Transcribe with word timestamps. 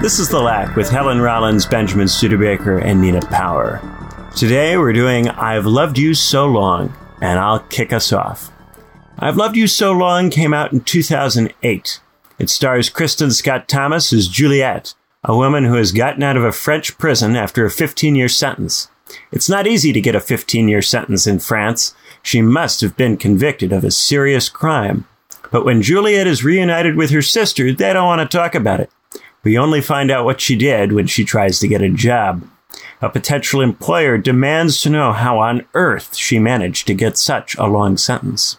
This 0.00 0.18
is 0.18 0.30
The 0.30 0.40
Lack 0.40 0.76
with 0.76 0.88
Helen 0.88 1.20
Rollins, 1.20 1.66
Benjamin 1.66 2.08
Studebaker, 2.08 2.78
and 2.78 3.02
Nina 3.02 3.20
Power. 3.20 3.82
Today 4.34 4.78
we're 4.78 4.94
doing 4.94 5.28
I've 5.28 5.66
Loved 5.66 5.98
You 5.98 6.14
So 6.14 6.46
Long, 6.46 6.96
and 7.20 7.38
I'll 7.38 7.60
kick 7.60 7.92
us 7.92 8.10
off. 8.10 8.50
I've 9.18 9.36
Loved 9.36 9.56
You 9.56 9.66
So 9.66 9.92
Long 9.92 10.30
came 10.30 10.54
out 10.54 10.72
in 10.72 10.80
2008. 10.80 12.00
It 12.38 12.48
stars 12.48 12.88
Kristin 12.88 13.30
Scott 13.30 13.68
Thomas 13.68 14.10
as 14.14 14.26
Juliet, 14.26 14.94
a 15.22 15.36
woman 15.36 15.66
who 15.66 15.74
has 15.74 15.92
gotten 15.92 16.22
out 16.22 16.38
of 16.38 16.44
a 16.44 16.50
French 16.50 16.96
prison 16.96 17.36
after 17.36 17.66
a 17.66 17.70
15 17.70 18.14
year 18.14 18.30
sentence. 18.30 18.88
It's 19.30 19.50
not 19.50 19.66
easy 19.66 19.92
to 19.92 20.00
get 20.00 20.14
a 20.14 20.20
15 20.20 20.66
year 20.66 20.80
sentence 20.80 21.26
in 21.26 21.40
France. 21.40 21.94
She 22.22 22.40
must 22.40 22.80
have 22.80 22.96
been 22.96 23.18
convicted 23.18 23.70
of 23.70 23.84
a 23.84 23.90
serious 23.90 24.48
crime. 24.48 25.06
But 25.52 25.66
when 25.66 25.82
Juliet 25.82 26.26
is 26.26 26.42
reunited 26.42 26.96
with 26.96 27.10
her 27.10 27.20
sister, 27.20 27.70
they 27.70 27.92
don't 27.92 28.06
want 28.06 28.30
to 28.30 28.38
talk 28.38 28.54
about 28.54 28.80
it. 28.80 28.90
We 29.42 29.58
only 29.58 29.80
find 29.80 30.10
out 30.10 30.24
what 30.24 30.40
she 30.40 30.56
did 30.56 30.92
when 30.92 31.06
she 31.06 31.24
tries 31.24 31.58
to 31.60 31.68
get 31.68 31.82
a 31.82 31.88
job. 31.88 32.46
A 33.00 33.08
potential 33.08 33.60
employer 33.60 34.18
demands 34.18 34.80
to 34.82 34.90
know 34.90 35.12
how 35.12 35.38
on 35.38 35.66
earth 35.74 36.14
she 36.14 36.38
managed 36.38 36.86
to 36.86 36.94
get 36.94 37.16
such 37.16 37.56
a 37.56 37.66
long 37.66 37.96
sentence. 37.96 38.58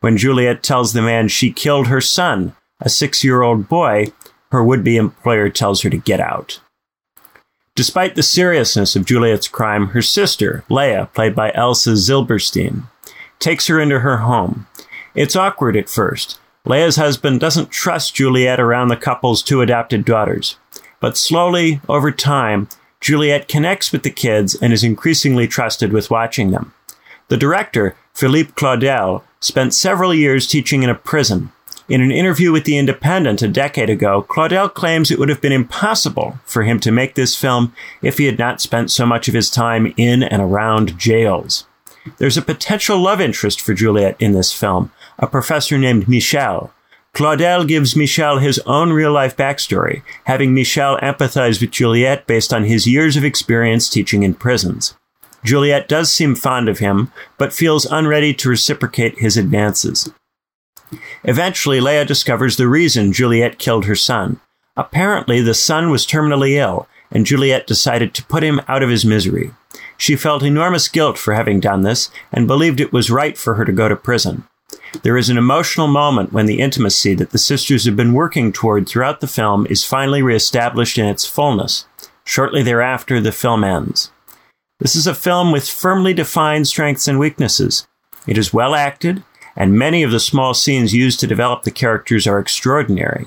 When 0.00 0.16
Juliet 0.16 0.62
tells 0.62 0.92
the 0.92 1.02
man 1.02 1.28
she 1.28 1.52
killed 1.52 1.86
her 1.86 2.00
son, 2.00 2.56
a 2.80 2.88
six 2.88 3.22
year 3.22 3.42
old 3.42 3.68
boy, 3.68 4.06
her 4.50 4.64
would 4.64 4.82
be 4.82 4.96
employer 4.96 5.48
tells 5.48 5.82
her 5.82 5.90
to 5.90 5.96
get 5.96 6.20
out. 6.20 6.60
Despite 7.74 8.16
the 8.16 8.22
seriousness 8.22 8.96
of 8.96 9.06
Juliet's 9.06 9.48
crime, 9.48 9.88
her 9.88 10.02
sister, 10.02 10.64
Leah, 10.68 11.08
played 11.14 11.34
by 11.34 11.52
Elsa 11.54 11.92
Zilberstein, 11.92 12.82
takes 13.38 13.66
her 13.68 13.80
into 13.80 14.00
her 14.00 14.18
home. 14.18 14.66
It's 15.14 15.36
awkward 15.36 15.76
at 15.76 15.88
first. 15.88 16.38
Leah's 16.64 16.96
husband 16.96 17.40
doesn't 17.40 17.70
trust 17.70 18.14
Juliet 18.14 18.60
around 18.60 18.88
the 18.88 18.96
couple's 18.96 19.42
two 19.42 19.60
adopted 19.60 20.04
daughters. 20.04 20.56
But 21.00 21.16
slowly, 21.16 21.80
over 21.88 22.12
time, 22.12 22.68
Juliet 23.00 23.48
connects 23.48 23.90
with 23.90 24.04
the 24.04 24.10
kids 24.10 24.54
and 24.54 24.72
is 24.72 24.84
increasingly 24.84 25.48
trusted 25.48 25.92
with 25.92 26.10
watching 26.10 26.52
them. 26.52 26.72
The 27.28 27.36
director, 27.36 27.96
Philippe 28.14 28.52
Claudel, 28.52 29.24
spent 29.40 29.74
several 29.74 30.14
years 30.14 30.46
teaching 30.46 30.84
in 30.84 30.90
a 30.90 30.94
prison. 30.94 31.50
In 31.88 32.00
an 32.00 32.12
interview 32.12 32.52
with 32.52 32.64
The 32.64 32.78
Independent 32.78 33.42
a 33.42 33.48
decade 33.48 33.90
ago, 33.90 34.22
Claudel 34.22 34.72
claims 34.72 35.10
it 35.10 35.18
would 35.18 35.28
have 35.28 35.40
been 35.40 35.52
impossible 35.52 36.38
for 36.44 36.62
him 36.62 36.78
to 36.78 36.92
make 36.92 37.16
this 37.16 37.34
film 37.34 37.74
if 38.02 38.18
he 38.18 38.26
had 38.26 38.38
not 38.38 38.60
spent 38.60 38.92
so 38.92 39.04
much 39.04 39.26
of 39.26 39.34
his 39.34 39.50
time 39.50 39.92
in 39.96 40.22
and 40.22 40.40
around 40.40 40.96
jails. 40.96 41.66
There's 42.18 42.36
a 42.36 42.42
potential 42.42 42.98
love 42.98 43.20
interest 43.20 43.60
for 43.60 43.74
Juliet 43.74 44.16
in 44.20 44.32
this 44.32 44.52
film, 44.52 44.92
a 45.22 45.26
professor 45.26 45.78
named 45.78 46.08
Michel. 46.08 46.74
Claudel 47.14 47.66
gives 47.66 47.94
Michel 47.94 48.38
his 48.38 48.58
own 48.66 48.92
real 48.92 49.12
life 49.12 49.36
backstory, 49.36 50.02
having 50.24 50.52
Michel 50.52 50.98
empathize 50.98 51.60
with 51.60 51.70
Juliet 51.70 52.26
based 52.26 52.52
on 52.52 52.64
his 52.64 52.86
years 52.86 53.16
of 53.16 53.24
experience 53.24 53.88
teaching 53.88 54.24
in 54.24 54.34
prisons. 54.34 54.96
Juliet 55.44 55.88
does 55.88 56.10
seem 56.10 56.34
fond 56.34 56.68
of 56.68 56.78
him, 56.78 57.12
but 57.38 57.52
feels 57.52 57.86
unready 57.86 58.34
to 58.34 58.48
reciprocate 58.48 59.18
his 59.18 59.36
advances. 59.36 60.10
Eventually, 61.24 61.80
Leah 61.80 62.04
discovers 62.04 62.56
the 62.56 62.68
reason 62.68 63.12
Juliet 63.12 63.58
killed 63.58 63.84
her 63.84 63.94
son. 63.94 64.40
Apparently, 64.76 65.40
the 65.40 65.54
son 65.54 65.90
was 65.90 66.06
terminally 66.06 66.56
ill, 66.56 66.88
and 67.10 67.26
Juliet 67.26 67.66
decided 67.66 68.14
to 68.14 68.24
put 68.24 68.42
him 68.42 68.60
out 68.68 68.82
of 68.82 68.88
his 68.88 69.04
misery. 69.04 69.52
She 69.96 70.16
felt 70.16 70.42
enormous 70.42 70.88
guilt 70.88 71.18
for 71.18 71.34
having 71.34 71.60
done 71.60 71.82
this 71.82 72.10
and 72.32 72.46
believed 72.46 72.80
it 72.80 72.92
was 72.92 73.10
right 73.10 73.36
for 73.36 73.54
her 73.54 73.64
to 73.64 73.72
go 73.72 73.88
to 73.88 73.96
prison. 73.96 74.44
There 75.02 75.16
is 75.16 75.30
an 75.30 75.38
emotional 75.38 75.88
moment 75.88 76.32
when 76.32 76.46
the 76.46 76.60
intimacy 76.60 77.14
that 77.14 77.30
the 77.30 77.38
sisters 77.38 77.86
have 77.86 77.96
been 77.96 78.12
working 78.12 78.52
toward 78.52 78.86
throughout 78.86 79.20
the 79.20 79.26
film 79.26 79.66
is 79.68 79.84
finally 79.84 80.22
reestablished 80.22 80.98
in 80.98 81.06
its 81.06 81.26
fullness. 81.26 81.86
Shortly 82.24 82.62
thereafter, 82.62 83.20
the 83.20 83.32
film 83.32 83.64
ends. 83.64 84.12
This 84.78 84.94
is 84.94 85.06
a 85.06 85.14
film 85.14 85.50
with 85.50 85.68
firmly 85.68 86.12
defined 86.12 86.68
strengths 86.68 87.08
and 87.08 87.18
weaknesses. 87.18 87.86
It 88.26 88.36
is 88.38 88.52
well 88.52 88.74
acted, 88.74 89.24
and 89.56 89.78
many 89.78 90.02
of 90.02 90.10
the 90.10 90.20
small 90.20 90.54
scenes 90.54 90.94
used 90.94 91.20
to 91.20 91.26
develop 91.26 91.62
the 91.62 91.70
characters 91.70 92.26
are 92.26 92.38
extraordinary. 92.38 93.26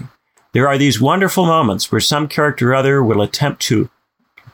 There 0.54 0.68
are 0.68 0.78
these 0.78 1.02
wonderful 1.02 1.46
moments 1.46 1.92
where 1.92 2.00
some 2.00 2.28
character 2.28 2.72
or 2.72 2.76
other 2.76 3.04
will 3.04 3.22
attempt 3.22 3.62
to 3.64 3.90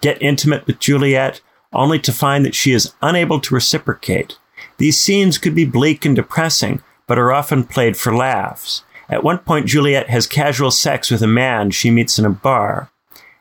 get 0.01 0.21
intimate 0.21 0.65
with 0.65 0.79
Juliet, 0.79 1.41
only 1.73 1.99
to 1.99 2.11
find 2.11 2.45
that 2.45 2.55
she 2.55 2.71
is 2.71 2.93
unable 3.01 3.39
to 3.41 3.53
reciprocate. 3.53 4.37
These 4.77 4.99
scenes 4.99 5.37
could 5.37 5.53
be 5.53 5.65
bleak 5.65 6.05
and 6.05 6.15
depressing, 6.15 6.81
but 7.11 7.19
are 7.19 7.33
often 7.33 7.65
played 7.65 7.97
for 7.97 8.15
laughs. 8.15 8.85
At 9.09 9.21
one 9.21 9.39
point, 9.39 9.65
Juliet 9.65 10.09
has 10.09 10.25
casual 10.25 10.71
sex 10.71 11.11
with 11.11 11.21
a 11.21 11.27
man 11.27 11.69
she 11.69 11.91
meets 11.91 12.17
in 12.17 12.23
a 12.23 12.29
bar. 12.29 12.89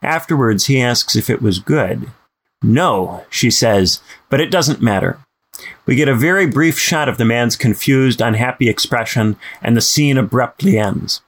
Afterwards, 0.02 0.66
he 0.66 0.82
asks 0.82 1.14
if 1.14 1.30
it 1.30 1.40
was 1.40 1.60
good. 1.60 2.10
No, 2.64 3.24
she 3.30 3.48
says, 3.48 4.00
but 4.28 4.40
it 4.40 4.50
doesn't 4.50 4.82
matter. 4.82 5.20
We 5.86 5.94
get 5.94 6.08
a 6.08 6.16
very 6.16 6.48
brief 6.48 6.80
shot 6.80 7.08
of 7.08 7.16
the 7.16 7.24
man's 7.24 7.54
confused, 7.54 8.20
unhappy 8.20 8.68
expression, 8.68 9.36
and 9.62 9.76
the 9.76 9.80
scene 9.80 10.18
abruptly 10.18 10.76
ends. 10.76 11.20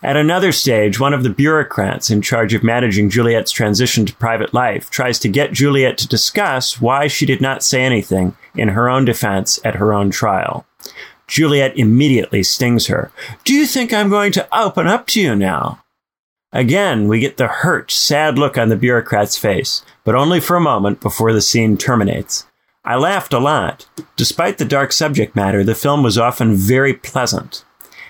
At 0.00 0.16
another 0.16 0.52
stage, 0.52 1.00
one 1.00 1.12
of 1.12 1.24
the 1.24 1.30
bureaucrats 1.30 2.10
in 2.10 2.22
charge 2.22 2.54
of 2.54 2.62
managing 2.62 3.10
Juliet's 3.10 3.50
transition 3.50 4.06
to 4.06 4.14
private 4.14 4.54
life 4.54 4.88
tries 4.88 5.18
to 5.18 5.28
get 5.28 5.52
Juliet 5.52 5.98
to 5.98 6.06
discuss 6.06 6.80
why 6.80 7.08
she 7.08 7.26
did 7.26 7.40
not 7.40 7.64
say 7.64 7.82
anything 7.82 8.36
in 8.54 8.68
her 8.68 8.88
own 8.88 9.04
defense 9.04 9.58
at 9.64 9.74
her 9.74 9.92
own 9.92 10.10
trial. 10.10 10.64
Juliet 11.28 11.78
immediately 11.78 12.42
stings 12.42 12.86
her. 12.86 13.12
Do 13.44 13.54
you 13.54 13.66
think 13.66 13.92
I'm 13.92 14.08
going 14.08 14.32
to 14.32 14.48
open 14.58 14.88
up 14.88 15.06
to 15.08 15.20
you 15.20 15.36
now? 15.36 15.84
Again, 16.52 17.06
we 17.06 17.20
get 17.20 17.36
the 17.36 17.46
hurt, 17.46 17.90
sad 17.90 18.38
look 18.38 18.56
on 18.56 18.70
the 18.70 18.76
bureaucrat's 18.76 19.36
face, 19.36 19.84
but 20.02 20.14
only 20.14 20.40
for 20.40 20.56
a 20.56 20.60
moment 20.60 21.00
before 21.00 21.32
the 21.32 21.42
scene 21.42 21.76
terminates. 21.76 22.46
I 22.84 22.96
laughed 22.96 23.34
a 23.34 23.38
lot. 23.38 23.86
Despite 24.16 24.56
the 24.56 24.64
dark 24.64 24.92
subject 24.92 25.36
matter, 25.36 25.62
the 25.62 25.74
film 25.74 26.02
was 26.02 26.16
often 26.16 26.54
very 26.54 26.94
pleasant. 26.94 27.64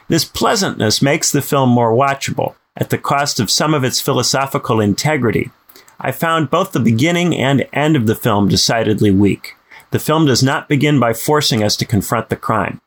This 0.06 0.24
pleasantness 0.24 1.02
makes 1.02 1.32
the 1.32 1.42
film 1.42 1.68
more 1.68 1.92
watchable, 1.92 2.54
at 2.76 2.90
the 2.90 2.98
cost 2.98 3.40
of 3.40 3.50
some 3.50 3.74
of 3.74 3.82
its 3.82 4.00
philosophical 4.00 4.80
integrity. 4.80 5.50
I 5.98 6.12
found 6.12 6.48
both 6.48 6.70
the 6.70 6.80
beginning 6.80 7.36
and 7.36 7.68
end 7.72 7.96
of 7.96 8.06
the 8.06 8.14
film 8.14 8.48
decidedly 8.48 9.10
weak. 9.10 9.56
The 9.90 9.98
film 9.98 10.26
does 10.26 10.44
not 10.44 10.68
begin 10.68 11.00
by 11.00 11.12
forcing 11.12 11.64
us 11.64 11.74
to 11.76 11.84
confront 11.84 12.28
the 12.28 12.36
crime. 12.36 12.80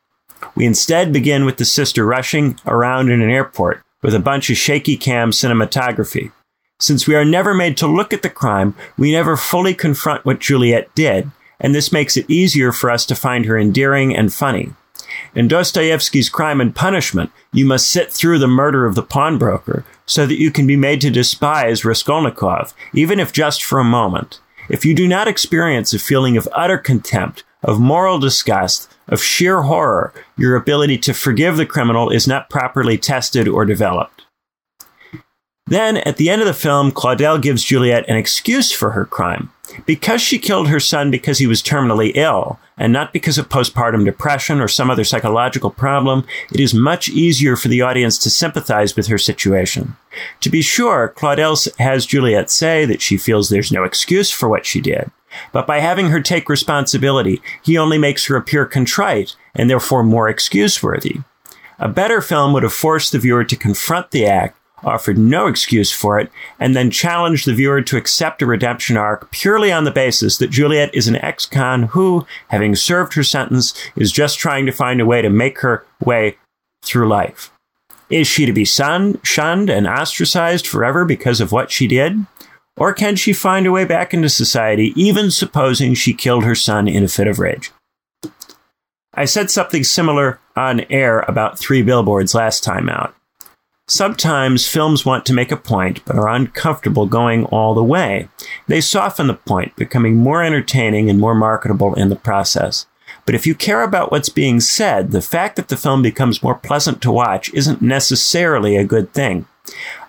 We 0.56 0.66
instead 0.66 1.14
begin 1.14 1.46
with 1.46 1.58
the 1.58 1.66
sister 1.66 2.06
rushing 2.06 2.60
around 2.66 3.10
in 3.10 3.22
an 3.22 3.30
airport 3.30 3.82
with 4.02 4.16
a 4.16 4.20
bunch 4.20 4.50
of 4.50 4.58
shaky 4.58 4.98
cam 4.98 5.32
cinematography. 5.32 6.32
Since 6.80 7.08
we 7.08 7.16
are 7.16 7.26
never 7.26 7.54
made 7.54 7.78
to 7.78 7.88
look 7.88 8.12
at 8.12 8.24
the 8.24 8.30
crime, 8.30 8.76
we 8.98 9.12
never 9.12 9.38
fully 9.38 9.74
confront 9.74 10.26
what 10.26 10.40
Juliet 10.40 10.94
did, 10.96 11.30
and 11.60 11.76
this 11.76 11.92
makes 11.92 12.18
it 12.18 12.30
easier 12.30 12.72
for 12.72 12.90
us 12.90 13.06
to 13.06 13.16
find 13.16 13.46
her 13.46 13.58
endearing 13.58 14.16
and 14.16 14.34
funny. 14.34 14.74
In 15.36 15.48
Dostoevsky's 15.48 16.30
Crime 16.30 16.60
and 16.60 16.76
Punishment, 16.76 17.32
you 17.54 17.66
must 17.66 17.90
sit 17.90 18.12
through 18.12 18.40
the 18.40 18.48
murder 18.48 18.86
of 18.86 18.96
the 18.96 19.04
pawnbroker 19.04 19.86
so 20.06 20.26
that 20.26 20.40
you 20.40 20.52
can 20.52 20.66
be 20.66 20.76
made 20.76 21.02
to 21.02 21.10
despise 21.10 21.86
Raskolnikov, 21.86 22.74
even 22.94 23.20
if 23.20 23.32
just 23.32 23.64
for 23.64 23.80
a 23.80 23.84
moment. 23.84 24.40
If 24.70 24.86
you 24.86 24.94
do 24.96 25.08
not 25.08 25.28
experience 25.28 25.94
a 25.94 26.00
feeling 26.00 26.38
of 26.38 26.50
utter 26.54 26.78
contempt, 26.78 27.44
of 27.64 27.80
moral 27.80 28.20
disgust, 28.20 28.92
of 29.12 29.22
sheer 29.22 29.62
horror, 29.64 30.14
your 30.38 30.56
ability 30.56 30.98
to 31.00 31.14
forgive 31.14 31.58
the 31.58 31.66
criminal 31.66 32.10
is 32.10 32.28
not 32.28 32.50
properly 32.50 32.98
tested 32.98 33.48
or 33.48 33.66
developed. 33.66 34.24
Then, 35.68 35.98
at 35.98 36.18
the 36.18 36.30
end 36.30 36.42
of 36.42 36.48
the 36.48 36.54
film, 36.54 36.92
Claudel 36.92 37.42
gives 37.42 37.64
Juliet 37.64 38.04
an 38.10 38.18
excuse 38.18 38.72
for 38.72 38.92
her 38.92 39.06
crime. 39.06 39.52
Because 39.86 40.22
she 40.22 40.38
killed 40.38 40.68
her 40.68 40.82
son 40.82 41.12
because 41.12 41.38
he 41.38 41.48
was 41.48 41.62
terminally 41.62 42.12
ill, 42.16 42.60
and 42.78 42.92
not 42.92 43.14
because 43.14 43.38
of 43.38 43.48
postpartum 43.48 44.04
depression 44.04 44.60
or 44.60 44.68
some 44.68 44.90
other 44.90 45.06
psychological 45.06 45.70
problem, 45.70 46.26
it 46.52 46.60
is 46.60 46.74
much 46.74 47.08
easier 47.08 47.56
for 47.56 47.70
the 47.70 47.82
audience 47.82 48.18
to 48.18 48.30
sympathize 48.30 48.98
with 48.98 49.08
her 49.08 49.18
situation. 49.18 49.96
To 50.42 50.50
be 50.50 50.62
sure, 50.62 51.14
Claudel 51.16 51.56
has 51.80 52.06
Juliet 52.06 52.50
say 52.50 52.84
that 52.86 53.02
she 53.02 53.16
feels 53.16 53.48
there's 53.48 53.72
no 53.72 53.86
excuse 53.86 54.30
for 54.30 54.50
what 54.50 54.66
she 54.66 54.82
did. 54.82 55.10
But 55.52 55.68
by 55.68 55.80
having 55.80 56.10
her 56.10 56.22
take 56.22 56.50
responsibility, 56.50 57.42
he 57.64 57.78
only 57.78 57.98
makes 57.98 58.26
her 58.26 58.36
appear 58.36 58.66
contrite 58.66 59.36
and 59.56 59.70
therefore 59.70 60.04
more 60.04 60.30
excuse 60.30 60.82
worthy. 60.82 61.20
A 61.80 61.88
better 61.88 62.22
film 62.22 62.54
would 62.54 62.64
have 62.64 62.74
forced 62.74 63.12
the 63.12 63.20
viewer 63.20 63.44
to 63.44 63.56
confront 63.56 64.12
the 64.12 64.26
act 64.26 64.58
offered 64.84 65.18
no 65.18 65.48
excuse 65.48 65.92
for 65.92 66.20
it, 66.20 66.32
and 66.60 66.76
then 66.76 66.92
challenged 66.92 67.46
the 67.46 67.54
viewer 67.54 67.82
to 67.82 67.98
accept 67.98 68.42
a 68.42 68.46
redemption 68.46 68.98
arc 68.98 69.32
purely 69.32 69.72
on 69.72 69.84
the 69.84 69.92
basis 69.92 70.38
that 70.38 70.50
Juliet 70.50 70.94
is 70.94 71.08
an 71.08 71.18
ex 71.18 71.46
con 71.46 71.84
who, 71.84 72.26
having 72.50 72.76
served 72.76 73.14
her 73.14 73.24
sentence, 73.24 73.74
is 73.96 74.12
just 74.12 74.40
trying 74.40 74.66
to 74.66 74.72
find 74.72 75.02
a 75.02 75.06
way 75.06 75.22
to 75.22 75.30
make 75.30 75.60
her 75.60 75.86
way 76.04 76.38
through 76.84 77.08
life. 77.08 77.52
Is 78.10 78.28
she 78.28 78.46
to 78.46 78.54
be 78.54 78.66
sun- 78.66 79.20
shunned 79.24 79.70
and 79.70 79.88
ostracized 79.88 80.68
forever 80.68 81.06
because 81.06 81.40
of 81.40 81.52
what 81.52 81.72
she 81.72 81.88
did? 81.88 82.26
Or 82.78 82.94
can 82.94 83.16
she 83.16 83.34
find 83.34 83.68
a 83.68 83.72
way 83.72 83.86
back 83.86 84.14
into 84.14 84.30
society, 84.30 84.94
even 84.96 85.30
supposing 85.30 85.94
she 85.94 86.14
killed 86.14 86.44
her 86.44 86.56
son 86.56 86.88
in 86.88 87.04
a 87.04 87.08
fit 87.08 87.28
of 87.28 87.40
rage? 87.40 87.72
I 89.14 89.26
said 89.26 89.52
something 89.52 89.84
similar 89.84 90.40
on 90.56 90.82
air 90.90 91.20
about 91.22 91.60
three 91.60 91.82
billboards 91.82 92.34
last 92.34 92.64
time 92.64 92.88
out. 92.88 93.14
Sometimes 93.88 94.70
films 94.70 95.06
want 95.06 95.26
to 95.26 95.34
make 95.34 95.52
a 95.52 95.58
point 95.58 96.04
but 96.06 96.16
are 96.16 96.30
uncomfortable 96.30 97.08
going 97.08 97.44
all 97.46 97.74
the 97.74 97.84
way. 97.84 98.30
They 98.68 98.80
soften 98.80 99.28
the 99.28 99.34
point, 99.34 99.76
becoming 99.76 100.16
more 100.16 100.42
entertaining 100.42 101.10
and 101.10 101.20
more 101.20 101.36
marketable 101.36 101.94
in 101.96 102.08
the 102.08 102.16
process. 102.16 102.86
But 103.26 103.36
if 103.36 103.46
you 103.46 103.54
care 103.54 103.84
about 103.84 104.10
what's 104.10 104.30
being 104.30 104.62
said, 104.62 105.12
the 105.12 105.22
fact 105.22 105.58
that 105.58 105.68
the 105.68 105.76
film 105.76 106.02
becomes 106.02 106.42
more 106.42 106.56
pleasant 106.56 107.02
to 107.02 107.12
watch 107.12 107.54
isn't 107.54 107.82
necessarily 107.82 108.78
a 108.78 108.86
good 108.86 109.14
thing. 109.14 109.46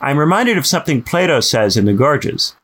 I'm 0.01 0.19
reminded 0.19 0.59
of 0.59 0.67
something 0.67 1.03
Plato 1.03 1.41
says 1.41 1.77
in 1.77 1.85
The 1.85 1.93
Gorgias. 1.93 2.57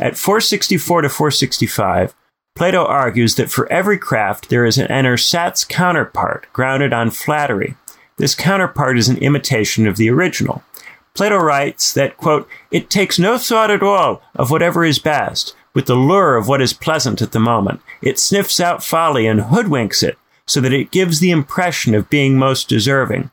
At 0.00 0.16
464 0.16 1.02
to 1.02 1.08
465, 1.08 2.14
Plato 2.54 2.84
argues 2.84 3.34
that 3.36 3.50
for 3.50 3.70
every 3.70 3.98
craft 3.98 4.48
there 4.48 4.64
is 4.64 4.78
an 4.78 5.06
ersatz 5.06 5.64
counterpart 5.64 6.46
grounded 6.52 6.92
on 6.92 7.10
flattery. 7.10 7.76
This 8.16 8.34
counterpart 8.34 8.98
is 8.98 9.08
an 9.08 9.18
imitation 9.18 9.86
of 9.86 9.96
the 9.96 10.10
original. 10.10 10.62
Plato 11.14 11.36
writes 11.36 11.92
that, 11.94 12.16
quote, 12.16 12.48
it 12.70 12.90
takes 12.90 13.18
no 13.18 13.38
thought 13.38 13.70
at 13.70 13.82
all 13.82 14.22
of 14.34 14.50
whatever 14.50 14.84
is 14.84 14.98
best, 14.98 15.54
with 15.74 15.86
the 15.86 15.94
lure 15.94 16.36
of 16.36 16.48
what 16.48 16.62
is 16.62 16.72
pleasant 16.72 17.20
at 17.20 17.32
the 17.32 17.40
moment. 17.40 17.80
It 18.02 18.18
sniffs 18.18 18.60
out 18.60 18.84
folly 18.84 19.26
and 19.26 19.40
hoodwinks 19.40 20.02
it, 20.02 20.18
so 20.46 20.60
that 20.60 20.72
it 20.72 20.90
gives 20.90 21.20
the 21.20 21.30
impression 21.30 21.94
of 21.94 22.10
being 22.10 22.38
most 22.38 22.68
deserving. 22.68 23.30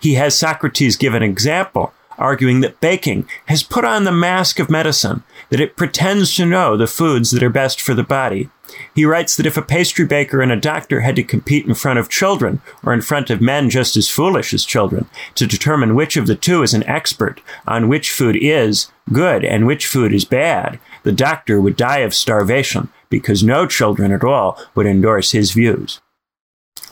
He 0.00 0.14
has 0.14 0.38
Socrates 0.38 0.96
give 0.96 1.14
an 1.14 1.22
example 1.22 1.92
arguing 2.20 2.60
that 2.60 2.80
baking 2.80 3.28
has 3.46 3.62
put 3.62 3.84
on 3.84 4.04
the 4.04 4.12
mask 4.12 4.58
of 4.58 4.70
medicine, 4.70 5.24
that 5.48 5.60
it 5.60 5.76
pretends 5.76 6.34
to 6.36 6.46
know 6.46 6.76
the 6.76 6.86
foods 6.86 7.30
that 7.30 7.42
are 7.42 7.50
best 7.50 7.80
for 7.80 7.94
the 7.94 8.04
body. 8.04 8.48
He 8.94 9.04
writes 9.04 9.36
that 9.36 9.46
if 9.46 9.56
a 9.56 9.62
pastry 9.62 10.04
baker 10.04 10.40
and 10.40 10.52
a 10.52 10.56
doctor 10.56 11.00
had 11.00 11.16
to 11.16 11.24
compete 11.24 11.66
in 11.66 11.74
front 11.74 11.98
of 11.98 12.08
children, 12.08 12.60
or 12.84 12.92
in 12.92 13.00
front 13.00 13.30
of 13.30 13.40
men 13.40 13.68
just 13.68 13.96
as 13.96 14.08
foolish 14.08 14.54
as 14.54 14.64
children, 14.64 15.06
to 15.34 15.46
determine 15.46 15.96
which 15.96 16.16
of 16.16 16.26
the 16.26 16.36
two 16.36 16.62
is 16.62 16.74
an 16.74 16.84
expert 16.84 17.40
on 17.66 17.88
which 17.88 18.12
food 18.12 18.36
is 18.40 18.92
good 19.12 19.44
and 19.44 19.66
which 19.66 19.86
food 19.86 20.12
is 20.12 20.24
bad, 20.24 20.78
the 21.02 21.12
doctor 21.12 21.60
would 21.60 21.76
die 21.76 21.98
of 21.98 22.14
starvation 22.14 22.88
because 23.08 23.42
no 23.42 23.66
children 23.66 24.12
at 24.12 24.22
all 24.22 24.56
would 24.74 24.86
endorse 24.86 25.32
his 25.32 25.50
views. 25.50 26.00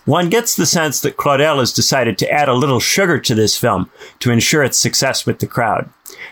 One 0.09 0.31
gets 0.31 0.57
the 0.57 0.65
sense 0.65 1.01
that 1.03 1.19
Claudel 1.19 1.59
has 1.59 1.71
decided 1.71 2.17
to 2.17 2.31
add 2.31 2.49
a 2.49 2.55
little 2.55 2.81
sugar 2.81 3.21
to 3.21 3.35
this 3.35 3.59
film 3.59 3.91
to 4.21 4.31
ensure 4.31 4.65
its 4.65 4.79
success 4.79 5.27
with 5.27 5.39
the 5.39 5.47
crowd. 5.47 5.91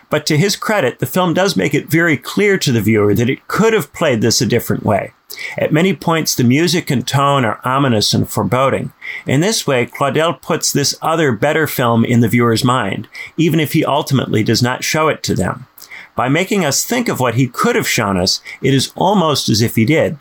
But 0.08 0.24
to 0.26 0.38
his 0.38 0.56
credit, 0.56 0.98
the 0.98 1.04
film 1.04 1.34
does 1.34 1.58
make 1.58 1.74
it 1.74 1.90
very 1.90 2.16
clear 2.16 2.56
to 2.56 2.72
the 2.72 2.80
viewer 2.80 3.12
that 3.12 3.28
it 3.28 3.46
could 3.48 3.74
have 3.74 3.92
played 3.92 4.22
this 4.22 4.40
a 4.40 4.46
different 4.46 4.82
way. 4.82 5.12
At 5.58 5.74
many 5.74 5.94
points, 5.94 6.34
the 6.34 6.42
music 6.42 6.90
and 6.90 7.06
tone 7.06 7.44
are 7.44 7.60
ominous 7.64 8.14
and 8.14 8.26
foreboding. 8.26 8.94
In 9.26 9.42
this 9.42 9.66
way, 9.66 9.84
Claudel 9.84 10.40
puts 10.40 10.72
this 10.72 10.96
other, 11.02 11.32
better 11.32 11.66
film 11.66 12.02
in 12.02 12.20
the 12.20 12.28
viewer's 12.28 12.64
mind, 12.64 13.08
even 13.36 13.60
if 13.60 13.74
he 13.74 13.84
ultimately 13.84 14.42
does 14.42 14.62
not 14.62 14.84
show 14.84 15.08
it 15.08 15.22
to 15.24 15.34
them. 15.34 15.66
By 16.14 16.30
making 16.30 16.64
us 16.64 16.82
think 16.82 17.10
of 17.10 17.20
what 17.20 17.34
he 17.34 17.46
could 17.46 17.76
have 17.76 17.86
shown 17.86 18.16
us, 18.16 18.40
it 18.62 18.72
is 18.72 18.90
almost 18.96 19.50
as 19.50 19.60
if 19.60 19.76
he 19.76 19.84
did. 19.84 20.16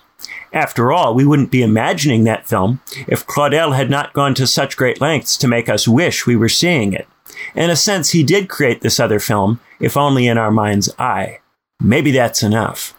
After 0.55 0.93
all, 0.93 1.13
we 1.13 1.25
wouldn't 1.25 1.51
be 1.51 1.61
imagining 1.61 2.23
that 2.23 2.47
film 2.47 2.79
if 3.09 3.27
Claudel 3.27 3.75
had 3.75 3.89
not 3.89 4.13
gone 4.13 4.33
to 4.35 4.47
such 4.47 4.77
great 4.77 5.01
lengths 5.01 5.35
to 5.37 5.49
make 5.49 5.67
us 5.67 5.85
wish 5.85 6.25
we 6.25 6.37
were 6.37 6.47
seeing 6.47 6.93
it. 6.93 7.09
In 7.55 7.69
a 7.69 7.75
sense, 7.75 8.11
he 8.11 8.23
did 8.23 8.47
create 8.47 8.79
this 8.79 8.97
other 8.97 9.19
film, 9.19 9.59
if 9.81 9.97
only 9.97 10.27
in 10.27 10.37
our 10.37 10.51
mind's 10.51 10.89
eye. 10.97 11.39
Maybe 11.81 12.11
that's 12.11 12.41
enough. 12.41 12.93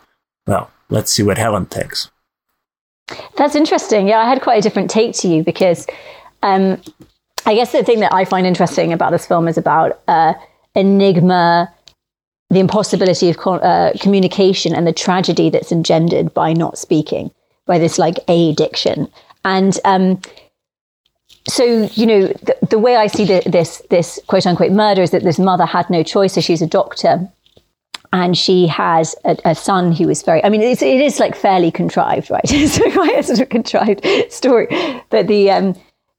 Well, 0.47 0.71
let's 0.91 1.11
see 1.11 1.23
what 1.23 1.39
Helen 1.39 1.65
thinks. 1.65 2.11
That's 3.39 3.55
interesting. 3.55 4.07
Yeah, 4.07 4.19
I 4.19 4.29
had 4.29 4.43
quite 4.43 4.59
a 4.59 4.63
different 4.63 4.91
take 4.91 5.15
to 5.17 5.29
you 5.29 5.43
because 5.43 5.87
um, 6.43 6.79
I 7.47 7.55
guess 7.55 7.73
the 7.73 7.83
thing 7.83 8.01
that 8.01 8.13
I 8.13 8.27
find 8.27 8.47
interesting 8.47 8.93
about 8.93 9.13
this 9.13 9.27
film 9.27 9.49
is 9.49 9.57
about 9.57 10.03
uh, 10.09 10.35
enigma, 10.75 11.73
the 12.51 12.61
impossibility 12.61 13.31
of 13.31 13.39
uh, 13.47 13.93
communication, 13.99 14.75
and 14.75 14.87
the 14.87 14.93
tragedy 14.93 15.49
that's 15.49 15.73
engendered 15.73 16.35
by 16.35 16.53
not 16.53 16.77
speaking 16.77 17.31
by 17.67 17.79
this 17.79 17.99
like 17.99 18.19
addiction. 18.29 19.09
And 19.45 19.79
um, 19.85 20.21
so, 21.49 21.89
you 21.95 22.07
know, 22.07 22.27
the, 22.27 22.57
the 22.71 22.79
way 22.79 22.97
I 22.97 23.07
see 23.07 23.25
the, 23.25 23.43
this 23.47 23.83
this 23.91 24.19
quote 24.27 24.47
unquote 24.47 24.73
murder 24.73 25.03
is 25.03 25.11
that 25.13 25.23
this 25.23 25.39
mother 25.39 25.67
had 25.67 25.89
no 25.91 26.03
choice. 26.03 26.35
So 26.35 26.41
she's 26.41 26.63
a 26.63 26.67
doctor, 26.67 27.29
and 28.13 28.37
she 28.37 28.67
has 28.67 29.15
a, 29.25 29.37
a 29.45 29.55
son 29.55 29.93
who 29.93 30.09
is 30.09 30.23
very. 30.23 30.43
I 30.45 30.49
mean, 30.49 30.63
it's, 30.63 30.83
it 30.83 31.01
is 31.01 31.21
like 31.21 31.37
fairly 31.37 31.71
contrived, 31.71 32.31
right? 32.31 32.41
it's 32.47 32.79
quite 32.95 33.19
a 33.19 33.23
sort 33.23 33.41
of 33.41 33.49
contrived 33.49 34.05
story, 34.31 34.69
but 35.11 35.27
the. 35.27 35.51
Um, 35.51 35.75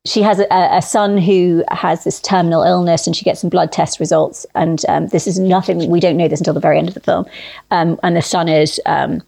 she 0.05 0.21
has 0.21 0.39
a, 0.39 0.47
a, 0.49 0.81
son 0.81 1.17
who 1.17 1.65
has 1.69 2.05
this 2.05 2.21
terminal 2.21 2.63
illness 2.63 3.07
and 3.07 3.15
she 3.15 3.25
gets 3.25 3.41
some 3.41 3.49
blood 3.49 3.73
test 3.73 3.99
results 3.99 4.45
and 4.55 4.85
um, 4.87 5.07
this 5.07 5.27
is 5.27 5.37
nothing 5.37 5.89
we 5.89 5.99
don't 5.99 6.15
know 6.15 6.29
this 6.29 6.39
until 6.39 6.53
the 6.53 6.61
very 6.61 6.77
end 6.77 6.87
of 6.87 6.93
the 6.93 7.01
film 7.01 7.25
um, 7.71 7.99
and 8.03 8.15
the 8.15 8.21
son 8.21 8.47
is 8.47 8.79
um, 8.85 9.21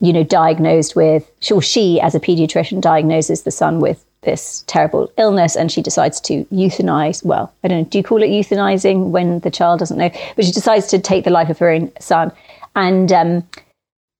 you 0.00 0.12
know, 0.12 0.24
diagnosed 0.24 0.96
with, 0.96 1.30
or 1.50 1.60
she 1.60 2.00
as 2.00 2.14
a 2.14 2.20
pediatrician 2.20 2.80
diagnoses 2.80 3.42
the 3.42 3.50
son 3.50 3.80
with 3.80 4.04
this 4.22 4.64
terrible 4.66 5.10
illness 5.16 5.56
and 5.56 5.70
she 5.70 5.82
decides 5.82 6.20
to 6.20 6.44
euthanize. 6.46 7.24
Well, 7.24 7.52
I 7.64 7.68
don't 7.68 7.78
know, 7.78 7.84
do 7.84 7.98
you 7.98 8.04
call 8.04 8.22
it 8.22 8.28
euthanizing 8.28 9.10
when 9.10 9.40
the 9.40 9.50
child 9.50 9.78
doesn't 9.78 9.98
know? 9.98 10.10
But 10.36 10.44
she 10.44 10.52
decides 10.52 10.88
to 10.88 10.98
take 10.98 11.24
the 11.24 11.30
life 11.30 11.48
of 11.48 11.58
her 11.58 11.70
own 11.70 11.92
son. 12.00 12.32
And 12.76 13.12
um, 13.12 13.48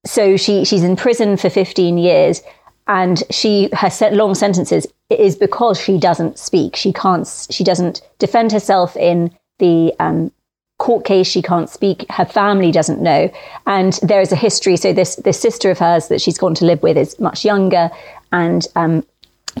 so 0.05 0.37
she, 0.37 0.65
she's 0.65 0.83
in 0.83 0.95
prison 0.95 1.37
for 1.37 1.49
15 1.49 1.97
years 1.97 2.41
and 2.87 3.23
she, 3.29 3.69
her 3.73 3.91
long 4.11 4.35
sentences 4.35 4.87
is 5.09 5.35
because 5.35 5.79
she 5.79 5.97
doesn't 5.97 6.39
speak. 6.39 6.75
She 6.75 6.93
can't, 6.93 7.27
she 7.49 7.63
doesn't 7.63 8.01
defend 8.19 8.51
herself 8.51 8.95
in 8.97 9.35
the 9.59 9.93
um, 9.99 10.31
court 10.81 11.05
case 11.05 11.27
she 11.27 11.43
can't 11.43 11.69
speak 11.69 12.05
her 12.09 12.25
family 12.25 12.71
doesn't 12.71 13.01
know. 13.01 13.31
And 13.67 13.93
there 14.01 14.19
is 14.19 14.31
a 14.31 14.35
history 14.35 14.75
so 14.75 14.91
this 14.91 15.15
this 15.17 15.39
sister 15.39 15.69
of 15.69 15.77
hers 15.77 16.07
that 16.07 16.21
she's 16.21 16.39
gone 16.39 16.55
to 16.55 16.65
live 16.65 16.81
with 16.81 16.97
is 16.97 17.19
much 17.19 17.45
younger. 17.45 17.91
And 18.31 18.65
um, 18.75 19.05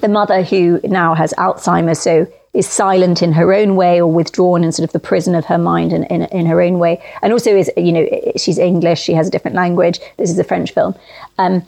the 0.01 0.07
mother 0.07 0.41
who 0.41 0.79
now 0.83 1.13
has 1.13 1.31
alzheimer's 1.37 1.99
so 1.99 2.27
is 2.53 2.67
silent 2.67 3.21
in 3.21 3.33
her 3.33 3.53
own 3.53 3.75
way 3.75 4.01
or 4.01 4.11
withdrawn 4.11 4.63
in 4.63 4.71
sort 4.71 4.89
of 4.89 4.93
the 4.93 4.99
prison 4.99 5.35
of 5.35 5.45
her 5.45 5.59
mind 5.59 5.93
in, 5.93 6.03
in, 6.05 6.23
in 6.23 6.45
her 6.47 6.59
own 6.59 6.79
way. 6.79 7.01
And 7.21 7.31
also 7.31 7.55
is 7.55 7.69
you 7.77 7.93
know 7.93 8.05
she's 8.35 8.57
english 8.57 8.99
she 8.99 9.13
has 9.13 9.27
a 9.27 9.31
different 9.31 9.55
language. 9.55 9.99
This 10.17 10.31
is 10.31 10.39
a 10.39 10.43
french 10.43 10.73
film. 10.73 10.95
Um, 11.37 11.61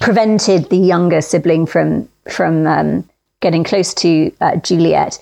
prevented 0.00 0.70
the 0.70 0.78
younger 0.78 1.20
sibling 1.20 1.66
from 1.66 2.08
from 2.30 2.66
um, 2.66 3.06
getting 3.40 3.64
close 3.64 3.92
to 3.94 4.32
uh, 4.40 4.56
juliet 4.56 5.18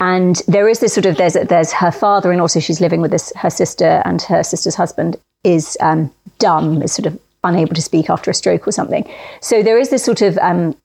and 0.00 0.42
there 0.48 0.68
is 0.68 0.80
this 0.80 0.92
sort 0.92 1.06
of 1.06 1.16
there's 1.16 1.34
there's 1.34 1.72
her 1.72 1.92
father 1.92 2.32
and 2.32 2.40
also 2.40 2.60
she's 2.60 2.80
living 2.80 3.00
with 3.00 3.10
this 3.10 3.32
her 3.36 3.50
sister 3.50 4.02
and 4.04 4.22
her 4.22 4.42
sister's 4.42 4.74
husband 4.74 5.16
is 5.44 5.76
um, 5.80 6.12
dumb 6.38 6.82
is 6.82 6.92
sort 6.92 7.06
of 7.06 7.18
unable 7.44 7.74
to 7.74 7.82
speak 7.82 8.10
after 8.10 8.30
a 8.30 8.34
stroke 8.34 8.66
or 8.66 8.72
something. 8.72 9.08
So 9.40 9.62
there 9.62 9.78
is 9.78 9.90
this 9.90 10.02
sort 10.02 10.22
of 10.22 10.38
um, 10.38 10.76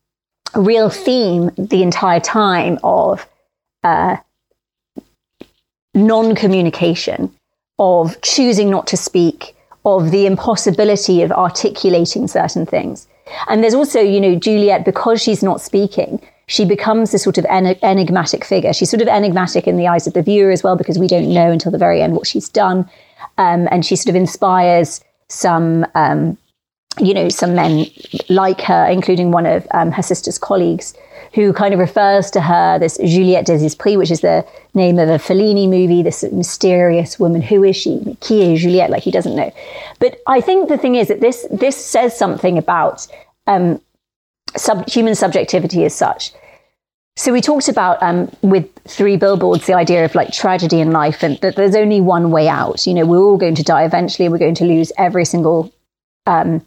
real 0.56 0.90
theme 0.90 1.52
the 1.58 1.82
entire 1.82 2.20
time 2.20 2.78
of 2.84 3.28
uh, 3.84 4.18
non-communication 5.96 7.34
of 7.80 8.20
choosing 8.22 8.70
not 8.70 8.88
to 8.88 8.98
speak 8.98 9.56
of 9.86 10.12
the 10.12 10.26
impossibility 10.26 11.22
of 11.22 11.32
articulating 11.32 12.28
certain 12.28 12.66
things. 12.66 13.08
And 13.48 13.64
there's 13.64 13.74
also 13.74 14.02
you 14.02 14.22
know 14.22 14.36
juliet 14.36 14.86
because 14.86 15.22
she's 15.22 15.42
not 15.42 15.62
speaking 15.62 16.22
she 16.50 16.66
becomes 16.66 17.12
this 17.12 17.24
sort 17.24 17.38
of 17.38 17.46
en- 17.46 17.78
enigmatic 17.84 18.44
figure. 18.44 18.74
She's 18.74 18.90
sort 18.90 19.04
of 19.04 19.08
enigmatic 19.08 19.68
in 19.68 19.78
the 19.78 19.88
eyes 19.88 20.08
of 20.08 20.14
the 20.14 20.24
viewer 20.24 20.50
as 20.50 20.64
well, 20.64 20.76
because 20.76 20.98
we 20.98 21.08
don't 21.08 21.32
know 21.32 21.52
until 21.52 21.72
the 21.72 21.78
very 21.78 22.02
end 22.02 22.16
what 22.16 22.26
she's 22.26 22.50
done. 22.50 22.90
Um, 23.38 23.68
and 23.72 23.86
she 23.86 23.96
sort 23.96 24.10
of 24.10 24.16
inspires 24.16 25.00
some, 25.28 25.86
um, 25.94 26.38
you 27.00 27.14
know, 27.14 27.30
some 27.30 27.54
men 27.54 27.86
like 28.30 28.62
her, 28.62 28.88
including 28.88 29.30
one 29.32 29.46
of 29.46 29.68
um, 29.72 29.92
her 29.92 30.02
sister's 30.02 30.40
colleagues, 30.40 30.96
who 31.36 31.54
kind 31.54 31.72
of 31.72 31.80
refers 31.80 32.32
to 32.32 32.42
her, 32.42 32.80
this 32.80 32.98
Juliette 32.98 33.46
des 33.46 33.64
Esprits, 33.64 33.98
which 33.98 34.10
is 34.10 34.22
the 34.22 34.44
name 34.74 34.98
of 34.98 35.08
a 35.08 35.20
Fellini 35.20 35.70
movie, 35.70 36.02
this 36.02 36.24
mysterious 36.32 37.20
woman. 37.20 37.44
Who 37.44 37.64
is 37.64 37.76
she? 37.76 38.18
Qui 38.22 38.42
est 38.42 38.58
Juliette? 38.58 38.90
Like 38.90 39.04
he 39.04 39.12
doesn't 39.12 39.36
know. 39.36 39.54
But 40.00 40.20
I 40.26 40.42
think 40.42 40.68
the 40.68 40.80
thing 40.80 40.96
is 40.96 41.10
that 41.10 41.22
this 41.22 41.46
this 41.52 41.78
says 41.78 42.18
something 42.18 42.58
about 42.58 43.08
um, 43.46 43.80
sub- 44.56 44.88
human 44.88 45.16
subjectivity 45.16 45.86
as 45.86 45.96
such. 45.96 46.32
So 47.20 47.34
we 47.34 47.42
talked 47.42 47.68
about 47.68 48.02
um, 48.02 48.32
with 48.42 48.66
three 48.88 49.18
billboards 49.18 49.66
the 49.66 49.74
idea 49.74 50.06
of 50.06 50.16
like 50.16 50.32
tragedy 50.32 50.80
in 50.80 50.92
life 50.92 51.22
and 51.22 51.38
that 51.42 51.58
there's 51.58 51.76
only 51.76 52.00
one 52.00 52.32
way 52.32 52.48
out. 52.48 52.88
You 52.88 52.94
know, 52.94 53.06
we're 53.06 53.22
all 53.22 53.38
going 53.38 53.56
to 53.56 53.64
die 53.64 53.84
eventually. 53.84 54.30
We're 54.30 54.38
going 54.38 54.56
to 54.56 54.64
lose 54.64 54.94
every 54.98 55.26
single 55.26 55.70
um, 56.26 56.66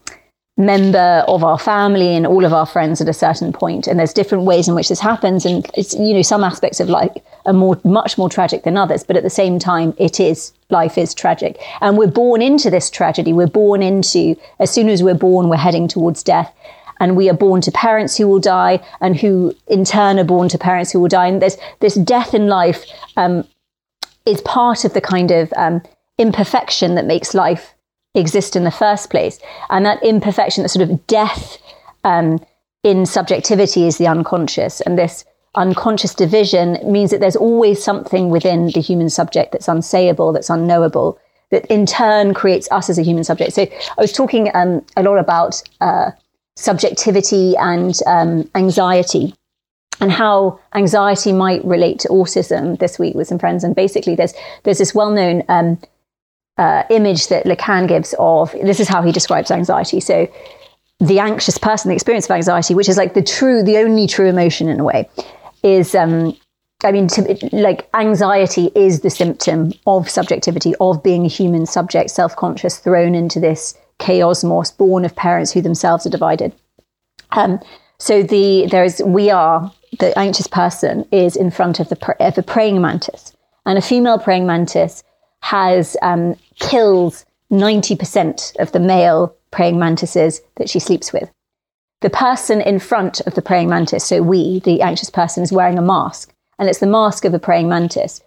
member 0.59 1.25
of 1.27 1.43
our 1.43 1.59
family 1.59 2.15
and 2.15 2.27
all 2.27 2.45
of 2.45 2.53
our 2.53 2.67
friends 2.67 3.01
at 3.01 3.09
a 3.09 3.15
certain 3.15 3.51
point. 3.53 3.87
And 3.87 3.99
there's 3.99 4.12
different 4.12 4.45
ways 4.45 4.69
in 4.69 4.75
which 4.75 4.91
this 4.91 5.01
happens. 5.01 5.47
And 5.47 5.67
it's, 5.75 5.95
you 5.95 6.12
know, 6.12 6.21
some 6.21 6.45
aspects 6.45 6.81
of 6.81 6.91
life 6.91 7.12
are 7.47 7.55
more, 7.55 7.81
much 7.85 8.19
more 8.19 8.29
tragic 8.29 8.65
than 8.65 8.77
others. 8.77 9.05
But 9.05 9.17
at 9.17 9.23
the 9.23 9.31
same 9.31 9.59
time, 9.59 9.95
it 9.97 10.21
is, 10.21 10.53
life 10.69 10.99
is 10.99 11.15
tragic. 11.15 11.59
And 11.81 11.97
we're 11.97 12.09
born 12.09 12.43
into 12.43 12.69
this 12.69 12.91
tragedy. 12.91 13.33
We're 13.33 13.47
born 13.47 13.83
into, 13.83 14.37
as 14.59 14.71
soon 14.71 14.91
as 14.91 15.03
we're 15.03 15.15
born, 15.15 15.49
we're 15.49 15.57
heading 15.57 15.89
towards 15.89 16.23
death 16.23 16.55
and 17.02 17.16
we 17.16 17.28
are 17.28 17.35
born 17.35 17.61
to 17.61 17.73
parents 17.73 18.16
who 18.16 18.28
will 18.28 18.38
die 18.38 18.80
and 19.00 19.16
who 19.16 19.52
in 19.66 19.85
turn 19.85 20.21
are 20.21 20.25
born 20.25 20.49
to 20.49 20.56
parents 20.56 20.92
who 20.92 21.00
will 21.00 21.09
die. 21.09 21.26
And 21.26 21.42
there's 21.42 21.56
this 21.80 21.97
death 21.97 22.32
in 22.32 22.47
life 22.47 22.87
um, 23.16 23.44
is 24.25 24.40
part 24.42 24.85
of 24.85 24.94
the 24.94 25.00
kind 25.00 25.32
of 25.32 25.52
um, 25.56 25.82
imperfection 26.16 26.94
that 26.94 27.04
makes 27.04 27.35
life 27.35 27.75
exist 28.14 28.54
in 28.54 28.62
the 28.62 28.71
first 28.71 29.11
place. 29.11 29.40
And 29.68 29.85
that 29.85 30.00
imperfection, 30.04 30.62
that 30.62 30.68
sort 30.68 30.88
of 30.88 31.04
death 31.09 31.59
um, 32.04 32.38
in 32.85 33.04
subjectivity 33.04 33.88
is 33.88 33.99
the 33.99 34.06
unconscious. 34.06 34.80
And 34.82 34.97
this 34.97 35.25
unconscious 35.56 36.14
division 36.14 36.78
means 36.85 37.11
that 37.11 37.18
there's 37.18 37.35
always 37.35 37.82
something 37.82 38.30
within 38.30 38.68
the 38.68 38.80
human 38.80 39.11
subject 39.11 39.50
that's 39.50 39.66
unsayable, 39.66 40.32
that's 40.32 40.50
unknowable, 40.50 41.18
that 41.50 41.66
in 41.66 41.85
turn 41.85 42.32
creates 42.32 42.71
us 42.71 42.88
as 42.88 42.97
a 42.97 43.02
human 43.02 43.25
subject. 43.25 43.54
So 43.54 43.62
I 43.62 44.00
was 44.00 44.12
talking 44.12 44.52
um, 44.54 44.87
a 44.97 45.02
lot 45.02 45.16
about 45.16 45.61
uh, 45.80 46.12
subjectivity 46.56 47.56
and 47.56 47.99
um, 48.06 48.50
anxiety 48.54 49.35
and 50.00 50.11
how 50.11 50.59
anxiety 50.75 51.32
might 51.32 51.64
relate 51.64 51.99
to 52.00 52.09
autism 52.09 52.78
this 52.78 52.99
week 52.99 53.14
with 53.14 53.28
some 53.28 53.38
friends. 53.38 53.64
And 53.64 53.75
basically, 53.75 54.14
there's 54.14 54.35
there's 54.64 54.78
this 54.78 54.94
well-known 54.94 55.42
um, 55.49 55.80
uh, 56.59 56.82
image 56.90 57.28
that 57.28 57.44
Lacan 57.44 57.88
gives 57.88 58.14
of 58.18 58.52
this 58.52 58.80
is 58.80 58.88
how 58.88 59.02
he 59.02 59.12
describes 59.12 59.50
anxiety. 59.50 60.00
So 60.00 60.28
the 60.99 61.18
anxious 61.18 61.59
person, 61.59 61.88
the 61.88 61.94
experience 61.94 62.26
of 62.26 62.32
anxiety, 62.32 62.75
which 62.75 62.88
is 62.88 62.97
like 62.97 63.14
the 63.14 63.23
true, 63.23 63.62
the 63.62 63.78
only 63.78 64.06
true 64.06 64.28
emotion 64.28 64.68
in 64.68 64.80
a 64.80 64.85
way, 64.85 65.09
is 65.62 65.94
um, 65.94 66.37
I 66.85 66.92
mean, 66.92 67.06
to, 67.09 67.49
like 67.52 67.88
anxiety 67.94 68.71
is 68.75 69.00
the 69.00 69.11
symptom 69.11 69.73
of 69.87 70.11
subjectivity, 70.11 70.75
of 70.80 71.02
being 71.02 71.25
a 71.25 71.28
human 71.28 71.66
subject, 71.66 72.11
self 72.11 72.35
conscious, 72.37 72.78
thrown 72.78 73.14
into 73.14 73.40
this 73.40 73.78
chaosmos, 74.02 74.76
born 74.76 75.04
of 75.04 75.14
parents 75.14 75.52
who 75.52 75.62
themselves 75.62 76.06
are 76.06 76.16
divided. 76.18 76.52
Um, 77.30 77.61
so 77.99 78.23
the 78.23 78.66
there 78.73 78.85
is 78.85 79.02
we 79.04 79.30
are 79.30 79.73
the 79.99 80.16
anxious 80.18 80.49
person 80.49 81.06
is 81.11 81.37
in 81.37 81.50
front 81.50 81.80
of 81.80 81.88
the 81.88 81.99
of 82.18 82.38
a 82.38 82.42
praying 82.42 82.80
mantis, 82.80 83.32
and 83.64 83.78
a 83.78 83.88
female 83.90 84.18
praying 84.18 84.47
mantis 84.47 85.04
has 85.40 85.97
um, 86.02 86.35
kills 86.59 87.25
ninety 87.50 87.97
percent 87.97 88.52
of 88.59 88.73
the 88.73 88.80
male 88.80 89.35
praying 89.50 89.78
mantises 89.78 90.42
that 90.56 90.68
she 90.68 90.80
sleeps 90.80 91.12
with. 91.12 91.28
The 92.00 92.11
person 92.11 92.61
in 92.61 92.78
front 92.80 93.21
of 93.26 93.35
the 93.35 93.42
praying 93.42 93.68
mantis, 93.68 94.04
so 94.04 94.23
we, 94.23 94.61
the 94.61 94.82
anxious 94.82 95.11
person, 95.11 95.42
is 95.42 95.52
wearing 95.52 95.78
a 95.78 95.82
mask, 95.82 96.35
and 96.59 96.68
it's 96.68 96.80
the 96.80 96.87
mask 96.99 97.25
of 97.25 97.35
a 97.35 97.38
praying 97.38 97.68
mantis. 97.68 98.21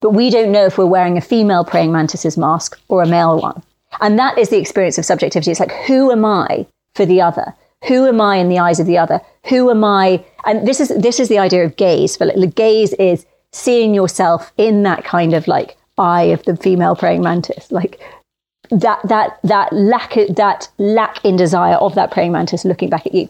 But 0.00 0.14
we 0.14 0.30
don't 0.30 0.52
know 0.52 0.64
if 0.64 0.78
we're 0.78 0.86
wearing 0.96 1.18
a 1.18 1.20
female 1.32 1.64
praying 1.64 1.92
mantis's 1.92 2.38
mask 2.38 2.80
or 2.88 3.02
a 3.02 3.06
male 3.06 3.40
one. 3.40 3.62
And 4.00 4.18
that 4.18 4.38
is 4.38 4.50
the 4.50 4.58
experience 4.58 4.98
of 4.98 5.04
subjectivity. 5.04 5.50
It's 5.50 5.60
like, 5.60 5.72
who 5.72 6.10
am 6.10 6.24
I 6.24 6.66
for 6.94 7.06
the 7.06 7.20
other? 7.20 7.54
Who 7.86 8.06
am 8.06 8.20
I 8.20 8.36
in 8.36 8.48
the 8.48 8.58
eyes 8.58 8.80
of 8.80 8.86
the 8.86 8.98
other? 8.98 9.20
Who 9.48 9.70
am 9.70 9.84
I? 9.84 10.24
And 10.44 10.66
this 10.66 10.80
is 10.80 10.88
this 10.88 11.20
is 11.20 11.28
the 11.28 11.38
idea 11.38 11.64
of 11.64 11.76
gaze. 11.76 12.20
Like, 12.20 12.54
gaze 12.54 12.92
is 12.94 13.24
seeing 13.52 13.94
yourself 13.94 14.52
in 14.56 14.82
that 14.82 15.04
kind 15.04 15.32
of 15.32 15.46
like 15.46 15.76
eye 15.96 16.24
of 16.24 16.42
the 16.44 16.56
female 16.56 16.96
praying 16.96 17.22
mantis, 17.22 17.70
like 17.70 18.00
that 18.70 19.00
that 19.04 19.38
that 19.44 19.72
lack 19.72 20.14
that 20.28 20.68
lack 20.78 21.24
in 21.24 21.36
desire 21.36 21.76
of 21.76 21.94
that 21.94 22.10
praying 22.10 22.32
mantis 22.32 22.64
looking 22.64 22.90
back 22.90 23.06
at 23.06 23.14
you. 23.14 23.28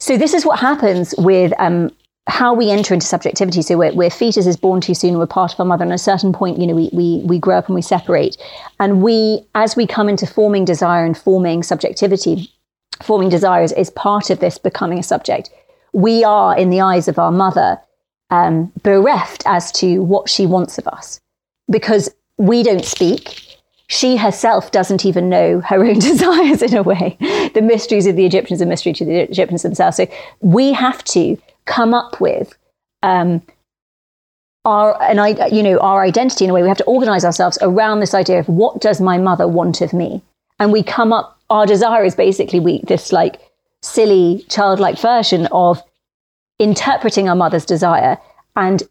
So 0.00 0.16
this 0.16 0.34
is 0.34 0.44
what 0.44 0.58
happens 0.58 1.14
with 1.18 1.52
um, 1.58 1.90
how 2.26 2.54
we 2.54 2.70
enter 2.70 2.94
into 2.94 3.06
subjectivity. 3.06 3.60
So 3.62 3.76
we're, 3.76 3.92
we're 3.92 4.10
fetus 4.10 4.46
is 4.46 4.56
born 4.56 4.80
too 4.80 4.94
soon, 4.94 5.18
we're 5.18 5.26
part 5.26 5.52
of 5.52 5.60
our 5.60 5.66
mother, 5.66 5.82
and 5.82 5.92
at 5.92 5.96
a 5.96 5.98
certain 5.98 6.32
point, 6.32 6.58
you 6.58 6.66
know, 6.66 6.74
we, 6.74 6.90
we 6.92 7.20
we 7.24 7.38
grow 7.38 7.58
up 7.58 7.66
and 7.66 7.74
we 7.74 7.82
separate. 7.82 8.36
And 8.80 9.02
we, 9.02 9.44
as 9.54 9.76
we 9.76 9.86
come 9.86 10.08
into 10.08 10.26
forming 10.26 10.64
desire 10.64 11.04
and 11.04 11.16
forming 11.16 11.62
subjectivity, 11.62 12.50
forming 13.02 13.28
desires 13.28 13.72
is 13.72 13.90
part 13.90 14.30
of 14.30 14.40
this 14.40 14.56
becoming 14.56 14.98
a 14.98 15.02
subject. 15.02 15.50
We 15.92 16.24
are, 16.24 16.56
in 16.56 16.70
the 16.70 16.80
eyes 16.80 17.08
of 17.08 17.18
our 17.18 17.30
mother, 17.30 17.78
um, 18.30 18.72
bereft 18.82 19.42
as 19.46 19.70
to 19.72 20.02
what 20.02 20.28
she 20.28 20.46
wants 20.46 20.78
of 20.78 20.88
us 20.88 21.20
because 21.70 22.08
we 22.38 22.62
don't 22.62 22.84
speak 22.84 23.54
she 23.88 24.16
herself 24.16 24.70
doesn't 24.70 25.04
even 25.04 25.28
know 25.28 25.60
her 25.60 25.84
own 25.84 25.98
desires 25.98 26.62
in 26.62 26.74
a 26.74 26.82
way. 26.82 27.16
The 27.54 27.62
mysteries 27.62 28.06
of 28.06 28.16
the 28.16 28.26
Egyptians 28.26 28.62
are 28.62 28.66
mystery 28.66 28.92
to 28.94 29.04
the 29.04 29.18
Egyptians 29.18 29.62
themselves. 29.62 29.96
So 29.96 30.06
we 30.40 30.72
have 30.72 31.04
to 31.04 31.36
come 31.66 31.94
up 31.94 32.20
with 32.20 32.56
um, 33.02 33.42
our 34.64 35.00
and 35.02 35.20
I, 35.20 35.46
you 35.48 35.62
know, 35.62 35.78
our 35.78 36.02
identity 36.02 36.44
in 36.44 36.50
a 36.50 36.54
way. 36.54 36.62
We 36.62 36.68
have 36.68 36.78
to 36.78 36.84
organize 36.84 37.24
ourselves 37.24 37.58
around 37.60 38.00
this 38.00 38.14
idea 38.14 38.38
of 38.38 38.48
what 38.48 38.80
does 38.80 39.00
my 39.00 39.18
mother 39.18 39.46
want 39.46 39.80
of 39.80 39.92
me, 39.92 40.22
and 40.58 40.72
we 40.72 40.82
come 40.82 41.12
up. 41.12 41.38
Our 41.50 41.66
desire 41.66 42.04
is 42.04 42.14
basically 42.14 42.60
we 42.60 42.80
this 42.86 43.12
like 43.12 43.40
silly 43.82 44.44
childlike 44.48 44.98
version 44.98 45.46
of 45.52 45.82
interpreting 46.58 47.28
our 47.28 47.36
mother's 47.36 47.66
desire 47.66 48.16
and 48.56 48.82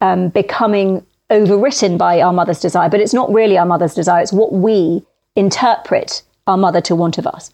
um, 0.00 0.28
becoming 0.28 1.04
overwritten 1.30 1.96
by 1.96 2.20
our 2.20 2.32
mother's 2.32 2.60
desire, 2.60 2.90
but 2.90 3.00
it's 3.00 3.14
not 3.14 3.32
really 3.32 3.56
our 3.56 3.66
mother's 3.66 3.94
desire. 3.94 4.22
It's 4.22 4.32
what 4.32 4.52
we 4.52 5.02
interpret 5.36 6.22
our 6.46 6.58
mother 6.58 6.80
to 6.82 6.94
want 6.94 7.16
of 7.16 7.26
us. 7.26 7.50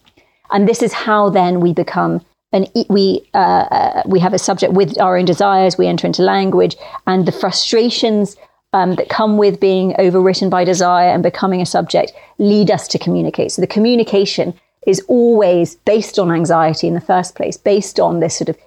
And 0.50 0.69
this 0.69 0.83
is 0.83 0.93
how 0.93 1.31
then 1.31 1.61
we 1.61 1.73
become 1.73 2.25
an, 2.52 2.66
we, 2.88 3.28
uh, 3.35 3.37
uh, 3.37 4.02
we 4.07 4.19
have 4.21 4.35
a 4.35 4.38
subject 4.38 4.73
with 4.73 5.00
our 5.00 5.16
own 5.16 5.25
desires, 5.25 5.78
we 5.78 5.87
enter 5.87 6.07
into 6.07 6.23
language, 6.23 6.76
and 7.07 7.26
the 7.26 7.33
frustrations 7.33 8.37
um, 8.73 8.95
that 8.97 9.09
come 9.09 9.37
with 9.37 9.61
being 9.61 9.92
overwritten 9.95 10.50
by 10.50 10.64
desire 10.64 11.11
and 11.11 11.23
becoming 11.23 11.61
a 11.61 11.66
subject 11.66 12.12
lead 12.38 12.71
us 12.71 12.87
to 12.88 12.99
communicate. 12.99 13.52
So 13.52 13.61
the 13.61 13.66
communication 13.66 14.54
is 14.87 15.00
always 15.09 15.75
based 15.76 16.19
on 16.19 16.30
anxiety 16.30 16.87
in 16.87 16.95
the 16.95 17.00
first 17.00 17.35
place, 17.35 17.57
based 17.57 18.00
on 18.00 18.21
this 18.21 18.37
sort 18.37 18.49
of 18.49 18.59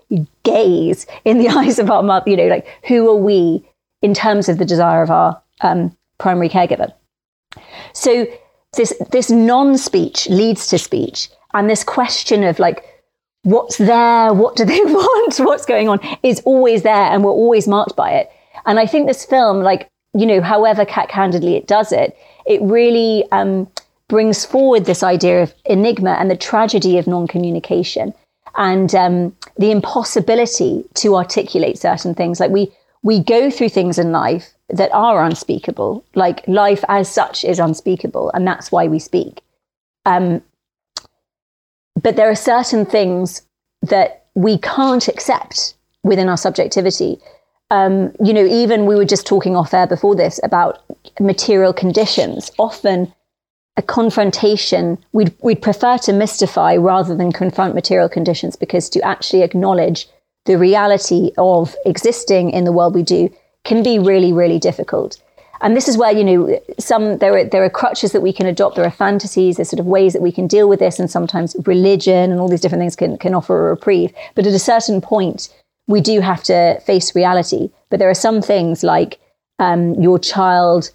gaze 0.44 1.08
in 1.26 1.40
the 1.40 1.50
eyes 1.58 1.80
of 1.80 1.90
our 1.90 2.04
mother, 2.04 2.30
you 2.30 2.38
know, 2.38 2.48
like 2.48 2.68
who 2.88 3.10
are 3.10 3.16
we 3.16 3.66
in 4.02 4.14
terms 4.14 4.50
of 4.50 4.58
the 4.58 4.66
desire 4.66 5.02
of 5.02 5.10
our 5.10 5.42
um, 5.62 5.96
primary 6.18 6.50
caregiver. 6.50 6.94
So 7.94 8.28
this 8.76 8.94
this 9.12 9.30
non-speech 9.30 10.28
leads 10.30 10.68
to 10.68 10.78
speech, 10.80 11.30
and 11.54 11.70
this 11.70 11.84
question 11.84 12.44
of 12.44 12.60
like 12.60 12.84
what's 13.44 13.78
there, 13.78 14.34
what 14.34 14.56
do 14.56 14.66
they 14.66 14.80
want, 14.84 15.38
what's 15.38 15.66
going 15.66 15.88
on, 15.90 16.00
is 16.24 16.42
always 16.46 16.84
there, 16.84 16.94
and 16.94 17.24
we're 17.24 17.32
always 17.32 17.68
marked 17.68 17.96
by 17.96 18.12
it. 18.12 18.32
And 18.66 18.80
I 18.80 18.86
think 18.86 19.08
this 19.08 19.26
film, 19.26 19.62
like 19.62 19.90
you 20.14 20.26
know, 20.26 20.42
however 20.42 20.86
cat-handedly 20.86 21.56
it 21.56 21.68
does 21.68 21.92
it, 21.92 22.16
it 22.46 22.62
really 22.62 23.26
um, 23.32 23.68
brings 24.08 24.46
forward 24.46 24.86
this 24.86 25.04
idea 25.04 25.42
of 25.42 25.54
enigma 25.66 26.12
and 26.12 26.30
the 26.30 26.38
tragedy 26.38 26.98
of 26.98 27.08
non-communication 27.08 28.14
and 28.56 28.94
um, 28.94 29.36
the 29.58 29.72
impossibility 29.72 30.84
to 30.94 31.16
articulate 31.16 31.80
certain 31.80 32.14
things. 32.14 32.40
Like 32.40 32.52
we 32.52 32.72
we 33.02 33.20
go 33.20 33.50
through 33.50 33.70
things 33.70 34.00
in 34.00 34.12
life 34.12 34.54
that 34.70 34.92
are 34.94 35.24
unspeakable. 35.24 36.06
Like 36.16 36.48
life 36.48 36.84
as 36.88 37.10
such 37.10 37.44
is 37.44 37.60
unspeakable, 37.60 38.32
and 38.34 38.48
that's 38.48 38.72
why 38.72 38.88
we 38.88 39.00
speak. 39.00 39.42
Um, 40.06 40.42
but 42.04 42.16
there 42.16 42.30
are 42.30 42.36
certain 42.36 42.86
things 42.86 43.42
that 43.82 44.26
we 44.36 44.58
can't 44.60 45.08
accept 45.08 45.76
within 46.04 46.30
our 46.30 46.38
subjectivity. 46.38 47.20
Um, 47.72 48.14
you 48.24 48.34
know, 48.34 48.46
even 48.46 48.86
we 48.86 48.96
were 48.96 49.06
just 49.06 49.26
talking 49.26 49.56
off 49.56 49.74
air 49.74 49.88
before 49.88 50.16
this 50.16 50.40
about 50.44 50.84
material 51.20 51.74
conditions. 51.74 52.52
Often, 52.60 53.14
a 53.76 53.82
confrontation 53.82 55.04
we'd 55.14 55.34
we'd 55.42 55.62
prefer 55.62 55.98
to 55.98 56.14
mystify 56.14 56.76
rather 56.76 57.16
than 57.16 57.32
confront 57.32 57.74
material 57.74 58.08
conditions 58.08 58.56
because 58.56 58.88
to 58.90 59.02
actually 59.02 59.42
acknowledge 59.42 60.08
the 60.46 60.58
reality 60.58 61.32
of 61.38 61.76
existing 61.86 62.52
in 62.52 62.66
the 62.66 62.72
world 62.72 62.94
we 62.94 63.02
do 63.02 63.34
can 63.64 63.82
be 63.82 63.98
really, 63.98 64.34
really 64.34 64.60
difficult. 64.60 65.20
And 65.64 65.78
this 65.78 65.88
is 65.88 65.98
where, 65.98 66.12
you 66.12 66.26
know, 66.26 66.62
some 66.78 67.20
there 67.20 67.38
are 67.38 67.46
there 67.46 67.64
are 67.64 67.70
crutches 67.70 68.12
that 68.12 68.22
we 68.22 68.34
can 68.34 68.46
adopt, 68.46 68.76
there 68.76 68.86
are 68.86 68.92
fantasies, 68.92 69.56
there's 69.56 69.70
sort 69.70 69.80
of 69.80 69.86
ways 69.86 70.12
that 70.12 70.22
we 70.22 70.32
can 70.32 70.46
deal 70.46 70.68
with 70.68 70.80
this, 70.80 71.00
and 71.00 71.10
sometimes 71.10 71.56
religion 71.66 72.32
and 72.32 72.42
all 72.42 72.50
these 72.50 72.60
different 72.60 72.82
things 72.82 72.98
can, 72.98 73.18
can 73.18 73.34
offer 73.34 73.68
a 73.68 73.70
reprieve. 73.72 74.14
But 74.36 74.46
at 74.46 74.54
a 74.54 74.60
certain 74.60 75.00
point, 75.00 75.48
we 75.88 76.02
do 76.02 76.20
have 76.20 76.44
to 76.44 76.82
face 76.82 77.16
reality. 77.16 77.72
But 77.90 78.00
there 78.00 78.10
are 78.10 78.14
some 78.14 78.42
things 78.42 78.84
like 78.84 79.20
um, 79.58 79.94
your 79.96 80.20
child 80.20 80.92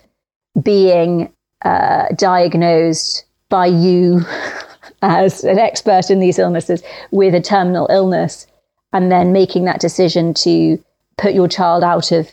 being 0.63 1.33
uh, 1.65 2.09
diagnosed 2.17 3.25
by 3.49 3.67
you 3.67 4.27
as 5.03 5.45
an 5.45 5.59
expert 5.59 6.11
in 6.11 6.21
these 6.21 6.39
illnesses 6.39 6.83
with 7.11 7.35
a 7.35 7.41
terminal 7.41 7.87
illness 7.91 8.47
and 8.93 9.11
then 9.11 9.33
making 9.33 9.65
that 9.65 9.81
decision 9.81 10.35
to 10.35 10.83
put 11.17 11.33
your 11.33 11.49
child 11.49 11.83
out 11.83 12.13
of 12.13 12.31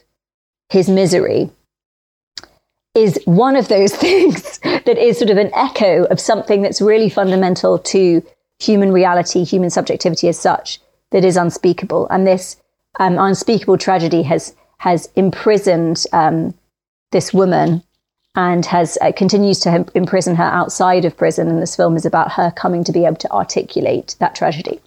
his 0.70 0.90
misery 0.90 1.50
is 2.96 3.20
one 3.26 3.56
of 3.56 3.68
those 3.68 3.94
things 4.06 4.60
that 4.60 4.98
is 4.98 5.18
sort 5.18 5.30
of 5.30 5.38
an 5.38 5.52
echo 5.54 6.06
of 6.06 6.20
something 6.20 6.62
that's 6.62 6.82
really 6.82 7.10
fundamental 7.10 7.78
to 7.80 8.24
human 8.60 8.92
reality, 8.92 9.44
human 9.44 9.70
subjectivity 9.70 10.28
as 10.28 10.40
such, 10.40 10.80
that 11.12 11.26
is 11.26 11.38
unspeakable. 11.38 12.08
And 12.10 12.26
this 12.26 12.58
um, 13.00 13.18
unspeakable 13.20 13.78
tragedy 13.78 14.24
has 14.24 14.56
has 14.80 15.10
imprisoned 15.16 16.06
um, 16.14 16.54
this 17.12 17.34
woman 17.34 17.82
and 18.36 18.66
has 18.66 18.98
uh, 19.02 19.12
continues 19.14 19.60
to 19.60 19.86
imprison 19.96 20.36
her 20.36 20.44
outside 20.44 21.06
of 21.06 21.16
prison. 21.16 21.48
And 21.48 21.62
this 21.62 21.76
film 21.76 21.96
is 21.96 22.06
about 22.06 22.34
her 22.34 22.52
coming 22.52 22.84
to 22.84 22.92
be 22.92 23.06
able 23.06 23.16
to 23.18 23.32
articulate 23.32 24.16
that 24.20 24.36
tragedy. 24.36 24.82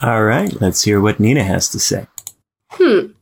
All 0.00 0.24
right, 0.24 0.52
let's 0.60 0.82
hear 0.82 1.00
what 1.00 1.20
Nina 1.20 1.44
has 1.44 1.68
to 1.70 1.78
say. 1.78 2.06
Hmm. 2.70 3.12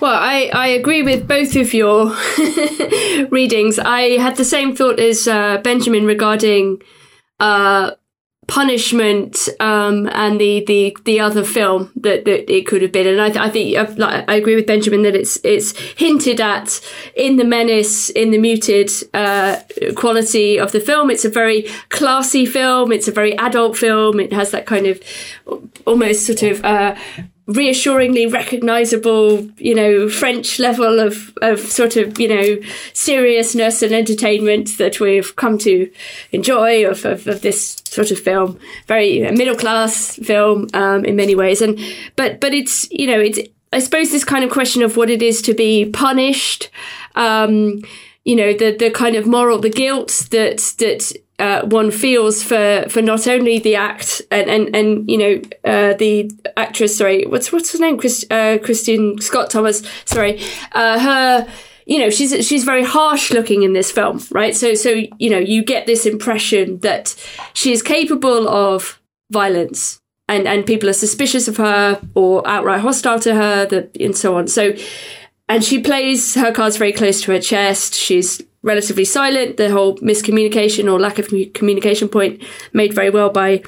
Well, 0.00 0.14
I, 0.14 0.50
I 0.54 0.68
agree 0.68 1.02
with 1.02 1.26
both 1.26 1.56
of 1.56 1.74
your 1.74 2.06
readings. 3.30 3.78
I 3.78 4.16
had 4.18 4.36
the 4.36 4.44
same 4.44 4.76
thought 4.76 5.00
as 5.00 5.26
uh, 5.26 5.58
Benjamin 5.58 6.06
regarding 6.06 6.82
uh, 7.40 7.92
punishment 8.46 9.48
um, 9.60 10.08
and 10.12 10.40
the, 10.40 10.64
the 10.66 10.96
the 11.04 11.20
other 11.20 11.44
film 11.44 11.92
that, 11.96 12.24
that 12.24 12.50
it 12.52 12.66
could 12.66 12.82
have 12.82 12.92
been. 12.92 13.06
And 13.06 13.20
I, 13.20 13.28
th- 13.28 13.38
I 13.38 13.50
think 13.50 13.76
uh, 13.76 13.92
like, 13.96 14.24
I 14.28 14.34
agree 14.36 14.54
with 14.54 14.66
Benjamin 14.66 15.02
that 15.02 15.16
it's 15.16 15.38
it's 15.44 15.78
hinted 15.96 16.40
at 16.40 16.80
in 17.16 17.36
the 17.36 17.44
menace, 17.44 18.08
in 18.10 18.30
the 18.30 18.38
muted 18.38 18.90
uh, 19.14 19.60
quality 19.96 20.58
of 20.58 20.72
the 20.72 20.80
film. 20.80 21.10
It's 21.10 21.24
a 21.24 21.30
very 21.30 21.68
classy 21.90 22.46
film. 22.46 22.92
It's 22.92 23.08
a 23.08 23.12
very 23.12 23.36
adult 23.38 23.76
film. 23.76 24.20
It 24.20 24.32
has 24.32 24.52
that 24.52 24.64
kind 24.64 24.86
of 24.86 25.00
almost 25.86 26.24
sort 26.24 26.42
of 26.42 26.64
uh, 26.64 26.94
reassuringly 27.48 28.26
recognizable, 28.26 29.40
you 29.56 29.74
know, 29.74 30.08
French 30.08 30.58
level 30.58 31.00
of, 31.00 31.36
of 31.40 31.58
sort 31.58 31.96
of, 31.96 32.20
you 32.20 32.28
know, 32.28 32.58
seriousness 32.92 33.82
and 33.82 33.92
entertainment 33.92 34.76
that 34.76 35.00
we've 35.00 35.34
come 35.34 35.56
to 35.56 35.90
enjoy 36.30 36.86
of, 36.86 37.04
of, 37.06 37.26
of 37.26 37.40
this 37.40 37.82
sort 37.84 38.10
of 38.10 38.18
film. 38.18 38.58
Very 38.86 39.20
middle 39.32 39.56
class 39.56 40.16
film, 40.16 40.68
um, 40.74 41.06
in 41.06 41.16
many 41.16 41.34
ways. 41.34 41.62
And, 41.62 41.78
but, 42.16 42.38
but 42.38 42.52
it's, 42.52 42.88
you 42.92 43.06
know, 43.06 43.18
it's, 43.18 43.38
I 43.72 43.78
suppose 43.78 44.10
this 44.10 44.24
kind 44.24 44.44
of 44.44 44.50
question 44.50 44.82
of 44.82 44.98
what 44.98 45.08
it 45.08 45.22
is 45.22 45.40
to 45.42 45.54
be 45.54 45.86
punished, 45.86 46.70
um, 47.14 47.82
you 48.24 48.36
know, 48.36 48.52
the, 48.52 48.76
the 48.78 48.90
kind 48.90 49.16
of 49.16 49.26
moral, 49.26 49.58
the 49.58 49.70
guilt 49.70 50.28
that, 50.32 50.58
that, 50.78 51.12
uh, 51.38 51.64
one 51.66 51.90
feels 51.90 52.42
for 52.42 52.84
for 52.88 53.00
not 53.00 53.28
only 53.28 53.58
the 53.58 53.76
act 53.76 54.22
and 54.30 54.50
and 54.50 54.74
and 54.74 55.08
you 55.08 55.18
know 55.18 55.42
uh, 55.64 55.94
the 55.94 56.30
actress 56.56 56.96
sorry 56.96 57.24
what's 57.26 57.52
what's 57.52 57.72
her 57.72 57.78
name? 57.78 57.98
Chris, 57.98 58.24
uh, 58.30 58.58
Kristin 58.58 59.22
Scott 59.22 59.50
Thomas 59.50 59.82
sorry. 60.04 60.40
Uh, 60.72 60.98
her 60.98 61.48
you 61.86 61.98
know 61.98 62.10
she's 62.10 62.46
she's 62.46 62.64
very 62.64 62.84
harsh 62.84 63.30
looking 63.30 63.62
in 63.62 63.72
this 63.72 63.90
film 63.90 64.20
right? 64.30 64.56
So 64.56 64.74
so 64.74 65.02
you 65.18 65.30
know 65.30 65.38
you 65.38 65.64
get 65.64 65.86
this 65.86 66.06
impression 66.06 66.78
that 66.80 67.14
she 67.54 67.72
is 67.72 67.82
capable 67.82 68.48
of 68.48 69.00
violence 69.30 70.00
and 70.28 70.48
and 70.48 70.66
people 70.66 70.88
are 70.88 70.94
suspicious 70.94 71.46
of 71.46 71.56
her 71.56 72.00
or 72.14 72.46
outright 72.48 72.80
hostile 72.80 73.20
to 73.20 73.34
her 73.34 73.64
that 73.66 73.96
and 73.96 74.16
so 74.16 74.36
on. 74.36 74.48
So 74.48 74.72
and 75.48 75.64
she 75.64 75.80
plays 75.80 76.34
her 76.34 76.52
cards 76.52 76.76
very 76.76 76.92
close 76.92 77.22
to 77.22 77.32
her 77.32 77.40
chest. 77.40 77.94
She's 77.94 78.42
relatively 78.62 79.04
silent. 79.04 79.56
The 79.56 79.70
whole 79.70 79.96
miscommunication 79.98 80.90
or 80.92 80.98
lack 80.98 81.18
of 81.18 81.28
communication 81.54 82.08
point 82.08 82.42
made 82.72 82.94
very 82.94 83.10
well 83.10 83.30
by 83.30 83.62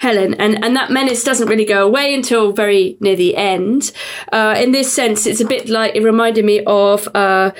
Helen. 0.00 0.32
And, 0.34 0.64
and 0.64 0.74
that 0.76 0.90
menace 0.90 1.22
doesn't 1.24 1.46
really 1.46 1.66
go 1.66 1.86
away 1.86 2.14
until 2.14 2.52
very 2.52 2.96
near 3.00 3.16
the 3.16 3.36
end. 3.36 3.92
Uh, 4.32 4.54
in 4.58 4.72
this 4.72 4.90
sense, 4.90 5.26
it's 5.26 5.42
a 5.42 5.44
bit 5.44 5.68
like, 5.68 5.94
it 5.94 6.02
reminded 6.02 6.46
me 6.46 6.64
of, 6.64 7.06
uh, 7.14 7.50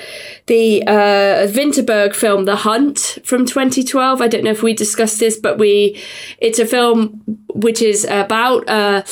the, 0.47 0.81
uh, 0.87 1.47
Vinterberg 1.47 2.15
film, 2.15 2.45
The 2.45 2.55
Hunt 2.55 3.19
from 3.23 3.45
2012. 3.45 4.21
I 4.21 4.27
don't 4.27 4.43
know 4.43 4.51
if 4.51 4.63
we 4.63 4.73
discussed 4.73 5.19
this, 5.19 5.37
but 5.37 5.59
we, 5.59 6.01
it's 6.39 6.57
a 6.57 6.65
film 6.65 7.21
which 7.53 7.79
is 7.79 8.05
about, 8.05 8.67
uh, 8.67 9.03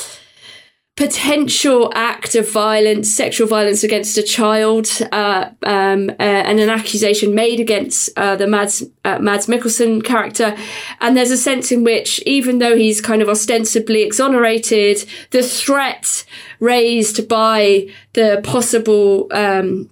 potential 1.00 1.90
act 1.94 2.34
of 2.34 2.46
violence, 2.52 3.10
sexual 3.10 3.46
violence 3.46 3.82
against 3.82 4.18
a 4.18 4.22
child, 4.22 4.86
uh, 5.12 5.48
um, 5.62 6.10
uh, 6.10 6.42
and 6.48 6.60
an 6.60 6.68
accusation 6.68 7.34
made 7.34 7.58
against 7.58 8.10
uh, 8.18 8.36
the 8.36 8.46
Mads, 8.46 8.84
uh, 9.06 9.18
Mads 9.18 9.46
Mikkelsen 9.46 10.04
character. 10.04 10.54
And 11.00 11.16
there's 11.16 11.30
a 11.30 11.38
sense 11.38 11.72
in 11.72 11.84
which, 11.84 12.20
even 12.26 12.58
though 12.58 12.76
he's 12.76 13.00
kind 13.00 13.22
of 13.22 13.30
ostensibly 13.30 14.02
exonerated, 14.02 15.08
the 15.30 15.42
threat 15.42 16.26
raised 16.58 17.26
by 17.30 17.88
the 18.12 18.42
possible 18.44 19.26
um, 19.32 19.88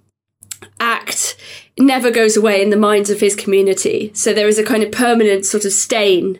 act 0.79 1.37
never 1.79 2.11
goes 2.11 2.37
away 2.37 2.61
in 2.61 2.69
the 2.69 2.77
minds 2.77 3.09
of 3.09 3.19
his 3.19 3.35
community. 3.35 4.11
So 4.13 4.31
there 4.31 4.47
is 4.47 4.59
a 4.59 4.63
kind 4.63 4.83
of 4.83 4.91
permanent 4.91 5.47
sort 5.47 5.65
of 5.65 5.71
stain 5.71 6.39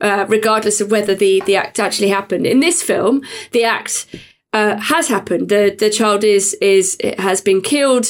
uh, 0.00 0.26
regardless 0.28 0.80
of 0.80 0.90
whether 0.90 1.14
the, 1.14 1.42
the 1.46 1.56
act 1.56 1.80
actually 1.80 2.08
happened. 2.08 2.46
In 2.46 2.60
this 2.60 2.82
film, 2.82 3.22
the 3.52 3.64
act 3.64 4.06
uh, 4.52 4.76
has 4.76 5.08
happened. 5.08 5.48
The 5.48 5.74
the 5.78 5.90
child 5.90 6.24
is 6.24 6.54
is 6.60 6.96
has 7.18 7.40
been 7.40 7.60
killed. 7.60 8.06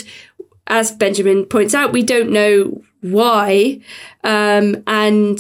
As 0.69 0.91
Benjamin 0.91 1.45
points 1.45 1.75
out, 1.75 1.93
we 1.93 2.03
don't 2.03 2.31
know 2.31 2.83
why, 3.01 3.81
um, 4.25 4.83
and 4.87 5.39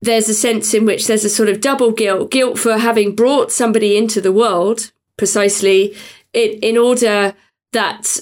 there's 0.00 0.28
a 0.28 0.34
sense 0.34 0.72
in 0.72 0.86
which 0.86 1.06
there's 1.06 1.24
a 1.24 1.30
sort 1.30 1.48
of 1.48 1.60
double 1.60 1.92
guilt 1.92 2.30
guilt 2.30 2.58
for 2.58 2.78
having 2.78 3.14
brought 3.14 3.52
somebody 3.52 3.96
into 3.96 4.20
the 4.20 4.32
world 4.32 4.92
precisely 5.16 5.94
in, 6.32 6.50
in 6.62 6.78
order 6.78 7.34
that 7.72 8.18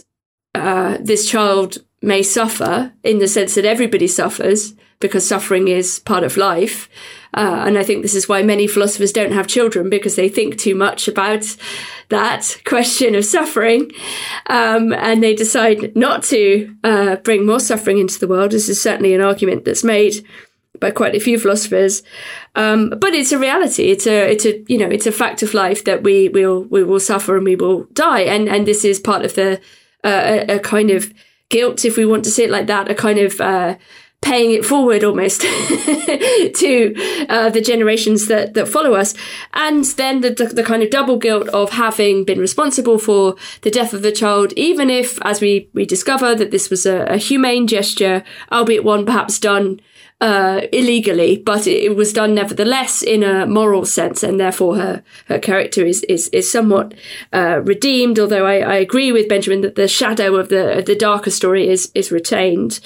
uh, 0.55 0.97
this 1.01 1.29
child 1.29 1.79
may 2.03 2.23
suffer 2.23 2.93
in 3.03 3.19
the 3.19 3.29
sense 3.29 3.55
that 3.55 3.65
everybody 3.65 4.07
suffers 4.07 4.75
because 5.01 5.29
suffering 5.29 5.69
is 5.69 5.99
part 6.01 6.25
of 6.25 6.37
life. 6.37 6.89
Uh, 7.37 7.65
and 7.67 7.79
I 7.79 7.85
think 7.85 8.03
this 8.03 8.15
is 8.15 8.29
why 8.29 8.43
many 8.43 8.67
philosophers 8.67 9.13
don't 9.13 9.33
have 9.33 9.47
children 9.47 9.91
because 9.91 10.17
they 10.17 10.29
think 10.29 10.57
too 10.57 10.75
much 10.75 11.07
about 11.07 11.57
that 12.09 12.61
question 12.65 13.15
of 13.15 13.25
suffering. 13.25 13.91
Um, 14.47 14.93
and 14.95 15.23
they 15.23 15.35
decide 15.35 15.95
not 15.95 16.23
to 16.25 16.75
uh, 16.83 17.17
bring 17.17 17.45
more 17.45 17.61
suffering 17.61 17.99
into 17.99 18.19
the 18.19 18.29
world. 18.29 18.53
This 18.53 18.69
is 18.69 18.81
certainly 18.81 19.15
an 19.15 19.21
argument 19.21 19.65
that's 19.65 19.85
made 19.85 20.25
by 20.81 20.91
quite 20.91 21.15
a 21.15 21.21
few 21.21 21.39
philosophers. 21.39 22.03
Um, 22.55 22.91
but 22.91 23.15
it's 23.15 23.33
a 23.33 23.39
reality. 23.39 23.91
It's 23.91 24.07
a, 24.07 24.31
it's 24.31 24.47
a, 24.47 24.63
you 24.69 24.79
know, 24.79 24.89
it's 24.89 25.07
a 25.07 25.13
fact 25.13 25.43
of 25.43 25.55
life 25.55 25.85
that 25.85 26.03
we 26.03 26.29
will, 26.29 26.65
we 26.65 26.85
will 26.85 27.01
suffer 27.01 27.37
and 27.37 27.45
we 27.45 27.57
will 27.57 27.85
die. 27.93 28.21
And, 28.21 28.49
and 28.49 28.67
this 28.67 28.85
is 28.85 29.01
part 29.01 29.25
of 29.25 29.35
the, 29.35 29.61
uh, 30.05 30.45
a, 30.49 30.57
a, 30.57 30.59
kind 30.61 30.91
of 30.91 31.13
guilt, 31.49 31.85
if 31.85 31.97
we 31.97 32.07
want 32.07 32.25
to 32.25 32.31
say 32.31 32.45
it 32.45 32.51
like 32.51 32.67
that, 32.67 32.91
a 32.91 32.95
kind 32.95 33.19
of, 33.19 33.41
uh, 33.41 33.77
paying 34.23 34.51
it 34.51 34.65
forward 34.65 35.05
almost 35.05 35.41
to 35.43 37.27
uh, 37.29 37.51
the 37.51 37.61
generations 37.61 38.27
that, 38.27 38.55
that 38.55 38.67
follow 38.67 38.95
us. 38.95 39.15
And 39.55 39.85
then 39.85 40.21
the, 40.21 40.31
the, 40.31 40.65
kind 40.65 40.83
of 40.83 40.91
double 40.91 41.17
guilt 41.17 41.49
of 41.49 41.71
having 41.71 42.25
been 42.25 42.41
responsible 42.41 42.99
for 42.99 43.37
the 43.63 43.71
death 43.71 43.93
of 43.93 44.03
the 44.03 44.13
child, 44.13 44.53
even 44.55 44.91
if, 44.91 45.19
as 45.23 45.41
we, 45.41 45.69
we 45.75 45.85
discover, 45.85 46.35
that 46.35 46.51
this 46.51 46.71
was 46.71 46.87
a, 46.87 47.05
a 47.05 47.17
humane 47.19 47.67
gesture, 47.67 48.25
albeit 48.51 48.85
one 48.85 49.07
perhaps 49.07 49.39
done 49.39 49.81
uh, 50.21 50.63
illegally, 50.73 51.37
but 51.37 51.67
it, 51.67 51.95
was 51.95 52.13
done 52.13 52.35
nevertheless 52.35 53.03
in 53.03 53.23
a 53.23 53.47
moral 53.47 53.85
sense, 53.85 54.23
and 54.23 54.41
therefore 54.41 54.77
her 54.77 55.03
her 55.27 55.39
character 55.39 55.85
is 55.85 56.03
is, 56.05 56.29
is 56.29 56.51
somewhat 56.51 56.95
uh, 57.35 57.61
redeemed. 57.65 58.19
Although 58.19 58.47
I, 58.47 58.61
I, 58.61 58.75
agree 58.77 59.13
with 59.13 59.29
Benjamin 59.29 59.61
that 59.61 59.75
the 59.75 59.89
shadow 59.89 60.37
of 60.37 60.49
the 60.49 60.83
the 60.85 60.97
darker 60.97 61.31
story 61.31 61.69
is 61.69 61.91
is 61.95 62.11
retained, 62.11 62.81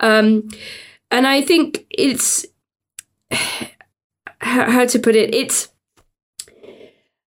um, 0.00 0.48
and 1.10 1.26
I 1.26 1.40
think 1.40 1.86
it's 1.88 2.46
how 4.40 4.84
to 4.84 4.98
put 4.98 5.14
it. 5.14 5.32
It's 5.32 5.68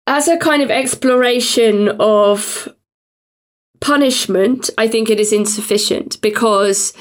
as 0.06 0.28
a 0.28 0.36
kind 0.36 0.62
of 0.62 0.70
exploration 0.70 1.88
of 1.98 2.68
punishment. 3.80 4.70
I 4.78 4.86
think 4.86 5.10
it 5.10 5.18
is 5.18 5.32
insufficient 5.32 6.20
because 6.20 6.92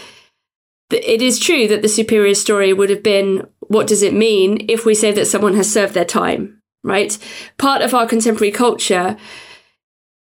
it 0.93 1.21
is 1.21 1.39
true 1.39 1.67
that 1.67 1.81
the 1.81 1.87
superior 1.87 2.33
story 2.33 2.73
would 2.73 2.89
have 2.89 3.03
been 3.03 3.47
what 3.59 3.87
does 3.87 4.03
it 4.03 4.13
mean 4.13 4.65
if 4.69 4.85
we 4.85 4.93
say 4.93 5.11
that 5.11 5.27
someone 5.27 5.55
has 5.55 5.71
served 5.71 5.93
their 5.93 6.05
time, 6.05 6.61
right? 6.83 7.17
Part 7.57 7.81
of 7.81 7.93
our 7.93 8.05
contemporary 8.05 8.51
culture, 8.51 9.15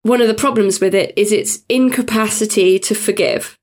one 0.02 0.20
of 0.20 0.28
the 0.28 0.34
problems 0.34 0.80
with 0.80 0.94
it 0.94 1.12
is 1.16 1.32
its 1.32 1.60
incapacity 1.68 2.78
to 2.78 2.94
forgive. 2.94 3.58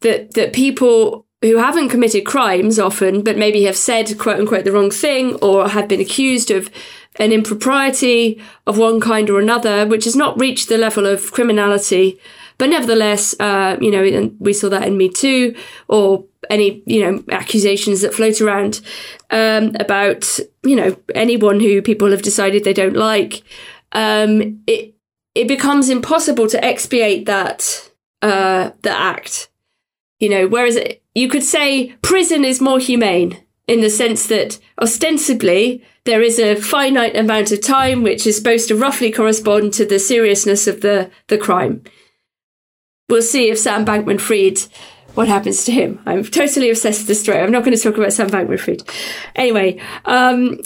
That, 0.00 0.34
that 0.34 0.52
people 0.52 1.26
who 1.42 1.58
haven't 1.58 1.88
committed 1.88 2.24
crimes 2.24 2.78
often, 2.78 3.22
but 3.22 3.36
maybe 3.36 3.64
have 3.64 3.76
said 3.76 4.16
quote 4.18 4.38
unquote 4.38 4.64
the 4.64 4.72
wrong 4.72 4.90
thing 4.90 5.34
or 5.36 5.68
have 5.68 5.88
been 5.88 6.00
accused 6.00 6.50
of 6.50 6.70
an 7.16 7.32
impropriety 7.32 8.40
of 8.66 8.78
one 8.78 9.00
kind 9.00 9.28
or 9.28 9.40
another, 9.40 9.86
which 9.86 10.04
has 10.04 10.16
not 10.16 10.38
reached 10.40 10.68
the 10.68 10.78
level 10.78 11.06
of 11.06 11.32
criminality. 11.32 12.18
But 12.62 12.70
nevertheless, 12.70 13.34
uh, 13.40 13.76
you 13.80 13.90
know, 13.90 14.04
and 14.04 14.36
we 14.38 14.52
saw 14.52 14.68
that 14.68 14.86
in 14.86 14.96
Me 14.96 15.08
Too 15.08 15.56
or 15.88 16.26
any 16.48 16.80
you 16.86 17.00
know 17.00 17.24
accusations 17.32 18.02
that 18.02 18.14
float 18.14 18.40
around 18.40 18.80
um, 19.30 19.74
about 19.80 20.38
you 20.62 20.76
know 20.76 20.96
anyone 21.12 21.58
who 21.58 21.82
people 21.82 22.12
have 22.12 22.22
decided 22.22 22.62
they 22.62 22.72
don't 22.72 22.94
like. 22.94 23.42
Um, 23.90 24.62
it 24.68 24.94
it 25.34 25.48
becomes 25.48 25.90
impossible 25.90 26.46
to 26.50 26.64
expiate 26.64 27.26
that 27.26 27.90
uh, 28.22 28.70
the 28.82 28.96
act. 28.96 29.50
You 30.20 30.28
know, 30.28 30.46
whereas 30.46 30.76
it, 30.76 31.02
you 31.16 31.28
could 31.28 31.42
say 31.42 31.96
prison 32.00 32.44
is 32.44 32.60
more 32.60 32.78
humane 32.78 33.42
in 33.66 33.80
the 33.80 33.90
sense 33.90 34.28
that 34.28 34.60
ostensibly 34.80 35.82
there 36.04 36.22
is 36.22 36.38
a 36.38 36.54
finite 36.54 37.16
amount 37.16 37.50
of 37.50 37.60
time 37.60 38.04
which 38.04 38.24
is 38.24 38.36
supposed 38.36 38.68
to 38.68 38.76
roughly 38.76 39.10
correspond 39.10 39.72
to 39.72 39.84
the 39.84 39.98
seriousness 39.98 40.68
of 40.68 40.80
the 40.80 41.10
the 41.26 41.38
crime. 41.38 41.82
We'll 43.12 43.20
see 43.20 43.50
if 43.50 43.58
Sam 43.58 43.84
Bankman 43.84 44.18
Fried 44.18 44.58
what 45.12 45.28
happens 45.28 45.66
to 45.66 45.70
him. 45.70 46.00
I'm 46.06 46.24
totally 46.24 46.70
obsessed 46.70 47.00
with 47.00 47.08
this 47.08 47.20
story. 47.20 47.40
I'm 47.40 47.52
not 47.52 47.62
going 47.62 47.76
to 47.76 47.82
talk 47.82 47.98
about 47.98 48.14
Sam 48.14 48.30
Bankman-Fried. 48.30 48.82
Anyway, 49.36 49.78
um, 50.06 50.58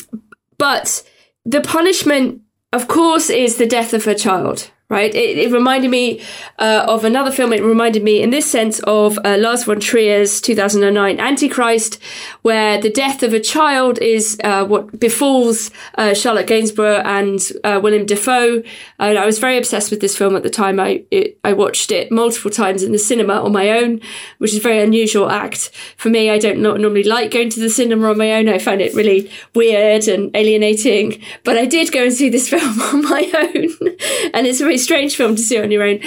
but 0.56 1.02
the 1.44 1.60
punishment, 1.60 2.42
of 2.72 2.86
course, 2.86 3.30
is 3.30 3.56
the 3.56 3.66
death 3.66 3.92
of 3.94 4.04
her 4.04 4.14
child, 4.14 4.70
right? 4.88 5.12
It, 5.14 5.38
it 5.38 5.52
reminded 5.52 5.90
me 5.90 6.20
uh, 6.58 6.84
of 6.86 7.04
another 7.04 7.32
film. 7.32 7.52
It 7.52 7.62
reminded 7.62 8.04
me, 8.04 8.22
in 8.22 8.30
this 8.30 8.48
sense, 8.48 8.78
of 8.80 9.18
uh, 9.24 9.36
Lars 9.36 9.64
von 9.64 9.80
Trier's 9.80 10.40
2009 10.40 11.18
Antichrist, 11.18 11.98
where 12.42 12.80
the 12.80 12.90
death 12.90 13.22
of 13.24 13.32
a 13.32 13.40
child 13.40 13.98
is 13.98 14.38
uh, 14.44 14.64
what 14.64 14.98
befalls 15.00 15.72
uh, 15.96 16.14
Charlotte 16.14 16.46
Gainsborough 16.46 17.02
and 17.04 17.40
uh, 17.64 17.80
Willem 17.82 18.06
Dafoe. 18.06 18.62
And 19.00 19.18
I 19.18 19.26
was 19.26 19.40
very 19.40 19.58
obsessed 19.58 19.90
with 19.90 20.00
this 20.00 20.16
film 20.16 20.36
at 20.36 20.44
the 20.44 20.50
time. 20.50 20.78
I 20.78 21.04
it, 21.10 21.38
I 21.42 21.52
watched 21.52 21.90
it 21.90 22.12
multiple 22.12 22.50
times 22.50 22.84
in 22.84 22.92
the 22.92 22.98
cinema 22.98 23.34
on 23.34 23.52
my 23.52 23.70
own, 23.70 24.00
which 24.38 24.52
is 24.52 24.58
a 24.58 24.62
very 24.62 24.80
unusual 24.80 25.30
act 25.30 25.72
for 25.96 26.10
me. 26.10 26.30
I 26.30 26.38
don't 26.38 26.62
not 26.62 26.78
normally 26.78 27.02
like 27.02 27.32
going 27.32 27.50
to 27.50 27.60
the 27.60 27.70
cinema 27.70 28.10
on 28.10 28.18
my 28.18 28.34
own. 28.34 28.48
I 28.48 28.58
find 28.58 28.80
it 28.80 28.94
really 28.94 29.30
weird 29.52 30.06
and 30.06 30.34
alienating. 30.36 31.20
But 31.42 31.58
I 31.58 31.66
did 31.66 31.90
go 31.90 32.04
and 32.04 32.12
see 32.12 32.28
this 32.28 32.48
film 32.56 32.80
on 32.80 33.02
my 33.02 33.28
own, 33.34 34.30
and 34.32 34.46
it's 34.46 34.60
a 34.60 34.75
strange 34.78 35.16
film 35.16 35.36
to 35.36 35.42
see 35.42 35.58
on 35.58 35.70
your 35.70 35.82
own. 35.82 36.00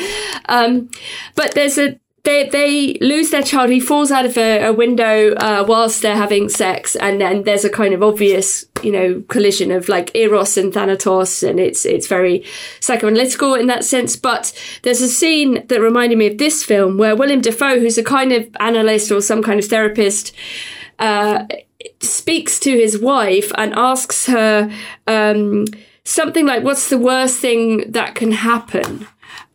Um, 0.48 0.90
but 1.36 1.54
there's 1.54 1.78
a 1.78 2.00
they 2.24 2.50
they 2.50 2.98
lose 3.02 3.30
their 3.30 3.44
child. 3.44 3.70
He 3.70 3.80
falls 3.80 4.12
out 4.12 4.26
of 4.26 4.38
a, 4.38 4.66
a 4.66 4.74
window 4.74 5.34
uh, 5.36 5.66
whilst 5.68 6.02
they're 6.02 6.16
having 6.16 6.50
sex, 6.50 6.96
and 6.96 7.20
then 7.20 7.44
there's 7.44 7.66
a 7.66 7.70
kind 7.70 7.94
of 7.94 8.04
obvious, 8.04 8.66
you 8.84 8.92
know, 8.92 9.24
collision 9.30 9.72
of 9.72 9.90
like 9.90 10.16
eros 10.16 10.58
and 10.58 10.74
thanatos, 10.74 11.44
and 11.44 11.60
it's 11.60 11.86
it's 11.86 12.08
very 12.08 12.44
psychoanalytical 12.82 13.60
in 13.60 13.68
that 13.68 13.86
sense. 13.86 14.16
But 14.16 14.54
there's 14.84 15.02
a 15.02 15.08
scene 15.08 15.66
that 15.68 15.82
reminded 15.82 16.18
me 16.18 16.28
of 16.28 16.38
this 16.38 16.64
film 16.64 16.98
where 16.98 17.16
William 17.16 17.42
Dafoe, 17.42 17.80
who's 17.80 17.98
a 17.98 18.04
kind 18.04 18.32
of 18.32 18.48
analyst 18.60 19.12
or 19.12 19.22
some 19.22 19.42
kind 19.42 19.60
of 19.60 19.66
therapist, 19.66 20.34
uh, 21.00 21.46
speaks 22.02 22.60
to 22.60 22.72
his 22.72 23.00
wife 23.00 23.52
and 23.58 23.74
asks 23.76 24.26
her 24.26 24.70
um, 25.08 25.66
something 26.10 26.46
like, 26.46 26.64
"What's 26.64 26.90
the 26.90 26.98
worst 26.98 27.40
thing 27.40 27.92
that 27.92 28.16
can 28.16 28.32
happen?" 28.32 29.08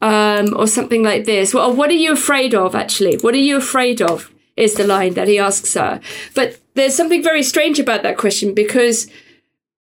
um, 0.04 0.54
or 0.54 0.66
something 0.66 1.02
like 1.02 1.24
this. 1.24 1.54
Well, 1.54 1.74
what 1.74 1.90
are 1.90 1.94
you 1.94 2.12
afraid 2.12 2.54
of, 2.54 2.74
actually? 2.74 3.16
What 3.16 3.34
are 3.34 3.38
you 3.38 3.56
afraid 3.56 4.02
of? 4.02 4.30
Is 4.56 4.74
the 4.74 4.86
line 4.86 5.14
that 5.14 5.26
he 5.26 5.38
asks 5.38 5.74
her. 5.74 6.00
But 6.34 6.60
there's 6.74 6.94
something 6.94 7.24
very 7.24 7.42
strange 7.42 7.80
about 7.80 8.04
that 8.04 8.18
question 8.18 8.54
because 8.54 9.10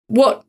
what 0.08 0.46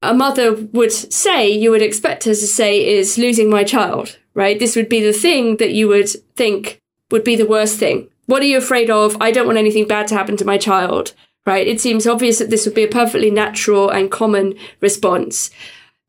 a 0.00 0.14
mother 0.14 0.54
would 0.54 0.92
say, 0.92 1.48
you 1.50 1.72
would 1.72 1.82
expect 1.82 2.22
her 2.24 2.34
to 2.34 2.46
say, 2.46 2.86
is 2.86 3.18
losing 3.18 3.50
my 3.50 3.64
child, 3.64 4.16
right? 4.34 4.60
This 4.60 4.76
would 4.76 4.88
be 4.88 5.02
the 5.02 5.12
thing 5.12 5.56
that 5.56 5.72
you 5.72 5.88
would 5.88 6.08
think 6.36 6.80
would 7.10 7.24
be 7.24 7.34
the 7.34 7.46
worst 7.46 7.78
thing. 7.78 8.08
What 8.26 8.42
are 8.42 8.46
you 8.46 8.58
afraid 8.58 8.90
of? 8.90 9.16
I 9.20 9.32
don't 9.32 9.46
want 9.46 9.58
anything 9.58 9.88
bad 9.88 10.06
to 10.08 10.14
happen 10.14 10.36
to 10.36 10.44
my 10.44 10.58
child, 10.58 11.14
right? 11.48 11.66
It 11.66 11.80
seems 11.80 12.06
obvious 12.06 12.38
that 12.38 12.50
this 12.50 12.66
would 12.66 12.74
be 12.74 12.84
a 12.84 12.88
perfectly 12.88 13.30
natural 13.30 13.88
and 13.88 14.10
common 14.10 14.54
response 14.80 15.50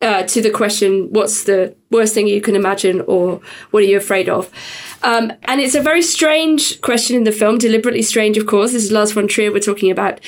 uh, 0.02 0.24
to 0.24 0.42
the 0.42 0.50
question, 0.50 1.12
what's 1.12 1.44
the 1.44 1.76
worst 1.92 2.14
thing 2.14 2.28
you 2.28 2.42
can 2.42 2.56
imagine 2.56 3.02
or 3.02 3.42
what 3.72 3.84
are 3.84 3.86
you 3.86 3.98
afraid 3.98 4.30
of? 4.30 4.50
Um, 5.02 5.32
and 5.44 5.62
it's 5.62 5.76
a 5.76 5.82
very 5.82 6.02
strange 6.02 6.80
question 6.82 7.16
in 7.16 7.24
the 7.24 7.32
film, 7.32 7.58
deliberately 7.58 8.02
strange, 8.02 8.38
of 8.38 8.48
course. 8.48 8.74
This 8.74 8.84
is 8.86 8.92
Lars 8.92 9.14
von 9.14 9.28
Trier 9.28 9.52
we're 9.52 9.60
talking 9.60 9.92
about 9.92 10.20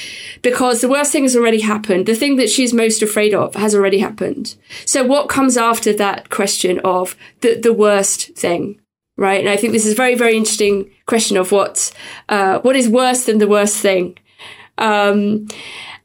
because 0.42 0.80
the 0.82 0.90
worst 0.90 1.12
thing 1.12 1.24
has 1.24 1.36
already 1.36 1.62
happened. 1.62 2.06
The 2.06 2.16
thing 2.16 2.38
that 2.38 2.50
she's 2.50 2.74
most 2.74 3.02
afraid 3.02 3.34
of 3.34 3.56
has 3.56 3.76
already 3.76 4.00
happened. 4.00 4.56
So 4.86 5.06
what 5.06 5.30
comes 5.30 5.58
after 5.58 5.94
that 5.94 6.30
question 6.30 6.80
of 6.80 7.16
the, 7.42 7.60
the 7.60 7.74
worst 7.74 8.36
thing? 8.36 8.80
Right. 9.18 9.42
And 9.42 9.50
I 9.50 9.58
think 9.58 9.74
this 9.74 9.86
is 9.86 9.94
a 9.94 10.04
very, 10.04 10.16
very 10.16 10.36
interesting 10.36 10.90
question 11.06 11.38
of 11.38 11.52
what, 11.52 11.94
uh, 12.30 12.60
what 12.60 12.76
is 12.76 12.90
worse 12.90 13.26
than 13.26 13.38
the 13.38 13.48
worst 13.48 13.78
thing? 13.78 14.18
Um, 14.78 15.48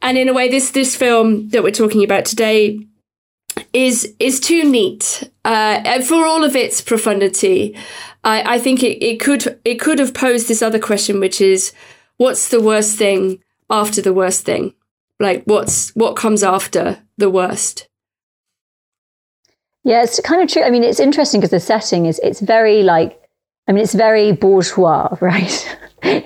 and 0.03 0.19
in 0.19 0.29
a 0.29 0.35
way, 0.35 0.49
this, 0.49 0.71
this 0.71 0.97
film 0.97 1.49
that 1.51 1.63
we're 1.63 1.71
talking 1.71 2.05
about 2.05 2.25
today 2.25 2.87
is 3.73 4.15
is 4.19 4.39
too 4.39 4.71
neat 4.71 5.31
uh, 5.45 6.03
for 6.03 6.27
all 6.27 6.45
of 6.45 6.55
its 6.55 6.83
profundity. 6.83 7.75
I, 8.23 8.57
I 8.57 8.59
think 8.59 8.83
it, 8.83 9.03
it 9.03 9.19
could 9.19 9.59
it 9.65 9.81
could 9.81 9.99
have 9.99 10.13
posed 10.13 10.49
this 10.49 10.61
other 10.61 10.79
question, 10.79 11.21
which 11.21 11.41
is, 11.41 11.73
what's 12.19 12.49
the 12.49 12.61
worst 12.61 12.99
thing 12.99 13.43
after 13.71 14.03
the 14.03 14.13
worst 14.13 14.45
thing? 14.45 14.75
Like, 15.19 15.45
what's 15.45 15.91
what 15.97 16.17
comes 16.17 16.43
after 16.43 16.99
the 17.17 17.31
worst? 17.31 17.89
Yeah, 19.85 20.03
it's 20.03 20.21
kind 20.21 20.43
of 20.43 20.51
true. 20.51 20.63
I 20.63 20.71
mean, 20.71 20.85
it's 20.85 21.01
interesting 21.01 21.41
because 21.41 21.53
the 21.53 21.61
setting 21.61 22.05
is 22.05 22.21
it's 22.23 22.41
very 22.41 22.83
like, 22.83 23.19
I 23.69 23.73
mean, 23.73 23.83
it's 23.83 23.95
very 23.95 24.33
bourgeois, 24.33 25.09
right? 25.21 25.79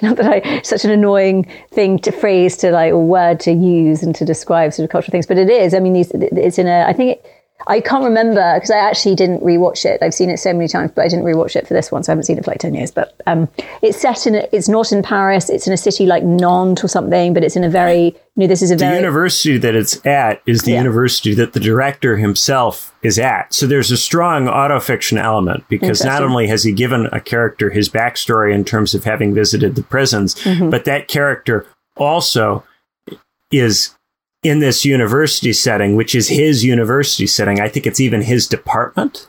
Not 0.03 0.17
that 0.17 0.45
I 0.45 0.63
such 0.63 0.85
an 0.85 0.91
annoying 0.91 1.51
thing 1.71 1.99
to 2.01 2.13
phrase 2.13 2.57
to 2.59 2.71
like 2.71 2.93
or 2.93 3.05
word 3.05 3.41
to 3.41 3.53
use 3.53 4.03
and 4.03 4.15
to 4.17 4.25
describe 4.25 4.73
sort 4.73 4.85
of 4.85 4.91
cultural 4.91 5.13
things, 5.13 5.27
but 5.27 5.39
it 5.39 5.49
is. 5.49 5.73
I 5.75 5.81
mean, 5.81 5.95
these 5.95 6.11
it's 6.13 6.59
in 6.59 6.67
a. 6.67 6.83
I 6.83 6.93
think 6.93 7.19
it, 7.19 7.40
I 7.67 7.81
can't 7.81 8.05
remember 8.05 8.55
because 8.55 8.71
I 8.71 8.79
actually 8.79 9.15
didn't 9.15 9.41
rewatch 9.43 9.85
it. 9.85 10.03
I've 10.03 10.15
seen 10.15 10.31
it 10.31 10.39
so 10.39 10.53
many 10.53 10.69
times, 10.69 10.91
but 10.95 11.05
I 11.05 11.09
didn't 11.09 11.25
rewatch 11.25 11.57
it 11.57 11.67
for 11.69 11.75
this 11.75 11.93
one, 11.93 12.03
so 12.03 12.11
I 12.11 12.13
haven't 12.13 12.25
seen 12.25 12.39
it 12.39 12.45
for 12.45 12.51
like 12.51 12.61
ten 12.61 12.75
years. 12.75 12.91
But 12.91 13.15
um, 13.27 13.49
it's 13.83 14.01
set 14.01 14.27
in. 14.27 14.35
A, 14.37 14.49
it's 14.53 14.69
not 14.69 14.93
in 14.93 15.03
Paris. 15.03 15.49
It's 15.51 15.67
in 15.67 15.73
a 15.73 15.77
city 15.77 16.07
like 16.07 16.23
Nantes 16.25 16.83
or 16.85 16.89
something, 16.89 17.35
but 17.35 17.45
it's 17.45 17.57
in 17.57 17.65
a 17.65 17.71
very. 17.71 18.15
You 18.37 18.47
know, 18.47 18.47
this 18.47 18.63
is 18.63 18.71
a 18.71 18.77
the 18.77 18.85
very 18.87 18.97
university 18.97 19.59
that 19.59 19.75
it's 19.75 20.05
at 20.07 20.41
is 20.47 20.63
the 20.63 20.73
Yeah. 20.73 20.79
university 20.79 21.35
that 21.35 21.53
the 21.53 21.61
director 21.61 22.17
himself 22.17 22.95
is 23.03 23.19
at. 23.19 23.53
So 23.53 23.67
there's 23.67 23.91
a 23.91 23.97
strong 23.99 24.47
autofiction 24.47 25.23
element 25.23 25.65
because 25.69 26.03
not 26.05 26.23
only 26.23 26.47
has 26.47 26.65
he 26.65 26.73
given 26.73 27.07
a 27.13 27.21
character 27.21 27.69
his 27.71 27.89
backstory 27.91 28.55
in 28.55 28.65
terms 28.65 28.95
of 28.95 29.05
having 29.05 29.35
visited 29.35 29.75
the 29.75 29.83
prisons, 29.83 30.35
Mm-hmm. 30.37 30.71
but 30.71 30.85
that 30.87 31.07
character 31.09 31.67
also 31.97 32.65
is 33.53 33.95
in 34.43 34.61
this 34.61 34.85
university 34.85 35.53
setting, 35.53 35.97
which 35.97 36.15
is 36.15 36.29
his 36.29 36.65
university 36.65 37.27
setting. 37.27 37.61
I 37.61 37.69
think 37.69 37.87
it's 37.87 38.01
even 38.01 38.23
his 38.23 38.47
department. 38.47 39.29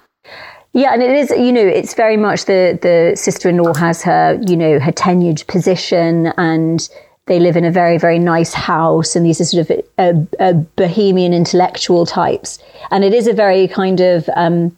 Yeah, 0.74 0.94
and 0.94 1.04
it 1.04 1.12
is, 1.12 1.30
you 1.32 1.52
know, 1.52 1.66
it's 1.66 1.94
very 1.94 2.16
much 2.16 2.46
the 2.46 2.80
the 2.82 3.18
sister-in-law 3.18 3.74
has 3.74 4.02
her, 4.04 4.40
you 4.48 4.56
know, 4.56 4.80
her 4.80 4.92
tenured 4.94 5.46
position 5.48 6.28
and 6.38 6.88
they 7.28 7.40
live 7.40 7.58
in 7.58 7.66
a 7.66 7.72
very, 7.72 7.98
very 7.98 8.20
nice 8.20 8.54
house 8.54 9.16
and 9.16 9.26
these 9.26 9.40
are 9.42 9.46
sort 9.46 9.70
of 9.70 9.84
a, 10.00 10.28
a 10.40 10.54
bohemian 10.54 11.34
intellectual 11.34 12.06
types. 12.06 12.58
And 12.90 13.04
it 13.04 13.14
is 13.14 13.28
a 13.28 13.34
very 13.34 13.68
kind 13.68 14.00
of 14.00 14.30
um, 14.36 14.76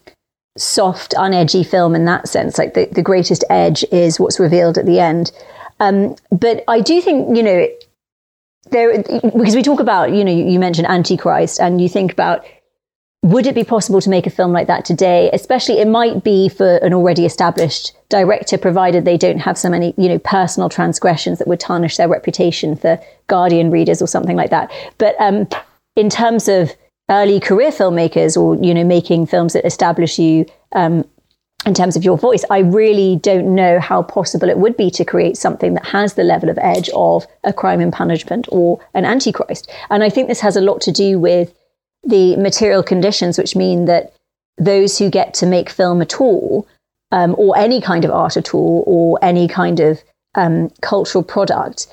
soft, 0.58 1.14
unedgy 1.14 1.66
film 1.66 1.96
in 1.96 2.06
that 2.06 2.28
sense. 2.28 2.58
Like 2.58 2.74
the, 2.74 2.86
the 2.86 3.02
greatest 3.02 3.44
edge 3.50 3.86
is 3.92 4.20
what's 4.20 4.40
revealed 4.40 4.78
at 4.78 4.86
the 4.86 5.00
end. 5.00 5.32
Um, 5.80 6.16
but 6.32 6.64
I 6.68 6.82
do 6.82 7.02
think, 7.02 7.36
you 7.36 7.44
know, 7.44 7.68
there 8.72 9.04
because 9.04 9.56
we 9.56 9.62
talk 9.62 9.80
about, 9.80 10.12
you 10.12 10.24
know, 10.24 10.32
you, 10.32 10.60
mentioned 10.60 10.88
Antichrist 10.88 11.60
and 11.60 11.82
you 11.82 11.90
think 11.90 12.12
about 12.12 12.46
would 13.24 13.48
it 13.48 13.56
be 13.56 13.64
possible 13.64 14.02
to 14.02 14.10
make 14.10 14.28
a 14.28 14.30
film 14.30 14.52
like 14.52 14.68
that 14.68 14.84
today? 14.84 15.30
Especially, 15.32 15.80
it 15.80 15.88
might 15.88 16.26
be 16.26 16.50
for 16.50 16.76
an 16.78 16.94
already 16.94 17.26
established 17.26 17.94
director, 18.10 18.58
provided 18.58 19.06
they 19.06 19.18
don't 19.18 19.40
have 19.40 19.58
so 19.58 19.70
many, 19.70 19.94
you 19.98 20.10
know, 20.10 20.20
personal 20.20 20.68
transgressions 20.68 21.40
that 21.40 21.48
would 21.48 21.60
tarnish 21.60 21.96
their 21.96 22.10
reputation 22.10 22.76
for 22.76 23.00
Guardian 23.28 23.72
readers 23.72 24.02
or 24.02 24.08
something 24.08 24.36
like 24.36 24.50
that. 24.50 24.70
But 24.98 25.16
um, 25.22 25.48
in 25.96 26.10
terms 26.10 26.50
of 26.50 26.74
early 27.10 27.40
career 27.40 27.72
filmmakers, 27.72 28.36
or 28.36 28.62
you 28.62 28.74
know, 28.74 28.84
making 28.84 29.28
films 29.28 29.54
that 29.54 29.66
establish 29.66 30.20
you 30.20 30.46
um, 30.74 31.06
in 31.66 31.74
terms 31.74 31.96
of 31.96 32.04
your 32.04 32.18
voice, 32.18 32.44
I 32.50 32.60
really 32.60 33.18
don't 33.18 33.56
know 33.56 33.80
how 33.80 34.04
possible 34.04 34.50
it 34.50 34.58
would 34.58 34.76
be 34.76 34.92
to 34.92 35.06
create 35.06 35.38
something 35.38 35.74
that 35.76 35.86
has 35.86 36.16
the 36.16 36.24
level 36.24 36.50
of 36.50 36.58
edge 36.58 36.90
of 36.94 37.26
a 37.44 37.54
crime 37.54 37.80
and 37.80 37.94
punishment 37.94 38.48
or 38.52 38.80
an 38.94 39.06
antichrist. 39.06 39.72
And 39.90 40.04
I 40.04 40.10
think 40.10 40.28
this 40.28 40.42
has 40.42 40.56
a 40.56 40.62
lot 40.62 40.82
to 40.82 40.92
do 40.92 41.20
with 41.20 41.54
the 42.04 42.36
material 42.36 42.84
conditions, 42.84 43.38
which 43.38 43.56
mean 43.56 43.86
that 43.86 44.14
those 44.58 44.98
who 44.98 45.10
get 45.10 45.34
to 45.36 45.46
make 45.46 45.70
film 45.70 46.02
at 46.02 46.20
all, 46.20 46.68
um, 47.12 47.34
or 47.38 47.58
any 47.58 47.80
kind 47.80 48.04
of 48.04 48.12
art 48.12 48.36
at 48.36 48.54
all, 48.54 48.84
or 48.86 49.20
any 49.22 49.48
kind 49.48 49.80
of 49.80 50.04
um, 50.36 50.70
cultural 50.82 51.24
product, 51.24 51.88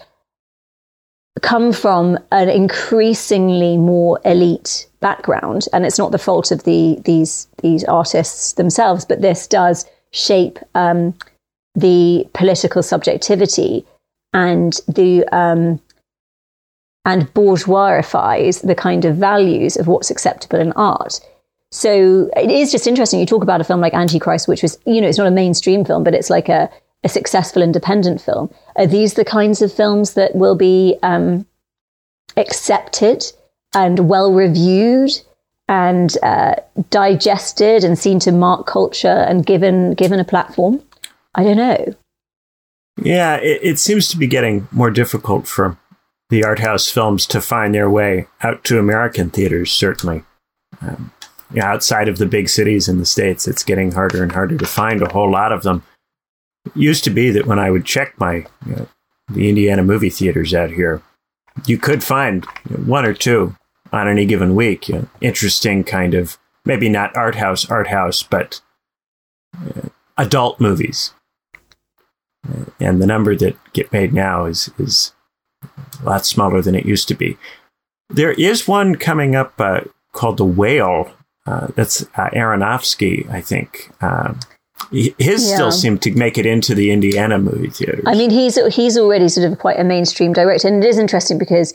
come 1.43 1.73
from 1.73 2.19
an 2.33 2.49
increasingly 2.49 3.77
more 3.77 4.21
elite 4.25 4.89
background. 5.01 5.67
And 5.73 5.87
it's 5.87 5.99
not 5.99 6.13
the 6.13 6.19
fault 6.19 6.51
of 6.51 6.65
the 6.65 7.01
these 7.05 7.49
these 7.63 7.85
artists 7.85 8.55
themselves, 8.55 9.05
but 9.05 9.23
this 9.23 9.47
does 9.47 9.87
shape 10.13 10.59
um, 10.75 11.15
the 11.75 12.29
political 12.35 12.83
subjectivity 12.83 13.87
and 14.33 14.81
the 14.89 15.25
um, 15.35 15.81
and 17.05 17.33
bourgeoisifies 17.33 18.67
the 18.67 18.75
kind 18.75 19.05
of 19.05 19.17
values 19.17 19.77
of 19.77 19.87
what's 19.87 20.11
acceptable 20.11 20.59
in 20.59 20.73
art. 20.73 21.21
So 21.73 22.29
it 22.37 22.51
is 22.51 22.73
just 22.73 22.87
interesting. 22.87 23.21
You 23.21 23.27
talk 23.27 23.43
about 23.43 23.61
a 23.61 23.65
film 23.65 23.81
like 23.81 23.95
Antichrist, 23.95 24.49
which 24.49 24.63
was, 24.63 24.79
you 24.87 25.01
know, 25.01 25.09
it's 25.09 25.19
not 25.19 25.27
a 25.27 25.31
mainstream 25.31 25.85
film, 25.85 26.03
but 26.03 26.15
it's 26.15 26.29
like 26.29 26.49
a, 26.49 26.69
a 27.03 27.09
successful 27.09 27.63
independent 27.63 28.21
film. 28.21 28.53
Are 28.77 28.87
these 28.87 29.15
the 29.15 29.25
kinds 29.25 29.63
of 29.63 29.73
films 29.73 30.15
that 30.15 30.35
will 30.35 30.55
be 30.55 30.99
um, 31.03 31.47
accepted 32.37 33.25
and 33.75 34.09
well 34.09 34.33
reviewed 34.33 35.13
and 35.69 36.17
uh, 36.23 36.57
digested 36.91 37.85
and 37.85 37.99
seen 37.99 38.19
to 38.21 38.33
mark 38.33 38.67
culture 38.67 39.09
and 39.09 39.47
given 39.47 39.95
given 39.95 40.21
a 40.21 40.25
platform? 40.25 40.83
I 41.35 41.45
don't 41.45 41.57
know. 41.57 41.95
Yeah, 43.03 43.37
it, 43.37 43.61
it 43.63 43.79
seems 43.79 44.09
to 44.09 44.17
be 44.17 44.27
getting 44.27 44.69
more 44.73 44.91
difficult 44.91 45.47
for 45.47 45.79
the 46.29 46.45
art 46.45 46.59
house 46.59 46.89
films 46.89 47.27
to 47.27 47.41
find 47.41 47.75
their 47.75 47.91
way 47.91 48.27
out 48.43 48.63
to 48.65 48.79
American 48.79 49.31
theaters, 49.31 49.73
certainly. 49.73 50.23
Um, 50.81 51.13
outside 51.61 52.09
of 52.09 52.19
the 52.19 52.27
big 52.27 52.49
cities 52.49 52.89
in 52.89 52.99
the 52.99 53.07
States, 53.07 53.49
it's 53.49 53.65
getting 53.65 53.93
harder 53.93 54.23
and 54.23 54.33
harder 54.33 54.57
to 54.57 54.67
find 54.67 55.03
a 55.03 55.13
whole 55.13 55.31
lot 55.31 55.53
of 55.53 55.63
them. 55.63 55.83
It 56.67 56.77
used 56.77 57.05
to 57.05 57.11
be 57.11 57.31
that 57.31 57.47
when 57.47 57.59
I 57.59 57.71
would 57.71 57.85
check 57.85 58.19
my, 58.19 58.47
you 58.67 58.77
know, 58.77 58.89
the 59.29 59.49
Indiana 59.49 59.83
movie 59.83 60.11
theaters 60.11 60.53
out 60.55 60.71
here, 60.71 61.03
you 61.67 61.79
could 61.79 62.03
find 62.03 62.47
you 62.69 62.77
know, 62.77 62.85
one 62.85 63.05
or 63.05 63.15
two 63.15 63.57
on 63.93 64.09
any 64.09 64.27
given 64.27 64.55
week. 64.55 64.89
You 64.89 64.95
know, 64.97 65.09
interesting 65.21 65.85
kind 65.85 66.15
of, 66.15 66.39
maybe 66.65 66.89
not 66.89 67.17
art 67.17 67.37
house, 67.37 67.71
art 67.71 67.89
house, 67.89 68.23
but 68.23 68.61
uh, 69.57 69.89
adult 70.19 70.61
movies. 70.61 71.15
Uh, 72.49 72.65
and 72.79 73.01
the 73.01 73.07
number 73.07 73.37
that 73.37 73.57
get 73.73 73.93
made 73.93 74.13
now 74.13 74.47
is, 74.47 74.71
is 74.79 75.15
a 75.63 76.05
lot 76.05 76.27
smaller 76.27 76.63
than 76.63 76.75
it 76.75 76.87
used 76.87 77.09
to 77.09 77.15
be. 77.15 77.37
There 78.09 78.33
is 78.33 78.67
one 78.67 78.97
coming 78.97 79.37
up 79.37 79.55
uh, 79.59 79.83
called 80.13 80.37
The 80.37 80.45
Whale. 80.45 81.13
Uh, 81.47 81.69
that's 81.75 82.03
uh, 82.03 82.31
Aronofsky, 82.35 83.29
I 83.31 83.41
think. 83.41 83.91
Um, 84.01 84.41
his 84.91 85.49
yeah. 85.49 85.55
still 85.55 85.73
seemed 85.73 86.03
to 86.03 86.13
make 86.13 86.39
it 86.39 86.47
into 86.47 86.75
the 86.75 86.91
Indiana 86.91 87.39
movie 87.39 87.71
theaters. 87.71 88.05
I 88.07 88.15
mean, 88.15 88.31
he's 88.31 88.57
he's 88.75 88.99
already 88.99 89.29
sort 89.29 89.51
of 89.51 89.59
quite 89.59 89.79
a 89.79 89.85
mainstream 89.85 90.33
director, 90.33 90.69
and 90.69 90.83
it 90.83 90.89
is 90.89 90.99
interesting 90.99 91.39
because, 91.39 91.75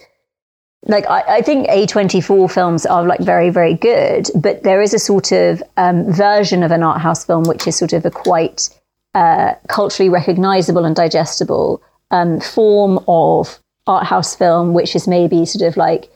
like, 0.84 1.06
I, 1.08 1.38
I 1.38 1.42
think 1.42 1.68
A24 1.68 2.52
films 2.52 2.86
are 2.86 3.04
like 3.06 3.20
very 3.22 3.50
very 3.50 3.74
good, 3.74 4.30
but 4.36 4.64
there 4.64 4.82
is 4.82 4.94
a 4.94 5.00
sort 5.00 5.32
of 5.32 5.64
um, 5.78 6.12
version 6.12 6.64
of 6.64 6.72
an 6.72 6.84
art 6.84 7.02
house 7.02 7.26
film 7.26 7.44
which 7.44 7.68
is 7.68 7.78
sort 7.78 7.94
of 7.94 8.06
a 8.06 8.12
quite 8.12 8.70
uh, 9.14 9.54
culturally 9.68 10.10
recognizable 10.10 10.84
and 10.86 10.96
digestible 10.96 11.82
um, 12.12 12.40
form 12.40 13.00
of 13.08 13.60
art 13.88 14.06
house 14.06 14.36
film, 14.36 14.74
which 14.74 14.96
is 14.96 15.08
maybe 15.08 15.46
sort 15.46 15.68
of 15.68 15.78
like 15.78 16.10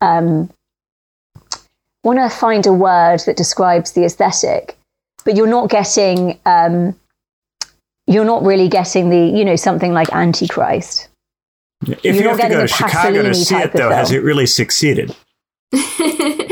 um, 0.00 0.50
want 2.06 2.18
to 2.18 2.28
find 2.30 2.66
a 2.66 2.72
word 2.72 3.20
that 3.26 3.36
describes 3.36 3.92
the 3.92 4.04
aesthetic, 4.04 4.78
but 5.26 5.36
you're 5.36 5.46
not 5.46 5.68
getting 5.68 6.40
um, 6.46 6.98
you're 8.06 8.24
not 8.24 8.42
really 8.42 8.68
getting 8.68 9.10
the 9.10 9.38
you 9.38 9.44
know 9.44 9.56
something 9.56 9.92
like 9.92 10.10
Antichrist. 10.14 11.08
If 11.86 12.02
you're 12.04 12.14
you 12.14 12.28
have 12.28 12.40
to 12.40 12.48
go 12.48 12.60
to 12.62 12.68
Chicago 12.68 13.22
to 13.22 13.34
see 13.34 13.56
it, 13.56 13.74
though, 13.74 13.90
has 13.90 14.10
it 14.10 14.22
really 14.22 14.46
succeeded? 14.46 15.14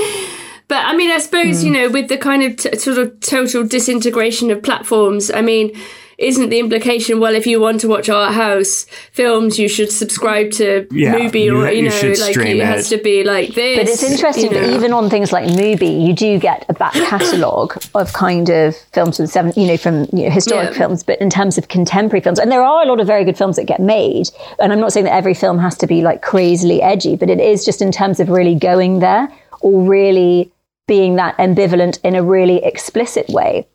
But 0.67 0.87
I 0.87 0.97
mean, 0.97 1.11
I 1.11 1.19
suppose, 1.19 1.61
mm. 1.61 1.65
you 1.65 1.69
hmm. 1.69 1.75
know, 1.75 1.91
with 1.91 2.09
the 2.09 2.17
kind 2.17 2.43
of 2.43 2.57
t- 2.57 2.77
sort 2.79 2.99
of 2.99 3.21
total 3.21 3.65
disintegration 3.65 4.51
of 4.51 4.63
platforms, 4.63 5.31
I 5.31 5.43
mean, 5.43 5.71
isn't 6.19 6.51
the 6.51 6.59
implication 6.59 7.21
well 7.21 7.35
if 7.35 7.47
you 7.47 7.61
want 7.61 7.81
to 7.81 7.89
watch 7.89 8.09
art 8.09 8.35
house 8.35 8.85
films 9.13 9.59
you 9.59 9.69
should 9.69 9.91
subscribe 9.91 10.51
to 10.51 10.87
yeah, 10.91 11.15
Mubi 11.15 11.53
or 11.53 11.71
you, 11.71 11.83
you 11.83 11.89
know 11.89 12.15
like 12.21 12.37
it, 12.37 12.57
it, 12.57 12.65
has 12.65 12.89
to 12.89 12.99
be 12.99 13.25
like 13.25 13.55
this 13.55 13.79
but 13.79 13.89
it's 13.89 14.03
interesting 14.03 14.53
you 14.53 14.61
know. 14.61 14.71
even 14.71 14.93
on 14.93 15.11
things 15.11 15.33
like 15.33 15.47
Mubi 15.49 16.07
you 16.07 16.13
do 16.13 16.39
get 16.39 16.65
a 16.69 16.75
back 16.75 16.93
catalogue 16.95 17.83
of 17.95 18.13
kind 18.13 18.49
of 18.51 18.77
films 18.93 19.17
from 19.17 19.27
the 19.27 19.31
seven 19.31 19.53
you 19.57 19.67
know 19.67 19.77
from 19.77 20.05
you 20.13 20.25
know, 20.25 20.31
historic 20.31 20.71
yeah. 20.71 20.79
films 20.79 21.03
but 21.03 21.21
in 21.21 21.31
terms 21.31 21.59
of 21.59 21.69
contemporary 21.69 22.21
films 22.21 22.39
and 22.39 22.51
there 22.51 22.63
are 22.63 22.83
a 22.83 22.87
lot 22.87 23.01
of 23.01 23.07
very 23.07 23.25
good 23.25 23.37
films 23.37 23.57
that 23.57 23.65
get 23.65 23.81
made 23.81 24.29
and 24.61 24.73
I'm 24.73 24.81
not 24.81 24.93
saying 24.93 25.05
that 25.05 25.15
every 25.15 25.35
film 25.35 25.59
has 25.59 25.77
to 25.79 25.87
be 25.87 26.03
like 26.03 26.23
crazily 26.23 26.83
edgy 26.83 27.17
but 27.17 27.31
it 27.31 27.41
is 27.41 27.65
just 27.65 27.83
in 27.83 27.93
terms 27.93 28.21
of 28.21 28.29
really 28.29 28.55
going 28.55 29.01
there 29.01 29.29
or 29.61 29.83
really 29.83 30.53
being 30.87 31.17
that 31.17 31.37
ambivalent 31.39 31.99
in 32.05 32.15
a 32.15 32.23
really 32.23 32.63
explicit 32.63 33.29
way 33.31 33.67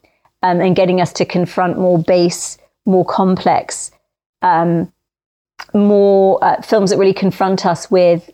um, 0.44 0.62
and 0.62 0.76
getting 0.76 1.02
us 1.02 1.14
to 1.14 1.26
confront 1.26 1.78
more 1.78 2.00
base, 2.00 2.58
more 2.86 3.06
complex, 3.06 3.92
um, 4.42 4.92
more 5.74 6.44
uh, 6.44 6.62
films 6.62 6.90
that 6.90 6.98
really 6.98 7.14
confront 7.14 7.66
us 7.66 7.92
with 7.92 8.30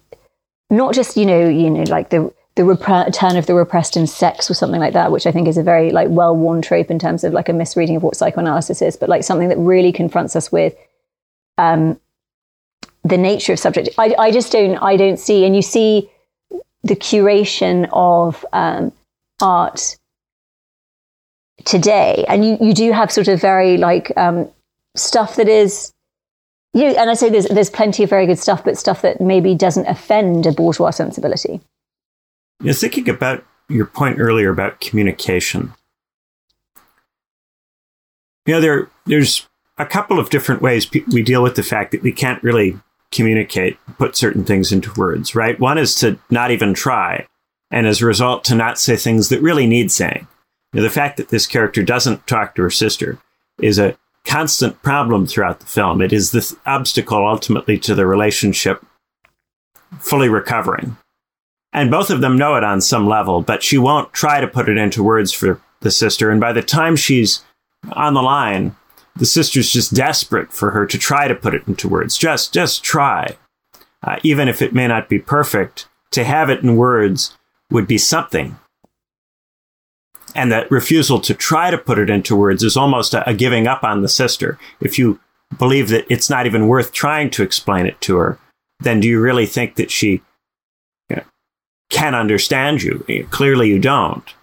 not 0.69 0.93
just 0.93 1.15
you 1.15 1.25
know 1.25 1.47
you 1.47 1.69
know 1.69 1.83
like 1.83 2.09
the 2.09 2.33
the 2.55 2.63
return 2.63 3.35
of 3.35 3.45
the 3.47 3.53
repressed 3.53 3.97
in 3.97 4.07
sex 4.07 4.49
or 4.49 4.53
something 4.53 4.79
like 4.79 4.93
that, 4.93 5.11
which 5.11 5.27
I 5.27 5.31
think 5.31 5.47
is 5.47 5.57
a 5.57 5.63
very 5.63 5.91
like 5.91 6.07
well 6.09 6.35
worn 6.35 6.61
trope 6.61 6.89
in 6.89 6.99
terms 6.99 7.23
of 7.25 7.33
like 7.33 7.49
a 7.49 7.53
misreading 7.53 7.97
of 7.97 8.03
what 8.03 8.15
psychoanalysis 8.15 8.81
is, 8.81 8.95
but 8.95 9.09
like 9.09 9.23
something 9.23 9.49
that 9.49 9.57
really 9.57 9.91
confronts 9.91 10.37
us 10.37 10.51
with 10.51 10.73
um, 11.57 11.99
the 13.03 13.17
nature 13.17 13.53
of 13.53 13.59
subject. 13.59 13.89
I, 13.97 14.15
I 14.17 14.31
just 14.31 14.53
don't 14.53 14.77
I 14.77 14.95
don't 14.95 15.19
see, 15.19 15.45
and 15.45 15.55
you 15.55 15.61
see 15.61 16.09
the 16.83 16.95
curation 16.95 17.89
of 17.91 18.45
um, 18.53 18.93
art 19.41 19.97
today. 21.63 22.25
And 22.27 22.45
you, 22.45 22.57
you 22.59 22.73
do 22.73 22.91
have 22.91 23.11
sort 23.11 23.27
of 23.27 23.39
very 23.39 23.77
like 23.77 24.11
um, 24.17 24.49
stuff 24.95 25.37
that 25.37 25.47
is, 25.47 25.93
you 26.73 26.83
know, 26.83 26.95
and 26.95 27.09
I 27.09 27.13
say 27.13 27.29
there's, 27.29 27.47
there's 27.47 27.69
plenty 27.69 28.03
of 28.03 28.09
very 28.09 28.25
good 28.25 28.39
stuff, 28.39 28.63
but 28.63 28.77
stuff 28.77 29.01
that 29.01 29.21
maybe 29.21 29.55
doesn't 29.55 29.87
offend 29.87 30.45
a 30.45 30.51
bourgeois 30.51 30.89
sensibility. 30.89 31.61
You're 32.61 32.73
thinking 32.73 33.09
about 33.09 33.45
your 33.69 33.85
point 33.85 34.19
earlier 34.19 34.49
about 34.49 34.79
communication. 34.81 35.73
You 38.45 38.55
know, 38.55 38.61
there, 38.61 38.89
there's 39.05 39.47
a 39.77 39.85
couple 39.85 40.19
of 40.19 40.29
different 40.29 40.61
ways 40.61 40.89
we 40.91 41.23
deal 41.23 41.41
with 41.41 41.55
the 41.55 41.63
fact 41.63 41.91
that 41.91 42.03
we 42.03 42.11
can't 42.11 42.43
really 42.43 42.77
communicate, 43.11 43.77
put 43.97 44.15
certain 44.15 44.43
things 44.43 44.71
into 44.71 44.93
words, 44.93 45.35
right? 45.35 45.59
One 45.59 45.77
is 45.77 45.95
to 45.95 46.19
not 46.29 46.51
even 46.51 46.73
try, 46.73 47.27
and 47.71 47.87
as 47.87 48.01
a 48.01 48.05
result, 48.05 48.43
to 48.45 48.55
not 48.55 48.77
say 48.77 48.95
things 48.97 49.29
that 49.29 49.41
really 49.41 49.65
need 49.65 49.91
saying. 49.91 50.27
Now, 50.75 50.81
the 50.81 50.89
fact 50.89 51.15
that 51.15 51.29
this 51.29 51.47
character 51.47 51.81
doesn't 51.81 52.27
talk 52.27 52.53
to 52.55 52.61
her 52.61 52.69
sister 52.69 53.17
is 53.61 53.79
a 53.79 53.97
constant 54.25 54.81
problem 54.81 55.25
throughout 55.25 55.61
the 55.61 55.65
film. 55.65 56.01
It 56.01 56.11
is 56.11 56.31
this 56.31 56.53
obstacle 56.65 57.25
ultimately 57.25 57.77
to 57.79 57.95
the 57.95 58.05
relationship 58.05 58.85
fully 59.99 60.27
recovering. 60.27 60.97
And 61.71 61.89
both 61.89 62.09
of 62.09 62.19
them 62.19 62.37
know 62.37 62.55
it 62.55 62.65
on 62.65 62.81
some 62.81 63.07
level, 63.07 63.41
but 63.41 63.63
she 63.63 63.77
won't 63.77 64.11
try 64.11 64.41
to 64.41 64.49
put 64.49 64.67
it 64.67 64.77
into 64.77 65.01
words 65.01 65.31
for 65.31 65.61
the 65.79 65.91
sister. 65.91 66.29
And 66.29 66.41
by 66.41 66.51
the 66.51 66.61
time 66.61 66.97
she's 66.97 67.45
on 67.93 68.13
the 68.13 68.21
line, 68.21 68.75
the 69.15 69.25
sister's 69.25 69.71
just 69.71 69.93
desperate 69.93 70.51
for 70.51 70.71
her 70.71 70.85
to 70.87 70.97
try 70.97 71.29
to 71.29 71.35
put 71.35 71.55
it 71.55 71.65
into 71.69 71.87
words. 71.87 72.17
Just, 72.17 72.53
just 72.53 72.83
try. 72.83 73.37
Uh, 74.03 74.17
even 74.23 74.49
if 74.49 74.61
it 74.61 74.73
may 74.73 74.87
not 74.87 75.07
be 75.07 75.19
perfect, 75.19 75.87
to 76.11 76.25
have 76.25 76.49
it 76.49 76.63
in 76.63 76.75
words 76.75 77.37
would 77.71 77.87
be 77.87 77.97
something. 77.97 78.57
And 80.35 80.51
that 80.51 80.69
refusal 80.69 81.19
to 81.21 81.33
try 81.33 81.71
to 81.71 81.77
put 81.77 81.97
it 81.97 82.09
into 82.09 82.35
words 82.35 82.61
is 82.61 82.77
almost 82.77 83.13
a, 83.13 83.27
a 83.27 83.33
giving 83.33 83.67
up 83.67 83.83
on 83.83 84.01
the 84.01 84.09
sister. 84.09 84.59
If 84.81 84.99
you 84.99 85.19
believe 85.57 85.89
that 85.89 86.05
it's 86.09 86.29
not 86.29 86.45
even 86.45 86.67
worth 86.67 86.91
trying 86.91 87.29
to 87.31 87.43
explain 87.43 87.85
it 87.85 87.99
to 88.01 88.17
her, 88.17 88.37
then 88.81 88.99
do 88.99 89.07
you 89.07 89.21
really 89.21 89.45
think 89.45 89.75
that 89.75 89.89
she 89.89 90.21
you 91.09 91.15
know, 91.15 91.23
can 91.89 92.13
understand 92.13 92.83
you? 92.83 93.05
Eh, 93.07 93.23
clearly, 93.29 93.69
you 93.69 93.79
don't. 93.79 94.33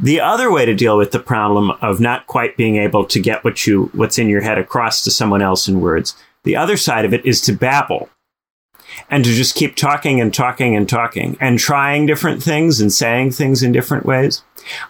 The 0.00 0.20
other 0.20 0.50
way 0.50 0.64
to 0.64 0.74
deal 0.74 0.96
with 0.96 1.12
the 1.12 1.20
problem 1.20 1.70
of 1.82 2.00
not 2.00 2.26
quite 2.26 2.56
being 2.56 2.76
able 2.76 3.04
to 3.04 3.20
get 3.20 3.44
what 3.44 3.66
you 3.66 3.90
what's 3.92 4.18
in 4.18 4.28
your 4.28 4.40
head 4.40 4.58
across 4.58 5.04
to 5.04 5.10
someone 5.10 5.42
else 5.42 5.68
in 5.68 5.80
words, 5.80 6.16
the 6.42 6.56
other 6.56 6.76
side 6.76 7.04
of 7.04 7.12
it 7.12 7.24
is 7.24 7.40
to 7.42 7.52
babble 7.52 8.08
and 9.08 9.24
to 9.24 9.32
just 9.32 9.54
keep 9.54 9.76
talking 9.76 10.20
and 10.20 10.32
talking 10.32 10.76
and 10.76 10.88
talking 10.88 11.36
and 11.40 11.58
trying 11.58 12.06
different 12.06 12.42
things 12.42 12.80
and 12.80 12.92
saying 12.92 13.32
things 13.32 13.62
in 13.62 13.72
different 13.72 14.06
ways. 14.06 14.42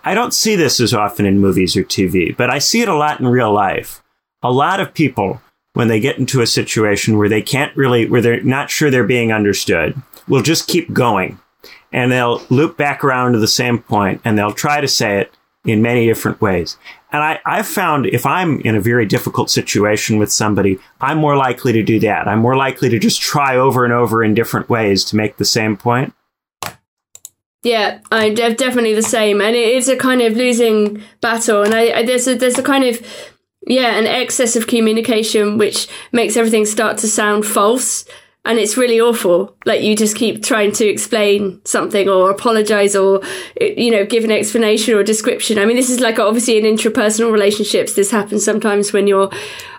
I 0.04 0.14
don't 0.14 0.34
see 0.34 0.56
this 0.56 0.80
as 0.80 0.94
often 0.94 1.26
in 1.26 1.38
movies 1.38 1.76
or 1.76 1.84
TV, 1.84 2.36
but 2.36 2.50
I 2.50 2.58
see 2.58 2.82
it 2.82 2.88
a 2.88 2.96
lot 2.96 3.20
in 3.20 3.28
real 3.28 3.52
life. 3.52 4.02
A 4.42 4.50
lot 4.50 4.80
of 4.80 4.94
people, 4.94 5.40
when 5.74 5.88
they 5.88 6.00
get 6.00 6.18
into 6.18 6.40
a 6.40 6.46
situation 6.46 7.18
where 7.18 7.28
they 7.28 7.42
can't 7.42 7.76
really, 7.76 8.08
where 8.08 8.22
they're 8.22 8.42
not 8.42 8.70
sure 8.70 8.90
they're 8.90 9.04
being 9.04 9.32
understood, 9.32 10.00
will 10.28 10.42
just 10.42 10.68
keep 10.68 10.92
going 10.92 11.38
and 11.92 12.10
they'll 12.10 12.42
loop 12.50 12.76
back 12.76 13.04
around 13.04 13.32
to 13.32 13.38
the 13.38 13.48
same 13.48 13.78
point 13.78 14.20
and 14.24 14.38
they'll 14.38 14.52
try 14.52 14.80
to 14.80 14.88
say 14.88 15.20
it 15.20 15.32
in 15.64 15.82
many 15.82 16.06
different 16.06 16.40
ways. 16.40 16.76
And 17.12 17.23
I, 17.23 17.40
I've 17.44 17.66
found 17.66 18.07
if 18.07 18.25
I'm 18.25 18.61
in 18.61 18.77
a 18.77 18.81
very 18.81 19.05
difficult 19.05 19.51
situation 19.51 20.18
with 20.18 20.31
somebody, 20.31 20.79
I'm 21.01 21.18
more 21.18 21.37
likely 21.37 21.73
to 21.73 21.83
do 21.83 21.99
that. 22.01 22.29
I'm 22.29 22.38
more 22.38 22.57
likely 22.57 22.88
to 22.88 22.99
just 22.99 23.20
try 23.20 23.57
over 23.57 23.85
and 23.85 23.92
over 23.92 24.23
in 24.23 24.35
different 24.35 24.68
ways 24.68 25.05
to 25.07 25.16
make 25.16 25.37
the 25.37 25.44
same 25.44 25.77
point. 25.77 26.14
Yeah, 27.62 27.99
I 28.11 28.31
definitely 28.31 28.94
the 28.94 29.03
same, 29.03 29.42
and 29.42 29.55
it 29.55 29.75
is 29.75 29.88
a 29.88 29.96
kind 29.96 30.23
of 30.23 30.35
losing 30.35 31.03
battle. 31.20 31.62
And 31.62 31.75
I, 31.75 31.99
I 31.99 32.03
there's 32.05 32.27
a 32.27 32.35
there's 32.35 32.59
a 32.59 32.62
kind 32.62 32.85
of 32.85 33.07
yeah, 33.66 33.99
an 33.99 34.07
excess 34.07 34.57
of 34.57 34.66
communication 34.66 35.59
which 35.59 35.87
makes 36.12 36.37
everything 36.37 36.64
start 36.64 36.96
to 36.99 37.09
sound 37.09 37.44
false 37.44 38.07
and 38.44 38.59
it's 38.59 38.76
really 38.76 38.98
awful. 38.98 39.55
Like 39.66 39.83
you 39.83 39.94
just 39.94 40.16
keep 40.16 40.42
trying 40.42 40.72
to 40.72 40.87
explain 40.87 41.61
something 41.66 42.09
or 42.09 42.31
apologize 42.31 42.96
or, 42.96 43.20
you 43.61 43.90
know, 43.90 44.07
give 44.07 44.24
an 44.24 44.31
explanation 44.31 44.94
or 44.94 45.03
description. 45.03 45.59
I 45.59 45.66
mean, 45.66 45.76
this 45.76 45.90
is 45.90 46.00
like 46.00 46.18
obviously 46.18 46.57
in 46.57 46.64
intrapersonal 46.64 47.31
relationships. 47.33 47.94
This 47.94 48.11
happens 48.11 48.42
sometimes 48.42 48.94
when 48.94 49.07
you're, 49.07 49.29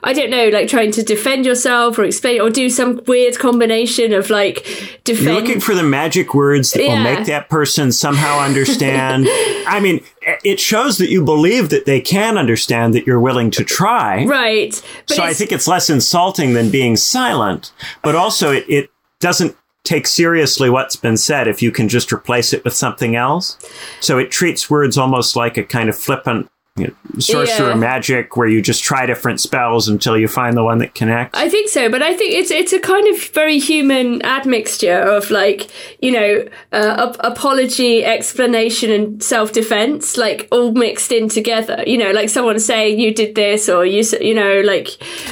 I 0.04 0.14
don't 0.14 0.30
know, 0.30 0.50
like 0.50 0.68
trying 0.68 0.92
to 0.92 1.02
defend 1.02 1.44
yourself 1.44 1.98
or 1.98 2.04
explain 2.04 2.40
or 2.40 2.52
do 2.52 2.70
some 2.70 3.02
weird 3.08 3.40
combination 3.40 4.14
of 4.14 4.30
like 4.30 4.64
defend. 5.06 5.26
You're 5.26 5.42
looking 5.42 5.60
for 5.60 5.74
the 5.74 5.84
magic 5.84 6.36
words 6.36 6.74
that 6.74 6.84
yeah. 6.84 6.90
will 6.90 7.04
make 7.04 7.26
that 7.26 7.50
person 7.50 7.92
somehow 7.92 8.40
understand. 8.40 9.26
I 9.68 9.80
mean, 9.82 10.04
it 10.44 10.60
shows 10.60 10.98
that 10.98 11.10
you 11.10 11.24
believe 11.24 11.70
that 11.70 11.86
they 11.86 12.00
can 12.00 12.38
understand 12.38 12.94
that 12.94 13.08
you're 13.08 13.20
willing 13.20 13.52
to 13.52 13.64
try. 13.64 14.26
Right. 14.26 14.74
so 15.08 15.24
I 15.24 15.34
think 15.34 15.52
it's 15.52 15.68
less 15.68 15.90
insulting 15.90 16.54
than 16.54 16.70
being 16.70 16.96
silent, 16.96 17.72
but 18.04 18.16
also 18.16 18.52
it, 18.52 18.66
it 18.70 18.90
doesn't 19.20 19.56
take 19.84 20.06
seriously 20.06 20.70
what's 20.70 20.96
been 20.96 21.18
said 21.18 21.48
if 21.48 21.62
you 21.62 21.72
can 21.72 21.90
just 21.90 22.14
replace 22.14 22.54
it 22.54 22.64
with 22.64 22.74
something 22.74 23.16
else. 23.16 23.58
So 24.00 24.20
it 24.20 24.32
treats 24.32 24.70
words 24.70 24.98
almost 24.98 25.36
like 25.36 25.58
a 25.58 25.64
kind 25.64 25.90
of 25.90 25.98
flippant 25.98 26.50
you 26.78 26.88
know, 26.88 27.20
sorcerer 27.20 27.70
Yeah. 27.72 27.76
magic 27.76 28.38
where 28.38 28.48
you 28.48 28.62
just 28.62 28.82
try 28.82 29.06
different 29.06 29.42
spells 29.42 29.90
until 29.90 30.18
you 30.18 30.30
find 30.30 30.56
the 30.56 30.64
one 30.64 30.78
that 30.78 30.96
connects. 30.96 31.38
I 31.38 31.50
think 31.50 31.68
so, 31.68 31.90
but 31.90 32.02
I 32.02 32.14
think 32.16 32.34
it's 32.34 32.50
it's 32.50 32.72
a 32.72 32.80
kind 32.80 33.08
of 33.14 33.22
very 33.34 33.60
human 33.60 34.24
admixture 34.24 34.98
of 35.02 35.30
like 35.32 35.68
you 36.02 36.12
know 36.12 36.46
uh, 36.72 37.10
ap- 37.10 37.18
apology, 37.20 38.06
explanation, 38.06 38.90
and 38.90 39.22
self 39.22 39.52
defense, 39.52 40.16
like 40.16 40.48
all 40.50 40.72
mixed 40.72 41.12
in 41.12 41.28
together. 41.28 41.84
You 41.86 41.98
know, 41.98 42.12
like 42.12 42.30
someone 42.30 42.58
saying 42.60 43.00
you 43.00 43.14
did 43.14 43.36
this 43.36 43.68
or 43.68 43.86
you 43.86 44.04
you 44.22 44.34
know 44.34 44.62
like 44.62 44.88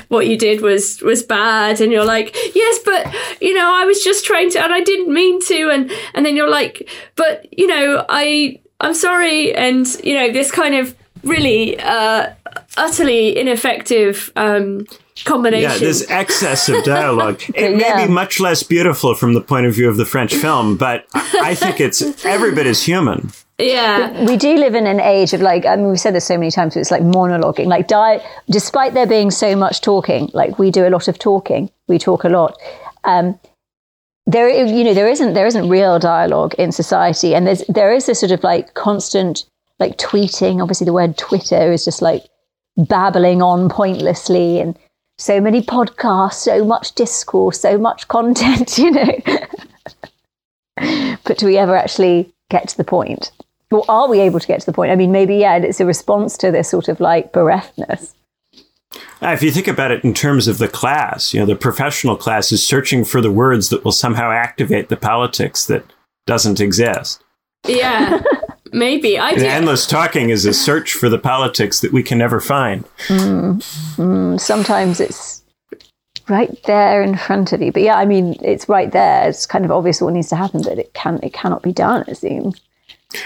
what 0.10 0.28
you 0.28 0.38
did 0.38 0.60
was 0.60 1.02
was 1.02 1.24
bad, 1.24 1.80
and 1.80 1.90
you're 1.90 2.04
like 2.06 2.36
yes, 2.54 2.80
but 2.84 3.08
you 3.42 3.54
know 3.54 3.74
I 3.74 3.86
was 3.86 4.04
just 4.04 4.26
trying 4.26 4.50
to 4.52 4.60
and 4.62 4.74
I 4.74 4.82
didn't 4.82 5.14
mean 5.14 5.40
to, 5.46 5.70
and 5.70 5.90
and 6.14 6.26
then 6.26 6.36
you're 6.36 6.50
like 6.50 6.90
but 7.16 7.48
you 7.58 7.68
know 7.68 8.06
I 8.10 8.60
I'm 8.82 8.94
sorry, 8.94 9.56
and 9.56 9.88
you 10.04 10.16
know 10.16 10.34
this 10.34 10.52
kind 10.52 10.76
of 10.76 10.96
really 11.24 11.80
uh, 11.80 12.32
utterly 12.78 13.38
ineffective 13.38 14.32
um, 14.36 14.86
combination. 15.26 15.70
Yeah, 15.72 15.78
this 15.78 16.10
excess 16.10 16.70
of 16.70 16.84
dialogue. 16.84 17.42
It 17.56 17.76
may 17.76 17.80
Yeah. 17.82 18.06
be 18.08 18.12
much 18.12 18.40
less 18.40 18.64
beautiful 18.64 19.16
from 19.16 19.34
the 19.34 19.42
point 19.42 19.66
of 19.66 19.74
view 19.76 19.90
of 19.90 19.98
the 19.98 20.06
French 20.06 20.34
film, 20.36 20.78
but 20.78 21.06
I 21.14 21.56
think 21.56 21.80
it's 21.82 22.02
every 22.26 22.54
bit 22.54 22.68
as 22.68 22.82
human. 22.84 23.32
yeah, 23.58 24.24
we 24.24 24.38
do 24.38 24.56
live 24.56 24.74
in 24.76 24.88
an 24.88 25.02
age 25.02 25.34
of 25.34 25.42
like 25.42 25.66
I 25.66 25.76
mean 25.76 25.90
we've 25.90 26.00
said 26.00 26.16
this 26.16 26.26
so 26.26 26.38
many 26.38 26.50
times 26.50 26.76
but 26.76 26.80
it's 26.80 26.92
like 26.92 27.02
monologuing 27.04 27.66
like 27.68 27.88
di- 27.90 28.22
despite 28.50 28.94
there 28.94 29.06
being 29.06 29.32
so 29.32 29.54
much 29.54 29.82
talking 29.82 30.30
like 30.34 30.58
we 30.58 30.72
do 30.72 30.88
a 30.88 30.92
lot 30.96 31.10
of 31.10 31.20
talking 31.20 31.70
we 31.90 32.00
talk 32.00 32.24
a 32.24 32.30
lot 32.30 32.56
um 33.04 33.38
there 34.26 34.48
you 34.50 34.84
know 34.86 34.94
there 34.94 35.10
isn't 35.10 35.34
there 35.34 35.46
isn't 35.46 35.68
real 35.68 36.00
dialogue 36.00 36.54
in 36.58 36.72
society 36.72 37.36
and 37.36 37.46
there's 37.48 37.64
there 37.68 37.92
is 37.92 38.06
this 38.06 38.22
sort 38.22 38.32
of 38.32 38.42
like 38.46 38.74
constant 38.76 39.44
like 39.80 39.98
tweeting 39.98 40.62
obviously 40.62 40.86
the 40.86 40.94
word 40.94 41.18
twitter 41.18 41.72
is 41.72 41.86
just 41.86 42.02
like 42.02 42.24
babbling 42.78 43.42
on 43.42 43.70
pointlessly 43.70 44.60
and 44.60 44.78
so 45.18 45.42
many 45.42 45.62
podcasts 45.62 46.34
so 46.36 46.64
much 46.64 46.94
discourse 46.96 47.60
so 47.60 47.78
much 47.78 48.08
content 48.10 48.78
you 48.78 48.92
know 48.92 49.12
but 51.24 51.38
do 51.38 51.46
we 51.46 51.58
ever 51.58 51.76
actually 51.76 52.34
get 52.50 52.68
to 52.70 52.78
the 52.78 52.84
point? 52.84 53.32
Or 53.72 53.86
are 53.88 54.10
we 54.10 54.20
able 54.20 54.40
to 54.40 54.48
get 54.48 54.60
to 54.62 54.66
the 54.66 54.74
point? 54.74 54.92
I 54.92 54.96
mean, 54.96 55.12
maybe, 55.12 55.36
yeah, 55.36 55.58
it's 55.58 55.80
a 55.80 55.86
response 55.86 56.38
to 56.38 56.52
this 56.52 56.70
sort 56.70 56.88
of 56.88 57.00
like 57.00 57.32
bereftness. 57.32 58.14
Uh, 59.22 59.28
If 59.28 59.44
you 59.44 59.52
think 59.52 59.68
about 59.68 59.92
it 59.92 60.04
in 60.04 60.14
terms 60.14 60.48
of 60.48 60.58
the 60.58 60.68
class, 60.68 61.34
you 61.34 61.40
know, 61.40 61.46
the 61.46 61.56
professional 61.56 62.16
class 62.16 62.52
is 62.52 62.66
searching 62.66 63.06
for 63.06 63.22
the 63.22 63.32
words 63.32 63.70
that 63.70 63.86
will 63.86 63.92
somehow 63.92 64.32
activate 64.32 64.90
the 64.90 64.98
politics 64.98 65.66
that 65.68 65.86
doesn't 66.26 66.60
exist. 66.60 67.22
yeah, 67.68 68.22
maybe. 68.74 69.18
I 69.18 69.34
do. 69.34 69.46
endless 69.46 69.86
talking 69.86 70.30
is 70.30 70.46
a 70.46 70.54
search 70.54 70.94
for 70.94 71.10
the 71.10 71.20
politics 71.20 71.82
that 71.82 71.92
we 71.92 72.04
can 72.04 72.18
never 72.18 72.40
find. 72.40 72.84
Mm, 73.08 73.56
mm, 73.98 74.40
sometimes 74.40 75.00
it's 75.00 75.44
right 76.28 76.58
there 76.64 77.02
in 77.02 77.18
front 77.18 77.54
of 77.54 77.62
you. 77.62 77.72
But 77.72 77.82
yeah, 77.82 77.96
I 77.96 78.06
mean, 78.06 78.36
it's 78.42 78.70
right 78.70 78.92
there. 78.92 79.30
It's 79.30 79.46
kind 79.46 79.66
of 79.66 79.72
obvious 79.72 80.02
what 80.02 80.14
needs 80.14 80.30
to 80.30 80.36
happen, 80.36 80.62
but 80.62 80.80
it 80.80 80.94
can 80.94 81.20
it 81.24 81.34
cannot 81.34 81.64
be 81.64 81.74
done, 81.74 82.06
it 82.08 82.18
seems. 82.18 82.60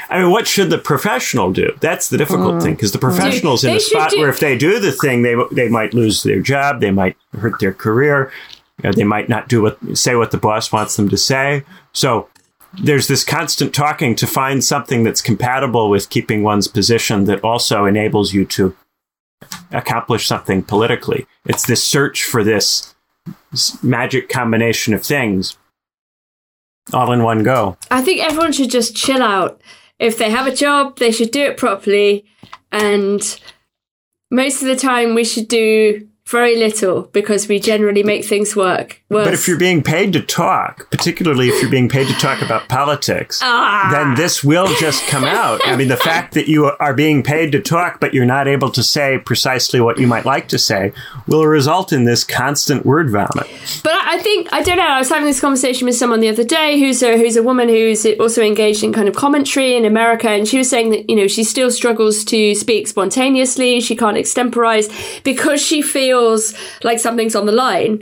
I 0.09 0.21
mean, 0.21 0.31
what 0.31 0.47
should 0.47 0.69
the 0.69 0.77
professional 0.77 1.51
do? 1.51 1.75
That's 1.81 2.07
the 2.07 2.17
difficult 2.17 2.55
mm. 2.55 2.61
thing 2.61 2.75
because 2.75 2.93
the 2.93 2.99
professional's 2.99 3.65
in 3.65 3.71
They 3.71 3.77
a 3.77 3.81
spot 3.81 4.11
do- 4.11 4.19
where 4.19 4.29
if 4.29 4.39
they 4.39 4.57
do 4.57 4.79
the 4.79 4.93
thing, 4.93 5.23
they 5.23 5.35
they 5.51 5.67
might 5.67 5.93
lose 5.93 6.23
their 6.23 6.39
job, 6.39 6.79
they 6.79 6.91
might 6.91 7.17
hurt 7.37 7.59
their 7.59 7.73
career, 7.73 8.31
you 8.81 8.89
know, 8.89 8.93
they 8.93 9.03
might 9.03 9.29
not 9.29 9.49
do 9.49 9.61
what 9.61 9.77
say 9.97 10.15
what 10.15 10.31
the 10.31 10.37
boss 10.37 10.71
wants 10.71 10.95
them 10.95 11.09
to 11.09 11.17
say. 11.17 11.63
So 11.91 12.29
there's 12.81 13.07
this 13.07 13.23
constant 13.23 13.73
talking 13.73 14.15
to 14.15 14.27
find 14.27 14.63
something 14.63 15.03
that's 15.03 15.21
compatible 15.21 15.89
with 15.89 16.09
keeping 16.09 16.43
one's 16.43 16.67
position 16.67 17.25
that 17.25 17.43
also 17.43 17.85
enables 17.85 18.33
you 18.33 18.45
to 18.45 18.75
accomplish 19.71 20.27
something 20.27 20.63
politically. 20.63 21.27
It's 21.45 21.65
this 21.65 21.83
search 21.83 22.23
for 22.23 22.43
this 22.43 22.95
magic 23.83 24.29
combination 24.29 24.93
of 24.93 25.03
things 25.03 25.57
all 26.91 27.11
in 27.11 27.23
one 27.23 27.43
go. 27.43 27.77
I 27.91 28.01
think 28.01 28.21
everyone 28.21 28.51
should 28.51 28.71
just 28.71 28.95
chill 28.95 29.21
out. 29.21 29.61
If 29.99 30.17
they 30.17 30.29
have 30.29 30.47
a 30.47 30.55
job, 30.55 30.97
they 30.97 31.11
should 31.11 31.31
do 31.31 31.43
it 31.43 31.57
properly. 31.57 32.25
And 32.71 33.39
most 34.31 34.61
of 34.61 34.67
the 34.67 34.75
time, 34.75 35.13
we 35.13 35.23
should 35.23 35.47
do 35.47 36.07
very 36.33 36.57
little 36.57 37.03
because 37.13 37.47
we 37.47 37.59
generally 37.59 38.03
make 38.03 38.25
things 38.25 38.55
work. 38.55 39.01
Worse. 39.09 39.25
But 39.27 39.33
if 39.33 39.47
you're 39.47 39.57
being 39.69 39.81
paid 39.83 40.11
to 40.13 40.21
talk, 40.21 40.89
particularly 40.91 41.47
if 41.49 41.61
you're 41.61 41.71
being 41.71 41.87
paid 41.87 42.07
to 42.07 42.13
talk 42.15 42.41
about 42.41 42.67
politics, 42.67 43.39
Ah. 43.41 43.89
then 43.93 44.15
this 44.15 44.43
will 44.43 44.67
just 44.85 45.05
come 45.07 45.23
out. 45.23 45.61
I 45.65 45.75
mean, 45.77 45.87
the 45.87 46.03
fact 46.11 46.33
that 46.33 46.47
you 46.49 46.65
are 46.85 46.93
being 47.05 47.23
paid 47.23 47.51
to 47.53 47.59
talk, 47.61 47.99
but 48.01 48.13
you're 48.13 48.25
not 48.37 48.47
able 48.47 48.71
to 48.71 48.83
say 48.83 49.19
precisely 49.31 49.79
what 49.79 49.99
you 49.99 50.07
might 50.07 50.25
like 50.25 50.47
to 50.49 50.57
say, 50.59 50.91
will 51.27 51.45
result 51.45 51.93
in 51.93 52.03
this 52.05 52.23
constant 52.23 52.85
word 52.85 53.07
vomit. 53.11 53.47
But 53.83 53.93
I 54.13 54.17
think 54.25 54.41
I 54.51 54.61
don't 54.63 54.77
know. 54.81 54.91
I 54.97 54.99
was 54.99 55.09
having 55.09 55.27
this 55.31 55.39
conversation 55.47 55.85
with 55.85 55.95
someone 55.95 56.19
the 56.25 56.29
other 56.29 56.43
day 56.59 56.79
who's 56.79 57.01
a 57.03 57.17
who's 57.17 57.37
a 57.37 57.43
woman 57.43 57.69
who's 57.69 58.05
also 58.19 58.41
engaged 58.41 58.83
in 58.83 58.91
kind 58.93 59.07
of 59.07 59.15
commentary 59.15 59.75
in 59.79 59.85
America, 59.85 60.27
and 60.35 60.47
she 60.47 60.57
was 60.57 60.69
saying 60.73 60.89
that 60.93 61.09
you 61.09 61.15
know 61.15 61.27
she 61.27 61.43
still 61.43 61.69
struggles 61.79 62.23
to 62.33 62.39
speak 62.55 62.87
spontaneously. 62.87 63.79
She 63.87 63.95
can't 63.95 64.17
extemporize 64.17 64.87
because 65.23 65.61
she 65.69 65.79
feels 65.81 66.22
like 66.83 66.99
something's 66.99 67.35
on 67.35 67.45
the 67.45 67.51
line. 67.51 68.01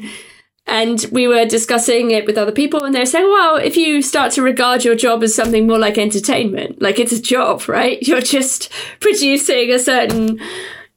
And 0.67 1.05
we 1.11 1.27
were 1.27 1.45
discussing 1.45 2.11
it 2.11 2.25
with 2.25 2.37
other 2.37 2.51
people, 2.51 2.83
and 2.83 2.93
they're 2.93 3.05
saying, 3.05 3.27
well, 3.27 3.55
if 3.55 3.75
you 3.75 4.01
start 4.01 4.31
to 4.33 4.43
regard 4.43 4.85
your 4.85 4.95
job 4.95 5.23
as 5.23 5.35
something 5.35 5.67
more 5.67 5.79
like 5.79 5.97
entertainment, 5.97 6.81
like 6.81 6.99
it's 6.99 7.11
a 7.11 7.21
job, 7.21 7.67
right? 7.67 8.01
You're 8.01 8.21
just 8.21 8.71
producing 8.99 9.71
a 9.71 9.79
certain 9.79 10.39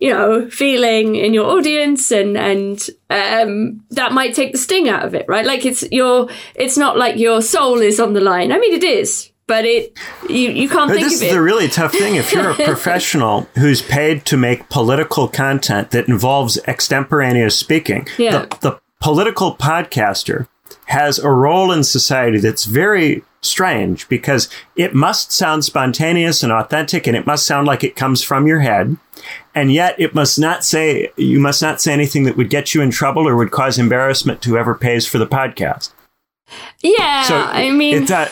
you 0.00 0.10
know, 0.10 0.50
feeling 0.50 1.14
in 1.16 1.32
your 1.32 1.46
audience 1.46 2.10
and, 2.10 2.36
and, 2.36 2.90
um, 3.10 3.80
that 3.90 4.12
might 4.12 4.34
take 4.34 4.52
the 4.52 4.58
sting 4.58 4.88
out 4.88 5.04
of 5.04 5.14
it, 5.14 5.24
right? 5.28 5.46
Like 5.46 5.64
it's 5.64 5.82
your, 5.90 6.28
it's 6.54 6.76
not 6.76 6.98
like 6.98 7.16
your 7.16 7.40
soul 7.40 7.78
is 7.78 8.00
on 8.00 8.12
the 8.12 8.20
line. 8.20 8.52
I 8.52 8.58
mean, 8.58 8.74
it 8.74 8.84
is, 8.84 9.30
but 9.46 9.64
it, 9.64 9.98
you, 10.28 10.50
you 10.50 10.68
can't 10.68 10.88
But 10.88 10.94
think 10.96 11.04
this 11.08 11.20
of 11.20 11.26
is 11.26 11.30
it. 11.30 11.34
the 11.34 11.42
really 11.42 11.68
tough 11.68 11.92
thing. 11.92 12.14
If 12.16 12.32
you're 12.32 12.50
a 12.50 12.54
professional 12.64 13.42
who's 13.56 13.82
paid 13.82 14.24
to 14.26 14.36
make 14.36 14.68
political 14.68 15.28
content 15.28 15.90
that 15.90 16.08
involves 16.08 16.58
extemporaneous 16.66 17.58
speaking, 17.58 18.06
Yeah. 18.18 18.46
the, 18.46 18.58
the 18.60 18.80
political 19.00 19.54
podcaster 19.56 20.48
has 20.86 21.18
a 21.18 21.30
role 21.30 21.72
in 21.72 21.84
society 21.84 22.38
that's 22.38 22.64
very 22.64 23.22
strange 23.42 24.08
because 24.08 24.48
it 24.76 24.94
must 24.94 25.30
sound 25.32 25.64
spontaneous 25.64 26.42
and 26.42 26.50
authentic 26.52 27.06
and 27.06 27.14
it 27.16 27.26
must 27.26 27.44
sound 27.46 27.66
like 27.66 27.84
it 27.84 27.96
comes 27.96 28.22
from 28.22 28.46
your 28.46 28.60
head. 28.60 28.96
And 29.54 29.72
yet 29.72 29.94
it 29.98 30.14
must 30.14 30.38
not 30.38 30.64
say, 30.64 31.10
you 31.16 31.38
must 31.38 31.60
not 31.62 31.80
say 31.80 31.92
anything 31.92 32.24
that 32.24 32.36
would 32.36 32.50
get 32.50 32.74
you 32.74 32.80
in 32.82 32.90
trouble 32.90 33.28
or 33.28 33.36
would 33.36 33.50
cause 33.50 33.78
embarrassment 33.78 34.40
to 34.42 34.50
whoever 34.50 34.74
pays 34.74 35.06
for 35.06 35.18
the 35.18 35.26
podcast. 35.26 35.92
yeah. 36.82 37.22
So 37.24 37.36
I 37.36 37.70
mean, 37.70 38.02
it's 38.02 38.10
a, 38.10 38.28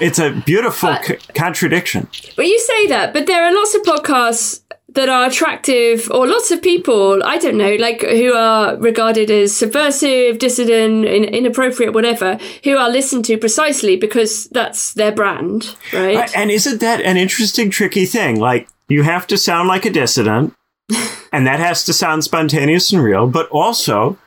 it's 0.00 0.18
a 0.18 0.30
beautiful 0.30 0.90
But- 0.90 1.04
c- 1.04 1.16
contradiction. 1.34 2.08
But 2.36 2.46
you 2.46 2.58
say 2.58 2.86
that, 2.88 3.12
but 3.12 3.26
there 3.26 3.44
are 3.44 3.52
lots 3.54 3.74
of 3.74 3.82
podcasts 3.82 4.60
that 4.94 5.08
are 5.08 5.24
attractive, 5.26 6.10
or 6.10 6.26
lots 6.26 6.50
of 6.50 6.60
people, 6.60 7.22
I 7.24 7.38
don't 7.38 7.56
know, 7.56 7.76
like 7.76 8.02
who 8.02 8.34
are 8.34 8.76
regarded 8.76 9.30
as 9.30 9.56
subversive, 9.56 10.38
dissident, 10.38 11.06
in, 11.06 11.24
inappropriate, 11.24 11.94
whatever, 11.94 12.38
who 12.62 12.76
are 12.76 12.90
listened 12.90 13.24
to 13.26 13.38
precisely 13.38 13.96
because 13.96 14.48
that's 14.48 14.92
their 14.92 15.10
brand, 15.10 15.74
right? 15.94 16.18
Uh, 16.18 16.26
And 16.36 16.50
isn't 16.50 16.80
that 16.82 17.00
an 17.00 17.16
interesting, 17.16 17.70
tricky 17.70 18.04
thing? 18.04 18.38
Like, 18.38 18.68
you 18.88 19.02
have 19.02 19.26
to 19.28 19.38
sound 19.38 19.66
like 19.68 19.86
a 19.86 19.90
dissident, 19.90 20.52
and 21.32 21.46
that 21.46 21.58
has 21.58 21.84
to 21.86 21.94
sound 21.94 22.24
spontaneous 22.24 22.92
and 22.92 23.02
real, 23.02 23.26
but 23.26 23.48
also, 23.48 24.18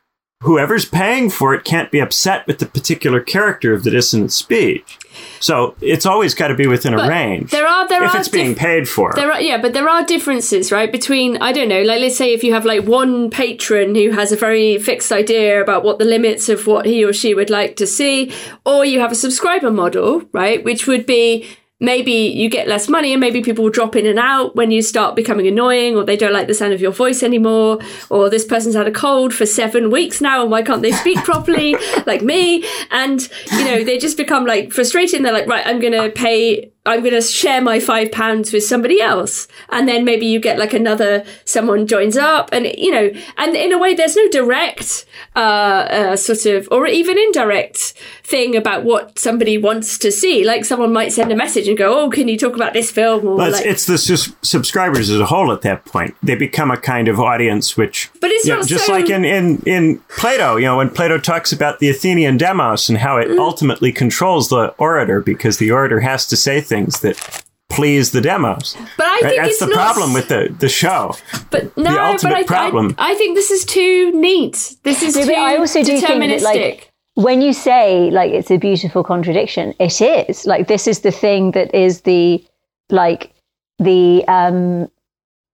whoever's 0.46 0.86
paying 0.86 1.30
for 1.30 1.54
it 1.54 1.64
can't 1.64 1.92
be 1.92 2.00
upset 2.00 2.46
with 2.48 2.60
the 2.60 2.66
particular 2.66 3.20
character 3.20 3.74
of 3.74 3.84
the 3.84 3.92
dissonant 3.92 4.32
speech. 4.32 5.00
So 5.40 5.76
it's 5.82 6.06
always 6.06 6.34
got 6.34 6.50
to 6.50 6.56
be 6.56 6.68
within 6.68 6.94
a 6.94 7.08
range. 7.08 7.52
there 7.52 7.68
are 7.68 7.88
there 7.88 8.04
if 8.04 8.14
are 8.14 8.20
it's 8.20 8.30
being 8.30 8.56
paid 8.56 8.88
for. 8.88 9.14
There 9.14 9.32
are 9.32 9.42
yeah, 9.42 9.60
but 9.62 9.74
there 9.74 9.90
are 9.90 10.04
differences, 10.06 10.72
right? 10.72 10.92
Between 10.92 11.38
I 11.38 11.52
don't 11.52 11.70
know, 11.70 11.82
like 11.82 12.00
let's 12.00 12.18
say 12.18 12.34
if 12.34 12.44
you 12.44 12.54
have 12.54 12.66
like 12.66 12.86
one 12.86 13.30
patron 13.30 13.96
who 13.96 14.12
has 14.12 14.32
a 14.32 14.36
very 14.36 14.78
fixed 14.78 15.12
idea 15.12 15.62
about 15.62 15.84
what 15.84 16.00
the 16.00 16.06
limits 16.06 16.50
of 16.50 16.68
what 16.68 16.86
he 16.86 17.04
or 17.04 17.14
she 17.14 17.34
would 17.34 17.50
like 17.50 17.76
to 17.78 17.88
see, 17.88 18.32
or 18.66 18.86
you 18.86 19.00
have 19.00 19.12
a 19.12 19.16
subscriber 19.16 19.72
model, 19.72 20.24
right? 20.32 20.64
Which 20.64 20.86
would 20.88 21.06
be 21.06 21.48
maybe 21.80 22.12
you 22.12 22.50
get 22.50 22.68
less 22.68 22.88
money 22.88 23.12
and 23.12 23.20
maybe 23.20 23.42
people 23.42 23.64
will 23.64 23.72
drop 23.72 23.96
in 23.96 24.06
and 24.06 24.18
out 24.18 24.56
when 24.56 24.72
you 24.72 24.82
start 24.82 25.16
becoming 25.16 25.46
annoying 25.46 25.96
or 25.96 26.06
they 26.06 26.16
don't 26.16 26.32
like 26.32 26.48
the 26.48 26.54
sound 26.54 26.74
of 26.74 26.80
your 26.80 26.92
voice 26.92 27.22
anymore 27.22 27.80
or 28.10 28.30
this 28.30 28.46
person's 28.46 28.76
had 28.76 28.88
a 28.88 28.92
cold 28.92 29.34
for 29.34 29.46
seven 29.46 29.92
weeks 29.92 30.22
now 30.22 30.42
and 30.42 30.50
why 30.50 30.62
can't 30.62 30.82
they 30.82 30.92
speak 30.94 31.18
properly 31.26 31.76
like 32.06 32.22
me? 32.22 32.66
And 32.92 33.22
you 33.52 33.66
know 33.66 33.84
they 33.84 33.98
just 33.98 34.18
become 34.18 34.46
like 34.46 34.72
frustrated 34.72 35.16
and 35.16 35.26
they're 35.26 35.34
like 35.34 35.48
right 35.48 35.66
i'm 35.66 35.80
gonna 35.80 36.10
pay 36.10 36.72
I'm 36.86 37.02
going 37.02 37.14
to 37.14 37.22
share 37.22 37.62
my 37.62 37.80
five 37.80 38.12
pounds 38.12 38.54
with 38.54 38.64
somebody 38.64 39.02
else. 39.02 39.48
And 39.70 39.88
then 39.88 40.06
maybe 40.06 40.26
you 40.26 40.40
get 40.40 40.60
like 40.60 40.74
another, 40.74 41.26
someone 41.46 41.88
joins 41.88 42.16
up 42.16 42.50
and, 42.52 42.68
you 42.78 42.92
know, 42.92 43.12
and 43.38 43.56
in 43.56 43.72
a 43.74 43.78
way, 43.78 43.94
there's 43.96 44.16
no 44.16 44.28
direct, 44.30 45.06
uh, 45.36 45.40
uh, 45.40 46.16
sort 46.16 46.46
of, 46.46 46.68
or 46.72 46.88
even 46.88 47.18
indirect 47.18 47.94
thing 48.24 48.56
about 48.56 48.84
what 48.84 49.18
somebody 49.20 49.58
wants 49.58 49.98
to 50.00 50.12
see. 50.12 50.44
Like 50.44 50.66
someone 50.66 50.94
might 50.94 51.12
send 51.12 51.32
a 51.32 51.36
message 51.36 51.68
and 51.68 51.78
go, 51.78 52.00
Oh, 52.02 52.10
can 52.10 52.28
you 52.28 52.38
talk 52.38 52.56
about 52.56 52.74
this 52.74 52.92
film? 52.92 53.26
Or 53.28 53.36
Well, 53.36 53.48
it's, 53.48 53.58
like, 53.58 53.66
it's 53.68 53.86
the 53.86 53.98
sus- 53.98 54.34
subscribers 54.42 55.10
as 55.10 55.20
a 55.20 55.26
whole 55.26 55.52
at 55.52 55.62
that 55.62 55.86
point. 55.86 56.16
They 56.24 56.36
become 56.36 56.72
a 56.72 56.78
kind 56.78 57.08
of 57.08 57.20
audience 57.20 57.76
which. 57.78 58.10
But 58.22 58.32
it's 58.32 58.46
you 58.48 58.54
know, 58.56 58.64
just 58.64 58.86
so- 58.88 58.92
like 58.94 59.10
in, 59.10 59.26
in, 59.26 59.62
in 59.66 60.00
Plato, 60.10 60.56
you 60.58 60.66
know, 60.66 60.78
when 60.78 60.90
Plato 60.90 61.18
talks 61.18 61.52
about 61.52 61.80
the 61.80 61.90
Athenian 61.90 62.38
demos 62.38 62.90
and 62.90 62.98
how 62.98 63.18
it 63.18 63.26
Mm. 63.26 63.40
ultimately 63.40 63.92
controls 63.92 64.50
the 64.50 64.68
orator 64.78 65.20
because 65.20 65.58
the 65.58 65.72
orator 65.72 66.00
has 66.00 66.28
to 66.28 66.38
say 66.38 66.62
things 66.62 66.75
that 67.02 67.44
please 67.70 68.12
the 68.12 68.22
demos. 68.22 68.76
But 68.98 69.06
I 69.06 69.10
Right? 69.10 69.22
think 69.24 69.36
That's 69.38 69.50
it's 69.52 69.60
the 69.60 69.68
not 69.68 69.76
problem 69.76 70.14
with 70.14 70.28
the, 70.30 70.56
the 70.60 70.70
show. 70.70 71.16
but 71.50 71.76
no, 71.78 71.98
ultimate 71.98 72.32
but 72.32 72.40
I, 72.40 72.44
problem. 72.44 72.96
I, 72.98 73.12
I 73.12 73.16
think 73.16 73.36
this 73.36 73.52
is 73.52 73.66
too 73.66 74.12
neat. 74.20 74.76
This 74.84 75.02
is 75.02 75.16
No, 75.16 75.26
too 75.26 75.34
I 75.34 75.58
also 75.58 75.84
do 75.84 76.00
think 76.00 76.20
that, 76.32 76.42
like, 76.42 76.92
when 77.16 77.42
you 77.42 77.54
say 77.54 78.12
like 78.12 78.32
it's 78.32 78.52
a 78.52 78.58
beautiful 78.58 79.04
contradiction, 79.04 79.74
it 79.80 80.00
is. 80.02 80.46
Like 80.46 80.68
this 80.68 80.88
is 80.88 81.00
the 81.02 81.12
thing 81.12 81.52
that 81.52 81.74
is 81.74 82.02
the 82.02 82.44
like 82.90 83.32
the 83.80 84.24
um 84.28 84.90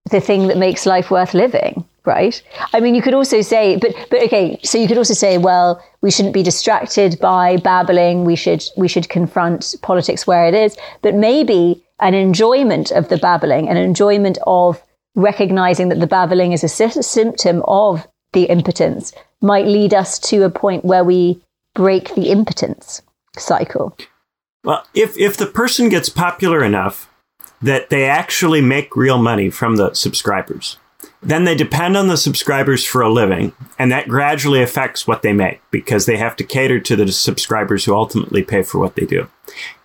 the 0.09 0.19
thing 0.19 0.47
that 0.47 0.57
makes 0.57 0.86
life 0.86 1.09
worth 1.11 1.34
living, 1.34 1.86
right? 2.06 2.41
I 2.74 2.80
mean, 2.80 2.95
you 2.95 3.02
could 3.02 3.14
also 3.14 3.41
say, 3.41 3.78
but 3.78 3.93
but 4.10 4.24
okay, 4.24 4.60
so 4.64 4.78
you 4.78 4.88
could 4.88 4.97
also 4.97 5.14
say, 5.14 5.38
well, 5.38 5.84
we 6.02 6.12
shouldn't 6.12 6.34
be 6.34 6.43
distracted 6.43 7.20
by 7.20 7.58
babbling. 7.58 8.26
We 8.26 8.36
should 8.36 8.64
we 8.78 8.88
should 8.88 9.10
confront 9.10 9.76
politics 9.82 10.26
where 10.26 10.47
it 10.47 10.54
is. 10.54 10.78
But 11.02 11.16
maybe 11.16 11.84
an 11.99 12.14
enjoyment 12.14 12.91
of 12.91 13.10
the 13.10 13.18
babbling, 13.18 13.70
an 13.70 13.78
enjoyment 13.78 14.38
of 14.47 14.82
recognizing 15.16 15.89
that 15.89 15.99
the 15.99 16.08
babbling 16.08 16.52
is 16.52 16.64
a 16.64 16.70
sy- 16.70 16.88
symptom 17.02 17.62
of 17.68 18.08
the 18.34 18.43
impotence, 18.45 19.14
might 19.41 19.66
lead 19.66 19.93
us 19.93 20.18
to 20.18 20.43
a 20.43 20.49
point 20.49 20.86
where 20.86 21.04
we 21.04 21.41
break 21.76 22.16
the 22.16 22.32
impotence 22.32 23.02
cycle. 23.38 23.95
Well, 24.64 24.86
if 24.93 25.18
if 25.18 25.38
the 25.38 25.47
person 25.47 25.89
gets 25.89 26.10
popular 26.10 26.64
enough 26.64 27.10
that 27.62 27.89
they 27.89 28.06
actually 28.06 28.62
make 28.62 28.95
real 28.95 29.22
money 29.22 29.49
from 29.49 29.76
the 29.76 29.93
subscribers, 29.93 30.78
then 31.22 31.43
they 31.43 31.55
depend 31.55 31.95
on 31.95 32.07
the 32.07 32.17
subscribers 32.17 32.84
for 32.84 33.01
a 33.01 33.11
living, 33.11 33.53
and 33.78 33.91
that 33.91 34.07
gradually 34.07 34.61
affects 34.61 35.07
what 35.07 35.22
they 35.22 35.34
make 35.34 35.61
because 35.69 36.05
they 36.05 36.17
have 36.17 36.36
to 36.38 36.43
cater 36.43 36.80
to 36.80 36.95
the 36.95 37.11
subscribers 37.11 37.86
who 37.86 37.95
ultimately 37.95 38.43
pay 38.43 38.63
for 38.63 38.80
what 38.80 38.95
they 38.95 39.05
do. 39.05 39.28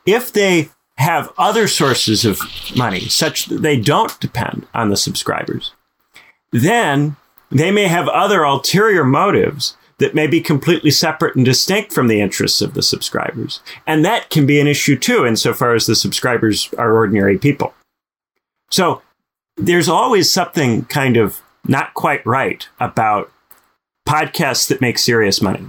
If 0.06 0.32
they 0.32 0.70
have 0.96 1.32
other 1.36 1.68
sources 1.68 2.24
of 2.24 2.40
money 2.74 3.00
such 3.00 3.46
that 3.46 3.60
they 3.60 3.78
don't 3.78 4.18
depend 4.18 4.66
on 4.72 4.88
the 4.88 4.96
subscribers, 4.96 5.72
then 6.52 7.16
they 7.50 7.70
may 7.70 7.86
have 7.86 8.08
other 8.08 8.42
ulterior 8.42 9.04
motives 9.04 9.76
that 9.98 10.14
may 10.14 10.26
be 10.26 10.40
completely 10.40 10.90
separate 10.90 11.36
and 11.36 11.44
distinct 11.44 11.92
from 11.92 12.08
the 12.08 12.20
interests 12.20 12.60
of 12.60 12.74
the 12.74 12.82
subscribers. 12.82 13.60
And 13.86 14.04
that 14.04 14.30
can 14.30 14.46
be 14.46 14.60
an 14.60 14.66
issue 14.66 14.96
too, 14.96 15.26
insofar 15.26 15.74
as 15.74 15.86
the 15.86 15.96
subscribers 15.96 16.72
are 16.76 16.94
ordinary 16.94 17.38
people. 17.38 17.74
So 18.70 19.02
there's 19.56 19.88
always 19.88 20.32
something 20.32 20.84
kind 20.84 21.16
of 21.16 21.40
not 21.66 21.94
quite 21.94 22.24
right 22.26 22.68
about 22.78 23.32
podcasts 24.06 24.68
that 24.68 24.80
make 24.80 24.98
serious 24.98 25.42
money. 25.42 25.66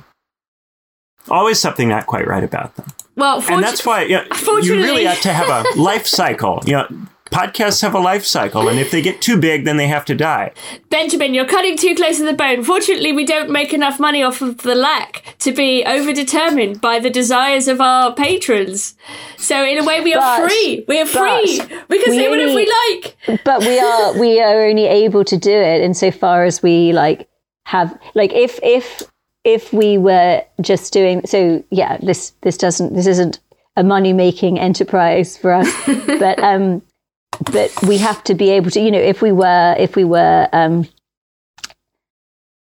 Always 1.30 1.60
something 1.60 1.90
not 1.90 2.06
quite 2.06 2.28
right 2.28 2.44
about 2.44 2.76
them. 2.76 2.88
well, 3.16 3.44
And 3.50 3.62
that's 3.64 3.86
why 3.86 4.04
you, 4.04 4.18
know, 4.18 4.58
you 4.60 4.76
really 4.76 5.06
have 5.06 5.22
to 5.22 5.34
have 5.34 5.50
a 5.50 5.70
life 5.80 6.08
cycle. 6.08 6.62
You 6.66 6.74
know, 6.74 6.88
podcasts 7.32 7.82
have 7.82 7.94
a 7.94 8.00
life 8.00 8.26
cycle, 8.26 8.68
and 8.68 8.80
if 8.80 8.92
they 8.92 9.02
get 9.02 9.22
too 9.22 9.38
big, 9.40 9.66
then 9.66 9.78
they 9.78 9.88
have 9.88 10.06
to 10.06 10.16
die. 10.16 10.52
Benjamin, 10.90 11.34
you're 11.34 11.46
cutting 11.46 11.78
too 11.78 11.96
close 11.96 12.18
to 12.18 12.26
the 12.26 12.34
bone. 12.34 12.64
Fortunately, 12.64 13.12
we 13.12 13.26
don't 13.26 13.50
make 13.50 13.74
enough 13.74 14.00
money 14.00 14.24
off 14.24 14.42
of 14.42 14.58
the 14.60 14.76
lack 14.76 15.36
to 15.40 15.52
be 15.52 15.84
overdetermined 15.86 16.82
by 16.82 17.00
the 17.00 17.10
desires 17.10 17.68
of 17.68 17.82
our 17.82 18.14
patrons. 18.14 18.96
So, 19.38 19.64
in 19.66 19.78
a 19.78 19.84
way, 19.86 20.02
we 20.02 20.14
are 20.14 20.42
But- 20.42 20.50
free. 20.50 20.86
We 20.88 21.00
are 21.02 21.06
free. 21.06 21.62
We 21.90 22.04
can 22.04 22.12
we 22.14 22.18
say 22.18 22.30
whatever 22.30 22.54
we 22.56 22.72
like. 22.92 23.44
but 23.44 23.60
we 23.62 23.80
are 23.80 24.14
we 24.20 24.40
are 24.42 24.66
only 24.66 24.86
able 24.86 25.24
to 25.26 25.38
do 25.38 25.52
it 25.52 25.82
insofar 25.82 26.44
as 26.46 26.62
we 26.64 26.94
like 26.94 27.28
have 27.66 27.98
like 28.16 28.32
if 28.34 28.60
if 28.64 29.04
if 29.44 29.72
we 29.74 29.98
were 29.98 30.42
just 30.62 30.92
doing 30.94 31.22
so 31.26 31.64
yeah 31.70 31.98
this 32.02 32.32
this 32.42 32.58
doesn't 32.58 32.94
this 32.94 33.08
isn't 33.08 33.40
a 33.76 33.84
money 33.84 34.14
making 34.14 34.58
enterprise 34.60 35.38
for 35.38 35.52
us 35.54 35.70
but 36.08 36.40
um 36.42 36.82
but 37.52 37.72
we 37.88 37.98
have 37.98 38.24
to 38.26 38.34
be 38.36 38.50
able 38.52 38.72
to 38.72 38.80
you 38.80 38.92
know 38.92 39.00
if 39.00 39.22
we 39.22 39.32
were 39.32 39.76
if 39.78 39.96
we 39.96 40.04
were 40.04 40.48
um 40.54 40.88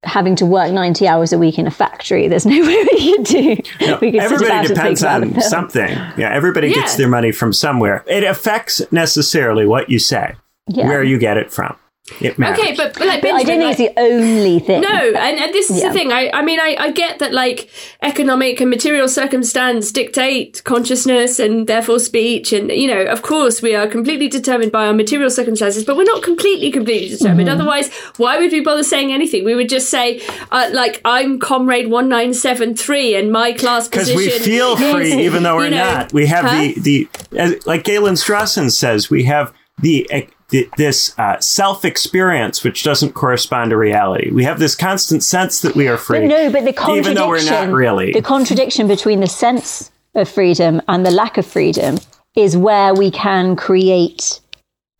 having 0.03 0.35
to 0.35 0.45
work 0.47 0.71
90 0.71 1.07
hours 1.07 1.31
a 1.31 1.37
week 1.37 1.59
in 1.59 1.67
a 1.67 1.71
factory 1.71 2.27
there's 2.27 2.45
no 2.53 2.59
way 2.59 2.87
we 2.91 3.15
could 3.15 3.25
do 3.25 3.57
No, 3.85 3.97
we 4.01 4.11
could 4.11 4.21
everybody 4.21 4.67
depends 4.67 5.03
on 5.03 5.39
something. 5.55 5.89
Yeah, 6.17 6.31
everybody 6.33 6.73
gets 6.73 6.95
their 6.95 7.07
money 7.07 7.31
from 7.31 7.53
somewhere. 7.53 8.03
It 8.07 8.23
affects 8.23 8.81
necessarily 8.91 9.65
what 9.67 9.89
you 9.89 9.99
say, 9.99 10.35
Yeah. 10.67 10.87
where 10.87 11.03
you 11.03 11.19
get 11.19 11.37
it 11.37 11.51
from. 11.51 11.75
It 12.19 12.37
matters. 12.37 12.59
Okay, 12.59 12.75
but, 12.75 12.93
but 12.97 13.07
like 13.07 13.21
but 13.21 13.31
I 13.31 13.43
Benjamin, 13.43 13.59
don't 13.67 13.75
think 13.75 13.95
like- 13.95 13.95
it's 13.95 13.95
the 13.95 14.01
only 14.01 14.59
thing 14.59 14.81
No, 14.81 14.89
and, 14.89 15.39
and 15.39 15.53
this 15.53 15.69
is 15.69 15.79
Yeah. 15.81 15.87
the 15.89 15.93
thing. 15.93 16.11
I, 16.11 16.29
I 16.33 16.41
mean, 16.41 16.59
I, 16.59 16.75
I 16.77 16.91
get 16.91 17.19
that 17.19 17.31
like 17.31 17.69
economic 18.01 18.59
and 18.59 18.69
material 18.69 19.07
circumstance 19.07 19.91
dictate 19.91 20.61
consciousness 20.65 21.39
and 21.39 21.67
therefore 21.67 21.99
speech. 21.99 22.51
And, 22.53 22.69
you 22.71 22.87
know, 22.87 23.03
of 23.03 23.21
course, 23.21 23.61
we 23.61 23.75
are 23.75 23.87
completely 23.87 24.27
determined 24.27 24.71
by 24.71 24.87
our 24.87 24.93
material 24.93 25.29
circumstances, 25.29 25.85
but 25.85 25.95
we're 25.95 26.03
not 26.03 26.21
completely, 26.23 26.69
completely 26.71 27.09
determined. 27.09 27.47
Mm-hmm. 27.47 27.61
Otherwise, 27.61 27.93
why 28.17 28.39
would 28.39 28.51
we 28.51 28.59
bother 28.61 28.83
saying 28.83 29.13
anything? 29.13 29.45
We 29.45 29.55
would 29.55 29.69
just 29.69 29.89
say, 29.89 30.21
uh, 30.51 30.69
like, 30.73 31.01
I'm 31.05 31.39
Comrade 31.39 31.89
1973 31.89 33.15
and 33.15 33.31
my 33.31 33.53
class 33.53 33.87
position. 33.87 34.17
because 34.17 34.33
position. 34.33 34.51
we 34.51 34.57
feel 34.57 34.75
free 34.75 35.25
even 35.25 35.43
though 35.43 35.55
we're 35.55 35.65
you 35.65 35.71
know, 35.71 35.93
not. 35.93 36.13
We 36.13 36.25
have 36.25 36.45
huh? 36.45 36.57
the 36.59 36.79
the 36.79 37.09
as, 37.37 37.65
like 37.67 37.83
Galen 37.83 38.15
Strawson 38.15 38.71
says, 38.71 39.09
we 39.09 39.23
have 39.25 39.53
the. 39.81 40.07
The 40.51 40.69
this 40.77 41.17
uh, 41.17 41.39
self 41.39 41.83
experience, 41.83 42.63
which 42.63 42.83
doesn't 42.83 43.13
correspond 43.13 43.71
to 43.71 43.77
reality, 43.77 44.31
we 44.31 44.43
have 44.43 44.59
this 44.59 44.75
constant 44.75 45.23
sense 45.23 45.61
that 45.61 45.75
we 45.75 45.87
are 45.87 45.97
free. 45.97 46.19
But 46.19 46.27
no, 46.27 46.51
but 46.51 46.65
the 46.65 46.73
contradiction, 46.73 47.11
even 47.11 47.15
though 47.15 47.27
we're 47.27 47.43
not 47.43 47.69
really. 47.69 48.11
the 48.11 48.21
contradiction 48.21 48.87
between 48.87 49.21
the 49.21 49.27
sense 49.27 49.91
of 50.13 50.29
freedom 50.29 50.81
and 50.87 51.05
the 51.05 51.11
lack 51.11 51.37
of 51.37 51.45
freedom 51.45 51.97
is 52.35 52.55
where 52.55 52.93
we 52.93 53.11
can 53.11 53.55
create 53.55 54.39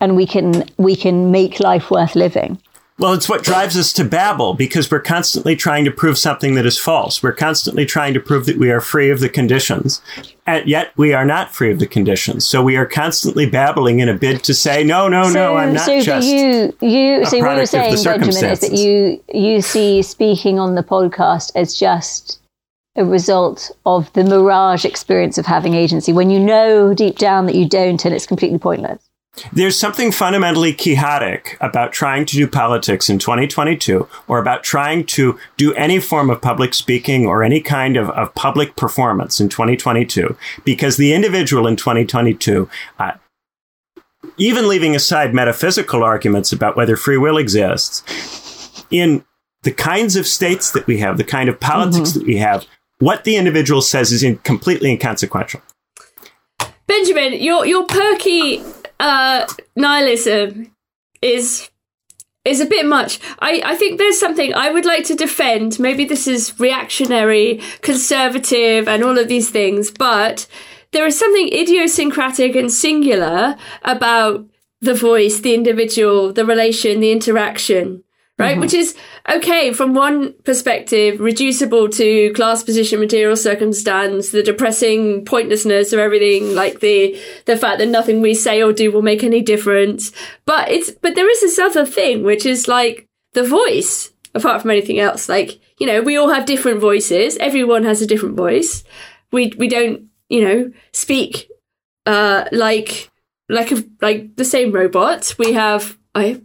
and 0.00 0.16
we 0.16 0.26
can 0.26 0.64
we 0.78 0.96
can 0.96 1.30
make 1.30 1.60
life 1.60 1.90
worth 1.90 2.16
living. 2.16 2.58
Well, 3.02 3.14
it's 3.14 3.28
what 3.28 3.42
drives 3.42 3.76
us 3.76 3.92
to 3.94 4.04
babble 4.04 4.54
because 4.54 4.88
we're 4.88 5.00
constantly 5.00 5.56
trying 5.56 5.84
to 5.86 5.90
prove 5.90 6.16
something 6.16 6.54
that 6.54 6.64
is 6.64 6.78
false. 6.78 7.20
We're 7.20 7.32
constantly 7.32 7.84
trying 7.84 8.14
to 8.14 8.20
prove 8.20 8.46
that 8.46 8.58
we 8.58 8.70
are 8.70 8.80
free 8.80 9.10
of 9.10 9.18
the 9.18 9.28
conditions, 9.28 10.00
and 10.46 10.68
yet 10.68 10.92
we 10.96 11.12
are 11.12 11.24
not 11.24 11.52
free 11.52 11.72
of 11.72 11.80
the 11.80 11.88
conditions. 11.88 12.46
So 12.46 12.62
we 12.62 12.76
are 12.76 12.86
constantly 12.86 13.44
babbling 13.44 13.98
in 13.98 14.08
a 14.08 14.14
bid 14.14 14.44
to 14.44 14.54
say, 14.54 14.84
no, 14.84 15.08
no, 15.08 15.28
no, 15.30 15.56
I'm 15.56 15.72
not 15.72 15.84
so 15.84 16.00
just. 16.00 16.28
you, 16.28 16.72
you. 16.80 17.22
a 17.22 17.26
So 17.26 17.38
what 17.38 17.38
you're 17.38 17.42
product 17.42 17.74
of 17.74 17.90
the 17.90 17.96
saying, 17.96 18.20
Benjamin, 18.20 18.52
is 18.52 18.60
that 18.60 18.72
you 18.72 19.20
you 19.34 19.62
see 19.62 20.00
speaking 20.02 20.60
on 20.60 20.76
the 20.76 20.84
podcast 20.84 21.50
as 21.56 21.76
just 21.76 22.40
a 22.94 23.04
result 23.04 23.72
of 23.84 24.12
the 24.12 24.22
mirage 24.22 24.84
experience 24.84 25.38
of 25.38 25.46
having 25.46 25.74
agency 25.74 26.12
when 26.12 26.30
you 26.30 26.38
know 26.38 26.94
deep 26.94 27.18
down 27.18 27.46
that 27.46 27.56
you 27.56 27.68
don't, 27.68 28.04
and 28.04 28.14
it's 28.14 28.26
completely 28.26 28.60
pointless. 28.60 29.02
There's 29.52 29.78
something 29.78 30.12
fundamentally 30.12 30.74
quixotic 30.74 31.56
about 31.60 31.92
trying 31.92 32.26
to 32.26 32.36
do 32.36 32.46
politics 32.46 33.08
in 33.08 33.18
2022 33.18 34.06
or 34.28 34.38
about 34.38 34.62
trying 34.62 35.06
to 35.06 35.38
do 35.56 35.72
any 35.74 36.00
form 36.00 36.28
of 36.28 36.42
public 36.42 36.74
speaking 36.74 37.24
or 37.24 37.42
any 37.42 37.60
kind 37.60 37.96
of, 37.96 38.10
of 38.10 38.34
public 38.34 38.76
performance 38.76 39.40
in 39.40 39.48
2022 39.48 40.36
because 40.64 40.98
the 40.98 41.14
individual 41.14 41.66
in 41.66 41.76
2022, 41.76 42.68
uh, 42.98 43.12
even 44.36 44.68
leaving 44.68 44.94
aside 44.94 45.32
metaphysical 45.32 46.04
arguments 46.04 46.52
about 46.52 46.76
whether 46.76 46.96
free 46.96 47.16
will 47.18 47.38
exists, 47.38 48.84
in 48.90 49.24
the 49.62 49.72
kinds 49.72 50.14
of 50.14 50.26
states 50.26 50.72
that 50.72 50.86
we 50.86 50.98
have, 50.98 51.16
the 51.16 51.24
kind 51.24 51.48
of 51.48 51.58
politics 51.58 52.12
that 52.12 52.26
we 52.26 52.36
have, 52.36 52.66
what 52.98 53.24
the 53.24 53.36
individual 53.36 53.80
says 53.80 54.12
is 54.12 54.22
in, 54.22 54.36
completely 54.38 54.90
inconsequential. 54.90 55.62
Benjamin, 56.86 57.32
your 57.34 57.64
your 57.64 57.86
perky 57.86 58.62
uh, 59.02 59.46
nihilism 59.76 60.74
is 61.20 61.68
is 62.44 62.60
a 62.60 62.66
bit 62.66 62.86
much. 62.86 63.20
I, 63.38 63.62
I 63.64 63.76
think 63.76 63.98
there's 63.98 64.18
something 64.18 64.52
I 64.52 64.70
would 64.70 64.84
like 64.84 65.04
to 65.04 65.14
defend. 65.14 65.78
Maybe 65.78 66.04
this 66.04 66.26
is 66.26 66.58
reactionary, 66.58 67.60
conservative, 67.82 68.88
and 68.88 69.04
all 69.04 69.16
of 69.18 69.28
these 69.28 69.50
things, 69.50 69.92
but 69.92 70.48
there 70.90 71.06
is 71.06 71.18
something 71.18 71.48
idiosyncratic 71.52 72.56
and 72.56 72.70
singular 72.72 73.56
about 73.82 74.44
the 74.80 74.94
voice, 74.94 75.38
the 75.40 75.54
individual, 75.54 76.32
the 76.32 76.44
relation, 76.44 76.98
the 76.98 77.12
interaction 77.12 78.02
right? 78.38 78.58
Which 78.58 78.74
is 78.74 78.96
okay 79.28 79.72
from 79.72 79.94
one 79.94 80.34
perspective, 80.44 81.20
reducible 81.20 81.88
to 81.90 82.32
class 82.32 82.62
position, 82.62 83.00
material 83.00 83.36
circumstance, 83.36 84.30
the 84.30 84.42
depressing 84.42 85.24
pointlessness 85.24 85.92
of 85.92 85.98
everything, 85.98 86.54
like 86.54 86.80
the 86.80 87.18
the 87.46 87.56
fact 87.56 87.78
that 87.78 87.88
nothing 87.88 88.20
we 88.20 88.34
say 88.34 88.62
or 88.62 88.72
do 88.72 88.90
will 88.90 89.02
make 89.02 89.22
any 89.22 89.42
difference. 89.42 90.12
But 90.44 90.70
it's 90.70 90.90
but 90.90 91.14
there 91.14 91.30
is 91.30 91.40
this 91.40 91.58
other 91.58 91.86
thing, 91.86 92.24
which 92.24 92.46
is 92.46 92.68
like 92.68 93.06
the 93.32 93.44
voice, 93.44 94.12
apart 94.34 94.62
from 94.62 94.70
anything 94.70 94.98
else. 94.98 95.28
Like, 95.28 95.60
you 95.78 95.86
know, 95.86 96.02
we 96.02 96.16
all 96.16 96.30
have 96.30 96.46
different 96.46 96.80
voices. 96.80 97.36
Everyone 97.36 97.84
has 97.84 98.02
a 98.02 98.06
different 98.06 98.36
voice. 98.36 98.84
We 99.30 99.52
we 99.56 99.68
don't, 99.68 100.08
you 100.28 100.42
know, 100.44 100.72
speak 100.92 101.48
uh 102.06 102.46
like 102.50 103.10
like 103.48 103.70
a, 103.70 103.84
like 104.00 104.36
the 104.36 104.44
same 104.44 104.72
robot. 104.72 105.34
We 105.38 105.52
have 105.52 105.96
I 106.14 106.42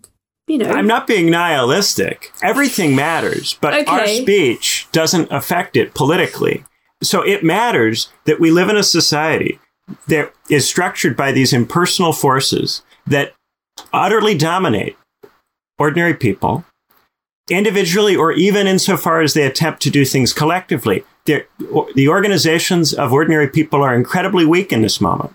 you 0.48 0.58
know. 0.58 0.70
I'm 0.70 0.88
not 0.88 1.08
being 1.08 1.30
nihilistic. 1.30 2.32
Everything 2.41 2.95
matters, 2.95 3.58
but 3.62 3.74
Okay. 3.74 3.86
our 3.86 4.08
speech 4.08 4.88
doesn't 4.91 5.32
affect 5.32 5.76
it 5.78 5.93
politically. 5.93 6.64
So 7.04 7.22
it 7.22 7.43
matters 7.43 8.10
that 8.26 8.39
we 8.39 8.50
live 8.50 8.70
in 8.70 8.78
a 8.78 8.84
society 8.84 9.60
that 10.08 10.34
is 10.50 10.68
structured 10.68 11.16
by 11.16 11.32
these 11.32 11.54
impersonal 11.54 12.12
forces 12.14 12.82
that 13.06 13.34
utterly 13.93 14.36
dominate 14.36 14.98
ordinary 15.78 16.14
people, 16.16 16.66
individually 17.50 18.16
or 18.16 18.32
even 18.32 18.68
insofar 18.68 19.22
as 19.22 19.34
they 19.34 19.45
attempt 19.45 19.82
to 19.84 19.89
do 19.89 20.04
things 20.04 20.34
collectively. 20.34 21.04
They're, 21.26 21.45
the 21.93 22.08
organizations 22.10 22.93
of 22.93 23.14
ordinary 23.14 23.48
people 23.48 23.84
are 23.84 23.93
incredibly 23.95 24.45
weak 24.45 24.72
in 24.74 24.82
this 24.82 25.00
moment. 25.00 25.34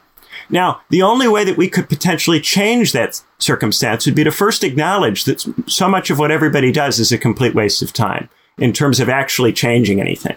Now, 0.53 0.83
the 0.91 1.03
only 1.03 1.27
way 1.27 1.45
that 1.45 1.57
we 1.57 1.69
could 1.69 1.89
potentially 1.89 2.41
change 2.41 2.93
that 2.93 3.21
circumstance 3.39 4.05
would 4.05 4.15
be 4.15 4.23
to 4.23 4.31
first 4.31 4.63
acknowledge 4.63 5.25
that 5.25 5.45
so 5.67 5.89
much 5.89 6.11
of 6.11 6.19
what 6.19 6.31
everybody 6.31 6.71
does 6.71 7.01
is 7.01 7.11
a 7.11 7.19
complete 7.19 7.55
waste 7.55 7.81
of 7.83 7.93
time 7.93 8.29
in 8.59 8.73
terms 8.73 9.01
of 9.01 9.09
actually 9.09 9.53
changing 9.53 9.99
anything. 9.99 10.37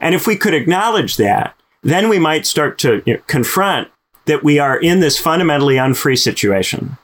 And 0.00 0.14
if 0.14 0.26
we 0.26 0.36
could 0.36 0.54
acknowledge 0.54 1.16
that, 1.16 1.54
then 1.82 2.08
we 2.08 2.18
might 2.18 2.46
start 2.46 2.78
to 2.78 3.02
you 3.04 3.14
know, 3.14 3.20
confront 3.26 3.88
that 4.26 4.44
we 4.44 4.58
are 4.58 4.78
in 4.78 5.00
this 5.00 5.18
fundamentally 5.18 5.76
unfree 5.76 6.16
situation. 6.16 6.96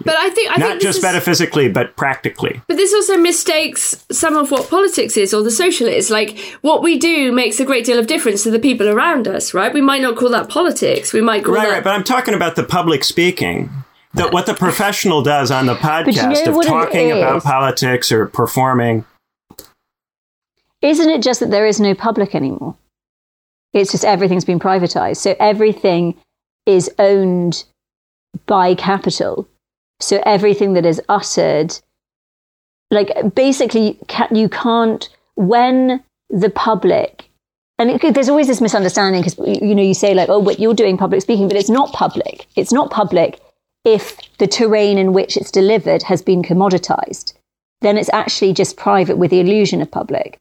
But 0.00 0.16
I 0.16 0.30
think 0.30 0.50
I 0.50 0.56
Not 0.58 0.68
think 0.68 0.74
this 0.80 0.82
just 0.82 0.98
is, 0.98 1.04
metaphysically, 1.04 1.68
but 1.68 1.96
practically. 1.96 2.60
But 2.68 2.76
this 2.76 2.92
also 2.92 3.16
mistakes 3.16 4.04
some 4.10 4.36
of 4.36 4.50
what 4.50 4.68
politics 4.68 5.16
is 5.16 5.32
or 5.32 5.42
the 5.42 5.50
social 5.50 5.86
is. 5.86 6.10
Like 6.10 6.38
what 6.62 6.82
we 6.82 6.98
do 6.98 7.32
makes 7.32 7.60
a 7.60 7.64
great 7.64 7.84
deal 7.84 7.98
of 7.98 8.06
difference 8.06 8.42
to 8.42 8.50
the 8.50 8.58
people 8.58 8.88
around 8.88 9.28
us, 9.28 9.54
right? 9.54 9.72
We 9.72 9.80
might 9.80 10.02
not 10.02 10.16
call 10.16 10.30
that 10.30 10.48
politics. 10.48 11.12
We 11.12 11.20
might 11.20 11.44
call 11.44 11.54
Right, 11.54 11.66
that 11.66 11.72
right. 11.72 11.84
But 11.84 11.94
I'm 11.94 12.04
talking 12.04 12.34
about 12.34 12.56
the 12.56 12.64
public 12.64 13.04
speaking. 13.04 13.70
That 14.14 14.32
what 14.32 14.46
the 14.46 14.54
professional 14.54 15.22
does 15.22 15.50
on 15.50 15.66
the 15.66 15.72
you 15.72 15.78
podcast 15.80 16.46
know 16.46 16.60
of 16.60 16.66
talking 16.66 17.10
about 17.10 17.42
politics 17.42 18.12
or 18.12 18.26
performing. 18.26 19.04
Isn't 20.82 21.10
it 21.10 21.20
just 21.22 21.40
that 21.40 21.50
there 21.50 21.66
is 21.66 21.80
no 21.80 21.94
public 21.94 22.34
anymore? 22.34 22.76
It's 23.72 23.90
just 23.90 24.04
everything's 24.04 24.44
been 24.44 24.60
privatized. 24.60 25.16
So 25.16 25.34
everything 25.40 26.14
is 26.64 26.88
owned 27.00 27.64
by 28.46 28.74
capital. 28.76 29.48
So 30.00 30.22
everything 30.26 30.74
that 30.74 30.84
is 30.84 31.00
uttered, 31.08 31.78
like 32.90 33.34
basically, 33.34 33.98
you 34.32 34.48
can't, 34.48 35.08
when 35.36 36.02
the 36.30 36.50
public, 36.50 37.30
and 37.78 37.90
it, 37.90 38.14
there's 38.14 38.28
always 38.28 38.46
this 38.46 38.60
misunderstanding 38.60 39.22
because, 39.22 39.38
you 39.60 39.74
know, 39.74 39.82
you 39.82 39.94
say 39.94 40.14
like, 40.14 40.28
oh, 40.28 40.42
but 40.42 40.60
you're 40.60 40.74
doing 40.74 40.96
public 40.96 41.22
speaking, 41.22 41.48
but 41.48 41.56
it's 41.56 41.70
not 41.70 41.92
public. 41.92 42.46
It's 42.56 42.72
not 42.72 42.90
public 42.90 43.40
if 43.84 44.18
the 44.38 44.46
terrain 44.46 44.98
in 44.98 45.12
which 45.12 45.36
it's 45.36 45.50
delivered 45.50 46.02
has 46.04 46.22
been 46.22 46.42
commoditized. 46.42 47.34
Then 47.80 47.98
it's 47.98 48.10
actually 48.12 48.52
just 48.52 48.76
private 48.76 49.18
with 49.18 49.30
the 49.30 49.40
illusion 49.40 49.82
of 49.82 49.90
public. 49.90 50.38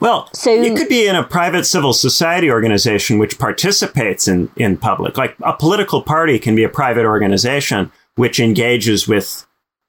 Well, 0.00 0.28
So- 0.32 0.50
it 0.50 0.76
could 0.76 0.88
be 0.88 1.06
in 1.06 1.16
a 1.16 1.24
private 1.24 1.64
civil 1.64 1.92
society 1.92 2.50
organization 2.50 3.18
which 3.18 3.38
participates 3.38 4.28
in, 4.28 4.50
in 4.56 4.76
public. 4.76 5.16
Like 5.16 5.34
a 5.42 5.54
political 5.54 6.02
party 6.02 6.38
can 6.38 6.54
be 6.54 6.64
a 6.64 6.68
private 6.68 7.04
organization 7.04 7.90
which 8.16 8.40
engages 8.40 9.08
with 9.08 9.46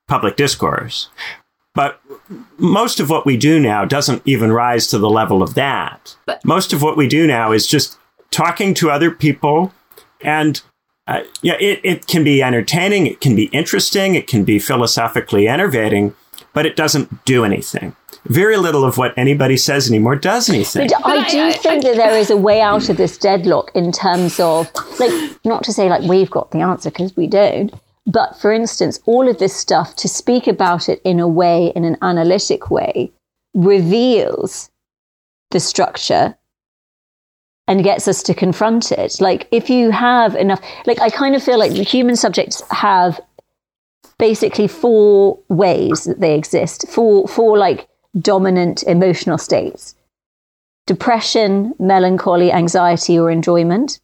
public 0.07 0.35
discourse. 0.35 1.09
But 1.75 1.99
most 2.57 2.99
of 2.99 3.09
what 3.09 3.25
we 3.25 3.35
do 3.35 3.59
now 3.59 3.83
doesn't 3.83 4.21
even 4.25 4.51
rise 4.51 4.87
to 4.87 4.99
the 4.99 5.09
level 5.09 5.41
of 5.41 5.55
that. 5.55 6.15
But- 6.25 6.43
most 6.45 6.71
of 6.71 6.81
what 6.81 6.97
we 6.97 7.07
do 7.07 7.25
now 7.25 7.51
is 7.51 7.67
just 7.67 7.97
talking 8.31 8.73
to 8.75 8.91
other 8.91 9.11
people 9.11 9.73
and 10.21 10.61
uh, 11.05 11.23
yeah, 11.41 11.55
it, 11.59 11.81
it 11.83 12.07
can 12.07 12.23
be 12.23 12.41
entertaining, 12.41 13.05
it 13.07 13.19
can 13.19 13.35
be 13.35 13.45
interesting, 13.45 14.15
it 14.15 14.25
can 14.25 14.45
be 14.45 14.57
philosophically 14.57 15.49
enervating, 15.49 16.15
but 16.53 16.65
it 16.65 16.77
doesn't 16.77 17.25
do 17.25 17.43
anything. 17.43 17.93
Very 18.25 18.55
little 18.55 18.85
of 18.85 18.97
what 18.97 19.13
anybody 19.17 19.57
says 19.57 19.89
anymore 19.89 20.15
does 20.15 20.49
anything. 20.49 20.87
But 20.87 21.05
I 21.05 21.17
I- 21.17 21.29
do 21.29 21.51
think 21.59 21.83
that 21.83 21.97
there 21.97 22.17
is 22.17 22.29
a 22.29 22.37
way 22.37 22.61
out 22.61 22.87
of 22.87 22.95
this 22.95 23.17
deadlock 23.17 23.69
in 23.75 23.91
terms 23.91 24.39
of, 24.39 24.71
like, 24.97 25.11
not 25.43 25.63
to 25.65 25.73
say 25.73 25.89
like 25.89 26.03
we've 26.03 26.31
got 26.31 26.51
the 26.51 26.59
answer 26.59 26.89
because 26.89 27.17
we 27.17 27.27
don't, 27.27 27.73
but 28.05 28.37
for 28.37 28.51
instance, 28.51 28.99
all 29.05 29.29
of 29.29 29.39
this 29.39 29.55
stuff, 29.55 29.95
to 29.97 30.07
speak 30.07 30.47
about 30.47 30.89
it 30.89 31.01
in 31.03 31.19
a 31.19 31.27
way, 31.27 31.71
in 31.75 31.85
an 31.85 31.97
analytic 32.01 32.69
way, 32.69 33.11
reveals 33.53 34.69
the 35.51 35.59
structure 35.59 36.35
and 37.67 37.83
gets 37.83 38.07
us 38.07 38.21
to 38.23 38.33
confront 38.33 38.91
it. 38.91 39.21
Like, 39.21 39.47
if 39.51 39.69
you 39.69 39.91
have 39.91 40.35
enough, 40.35 40.61
like, 40.85 40.99
I 40.99 41.09
kind 41.09 41.35
of 41.35 41.43
feel 41.43 41.57
like 41.57 41.71
the 41.71 41.83
human 41.83 42.15
subjects 42.15 42.61
have 42.71 43.21
basically 44.17 44.67
four 44.67 45.39
ways 45.49 46.03
that 46.03 46.19
they 46.19 46.35
exist, 46.35 46.85
four, 46.89 47.27
four 47.27 47.57
like 47.57 47.87
dominant 48.19 48.83
emotional 48.83 49.37
states 49.37 49.95
depression, 50.85 51.73
melancholy, 51.79 52.51
anxiety, 52.51 53.17
or 53.17 53.31
enjoyment. 53.31 54.01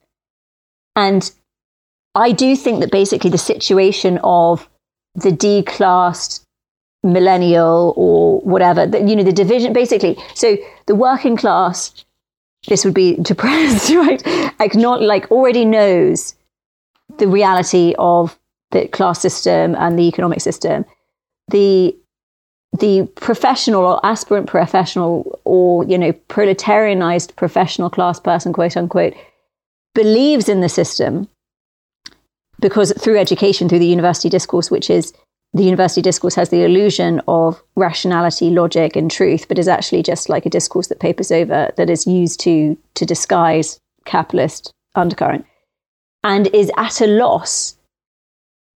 And 0.95 1.29
I 2.19 2.33
do 2.33 2.55
think 2.55 2.81
that 2.81 2.91
basically 2.91 3.29
the 3.29 3.37
situation 3.37 4.19
of 4.23 4.69
the 5.15 5.31
declassed 5.31 6.43
millennial 7.01 7.93
or 7.95 8.41
whatever, 8.41 8.85
that, 8.85 9.07
you 9.07 9.15
know, 9.15 9.23
the 9.23 9.31
division, 9.31 9.71
basically, 9.71 10.17
so 10.35 10.57
the 10.85 10.95
working 10.95 11.37
class, 11.37 12.05
this 12.67 12.83
would 12.83 12.93
be 12.93 13.15
depressed, 13.21 13.89
right? 13.91 14.21
Like, 14.59 14.75
not 14.75 15.01
like 15.01 15.31
already 15.31 15.63
knows 15.63 16.35
the 17.17 17.27
reality 17.27 17.95
of 17.97 18.37
the 18.71 18.87
class 18.89 19.21
system 19.21 19.75
and 19.75 19.97
the 19.97 20.03
economic 20.03 20.41
system. 20.41 20.85
The 21.47 21.95
the 22.77 23.07
professional 23.15 23.83
or 23.83 24.05
aspirant 24.05 24.45
professional 24.45 25.39
or 25.43 25.83
you 25.85 25.97
know 25.97 26.13
proletarianized 26.29 27.35
professional 27.35 27.89
class 27.89 28.19
person 28.19 28.53
quote 28.53 28.77
unquote 28.77 29.15
believes 29.95 30.47
in 30.47 30.61
the 30.61 30.69
system 30.69 31.27
because 32.59 32.93
through 32.99 33.17
education 33.17 33.69
through 33.69 33.79
the 33.79 33.85
university 33.85 34.29
discourse 34.29 34.69
which 34.69 34.89
is 34.89 35.13
the 35.53 35.63
university 35.63 36.01
discourse 36.01 36.35
has 36.35 36.49
the 36.49 36.63
illusion 36.63 37.21
of 37.27 37.61
rationality 37.75 38.49
logic 38.49 38.95
and 38.95 39.09
truth 39.09 39.47
but 39.47 39.59
is 39.59 39.67
actually 39.67 40.03
just 40.03 40.29
like 40.29 40.45
a 40.45 40.49
discourse 40.49 40.87
that 40.87 40.99
papers 40.99 41.31
over 41.31 41.71
that 41.77 41.89
is 41.89 42.05
used 42.05 42.39
to 42.39 42.77
to 42.93 43.05
disguise 43.05 43.79
capitalist 44.05 44.71
undercurrent 44.95 45.45
and 46.23 46.47
is 46.47 46.71
at 46.77 47.01
a 47.01 47.07
loss 47.07 47.77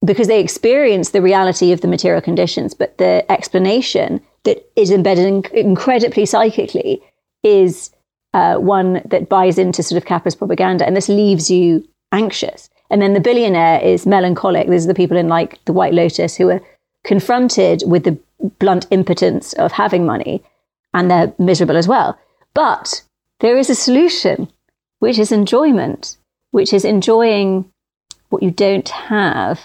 because 0.03 0.27
they 0.27 0.39
experience 0.39 1.11
the 1.11 1.21
reality 1.21 1.71
of 1.71 1.81
the 1.81 1.87
material 1.87 2.21
conditions, 2.21 2.73
but 2.73 2.97
the 2.97 3.29
explanation 3.31 4.21
that 4.43 4.69
is 4.75 4.91
embedded 4.91 5.25
in, 5.25 5.43
incredibly 5.53 6.25
psychically 6.25 7.01
is 7.43 7.91
uh, 8.33 8.55
one 8.55 9.01
that 9.05 9.29
buys 9.29 9.57
into 9.57 9.83
sort 9.83 10.01
of 10.01 10.05
capitalist 10.05 10.37
propaganda, 10.37 10.85
and 10.85 10.95
this 10.97 11.07
leaves 11.07 11.49
you 11.49 11.87
anxious. 12.11 12.69
And 12.89 13.01
then 13.01 13.13
the 13.13 13.19
billionaire 13.19 13.81
is 13.81 14.05
melancholic. 14.05 14.67
These 14.67 14.85
are 14.85 14.89
the 14.89 14.93
people 14.93 15.17
in 15.17 15.27
like 15.27 15.63
the 15.65 15.73
White 15.73 15.93
Lotus 15.93 16.35
who 16.35 16.49
are 16.49 16.61
confronted 17.03 17.83
with 17.85 18.03
the 18.03 18.17
blunt 18.59 18.87
impotence 18.91 19.53
of 19.53 19.71
having 19.71 20.05
money, 20.05 20.43
and 20.93 21.09
they're 21.09 21.33
miserable 21.39 21.77
as 21.77 21.87
well. 21.87 22.17
But 22.53 23.03
there 23.39 23.57
is 23.57 23.69
a 23.69 23.75
solution, 23.75 24.49
which 24.99 25.17
is 25.17 25.31
enjoyment, 25.31 26.17
which 26.51 26.73
is 26.73 26.85
enjoying 26.85 27.69
what 28.29 28.43
you 28.43 28.51
don't 28.51 28.89
have 28.89 29.59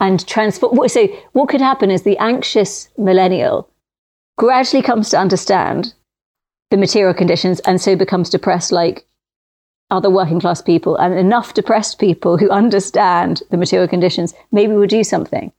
and 0.00 0.26
transform. 0.26 0.88
So, 0.88 1.06
what 1.32 1.48
could 1.48 1.60
happen 1.60 1.90
is 1.90 2.02
the 2.02 2.18
anxious 2.18 2.88
millennial 2.96 3.68
gradually 4.36 4.82
comes 4.82 5.10
to 5.10 5.18
understand 5.18 5.94
the 6.70 6.76
material 6.76 7.14
conditions 7.14 7.60
and 7.60 7.80
so 7.80 7.94
becomes 7.96 8.30
depressed 8.30 8.72
like 8.72 9.06
other 9.94 10.10
working 10.10 10.40
class 10.40 10.60
people. 10.60 10.96
And 10.96 11.14
enough 11.14 11.54
depressed 11.54 11.98
people 11.98 12.36
who 12.36 12.50
understand 12.50 13.42
the 13.50 13.56
material 13.56 13.88
conditions 13.88 14.34
maybe 14.52 14.72
we'll 14.74 14.86
do 14.86 15.04
something. 15.04 15.52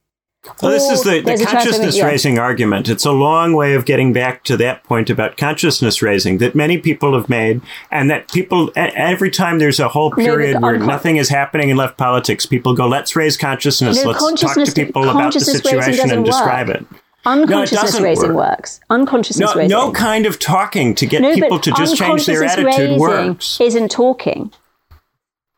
Well, 0.61 0.71
this 0.71 0.89
is 0.89 1.03
the, 1.03 1.19
the 1.19 1.21
there's 1.21 1.41
a 1.41 1.45
transforma- 1.45 1.51
consciousness 1.51 1.97
yeah. 1.97 2.05
raising 2.05 2.37
argument. 2.37 2.87
It's 2.87 3.05
a 3.05 3.11
long 3.11 3.53
way 3.53 3.73
of 3.73 3.85
getting 3.85 4.13
back 4.13 4.43
to 4.43 4.57
that 4.57 4.83
point 4.83 5.09
about 5.09 5.37
consciousness 5.37 6.01
raising 6.01 6.37
that 6.37 6.53
many 6.53 6.77
people 6.77 7.15
have 7.19 7.29
made, 7.29 7.61
and 7.89 8.09
that 8.11 8.31
people, 8.31 8.71
every 8.75 9.31
time 9.31 9.57
there's 9.59 9.79
a 9.79 9.87
whole 9.87 10.11
period 10.11 10.61
where 10.61 10.77
uncon- 10.77 10.87
nothing 10.87 11.17
is 11.17 11.29
happening 11.29 11.69
in 11.69 11.77
left 11.77 11.97
politics, 11.97 12.45
people 12.45 12.75
go, 12.75 12.87
let's 12.87 13.15
raise 13.15 13.37
consciousness, 13.37 14.03
No, 14.03 14.11
let's 14.11 14.41
talk 14.41 14.53
to 14.63 14.71
people 14.71 15.09
about 15.09 15.33
the 15.33 15.39
situation 15.39 16.11
and 16.11 16.23
describe 16.23 16.67
work. 16.67 16.81
it. 16.81 16.87
Unconsciousness 17.25 17.81
doesn't 17.91 18.03
raising 18.03 18.33
work. 18.33 18.57
works. 18.57 18.79
Unconsciousness 18.89 19.49
No, 19.49 19.59
raising. 19.59 19.69
no 19.69 19.91
kind 19.91 20.25
of 20.25 20.39
talking 20.39 20.93
to 20.95 21.05
get 21.05 21.21
No, 21.21 21.33
people 21.33 21.59
to 21.59 21.71
just 21.71 21.97
change 21.97 22.25
their 22.25 22.35
unconsciousness 22.43 22.67
attitude 22.67 22.89
raising 22.89 22.99
works. 22.99 23.59
Isn't 23.61 23.89
talking. 23.91 24.51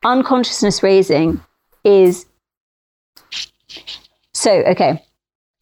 Unconsciousness 0.06 0.82
raising 0.84 1.42
is 1.84 2.26
so 4.34 4.52
okay. 4.52 5.04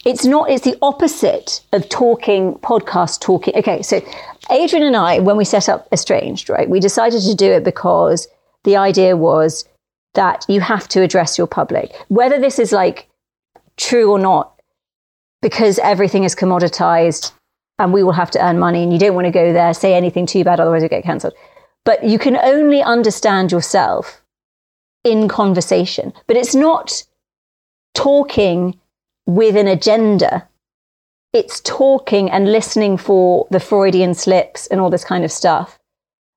It's 0.03 0.25
not. 0.25 0.51
It's 0.51 0.63
the 0.63 0.77
opposite 0.81 1.61
of 1.73 1.89
talking. 1.89 2.53
Podcast 2.55 3.21
talking. 3.21 3.55
Okay, 3.55 3.81
so 3.81 4.01
Adrian 4.51 4.85
and 4.85 4.95
I, 4.95 5.19
when 5.19 5.37
we 5.37 5.45
set 5.45 5.67
up 5.67 5.87
Estranged, 5.91 6.49
right, 6.49 6.69
we 6.69 6.79
decided 6.79 7.21
to 7.23 7.33
do 7.33 7.51
it 7.51 7.63
because 7.63 8.27
the 8.65 8.75
idea 8.77 9.17
was 9.17 9.65
that 10.13 10.45
you 10.47 10.61
have 10.61 10.87
to 10.89 11.01
address 11.01 11.37
your 11.37 11.47
public, 11.47 11.91
whether 12.09 12.39
this 12.39 12.59
is 12.59 12.71
like 12.71 13.07
true 13.77 14.11
or 14.11 14.19
not, 14.19 14.54
because 15.45 15.77
everything 15.77 16.23
is 16.23 16.33
commoditized 16.33 17.31
and 17.77 17.93
we 17.93 18.01
will 18.01 18.13
have 18.13 18.31
to 18.31 18.43
earn 18.43 18.57
money 18.57 18.81
and 18.81 18.91
you 18.91 18.97
don't 18.97 19.13
want 19.13 19.25
to 19.25 19.31
go 19.31 19.53
there, 19.53 19.75
say 19.75 19.93
anything 19.93 20.25
too 20.25 20.43
bad, 20.43 20.59
otherwise 20.59 20.81
you 20.81 20.89
get 20.89 21.03
cancelled. 21.03 21.35
But 21.83 22.03
you 22.03 22.17
can 22.17 22.35
only 22.35 22.81
understand 22.81 23.51
yourself 23.51 24.23
in 25.03 25.27
conversation. 25.27 26.13
But 26.25 26.35
it's 26.35 26.55
not 26.55 27.03
talking 27.93 28.79
with 29.27 29.55
an 29.55 29.67
agenda. 29.67 30.47
It's 31.31 31.59
talking 31.59 32.31
and 32.31 32.51
listening 32.51 32.97
for 32.97 33.45
the 33.51 33.59
Freudian 33.59 34.15
slips 34.15 34.65
and 34.65 34.81
all 34.81 34.89
this 34.89 35.05
kind 35.05 35.23
of 35.23 35.31
stuff 35.31 35.77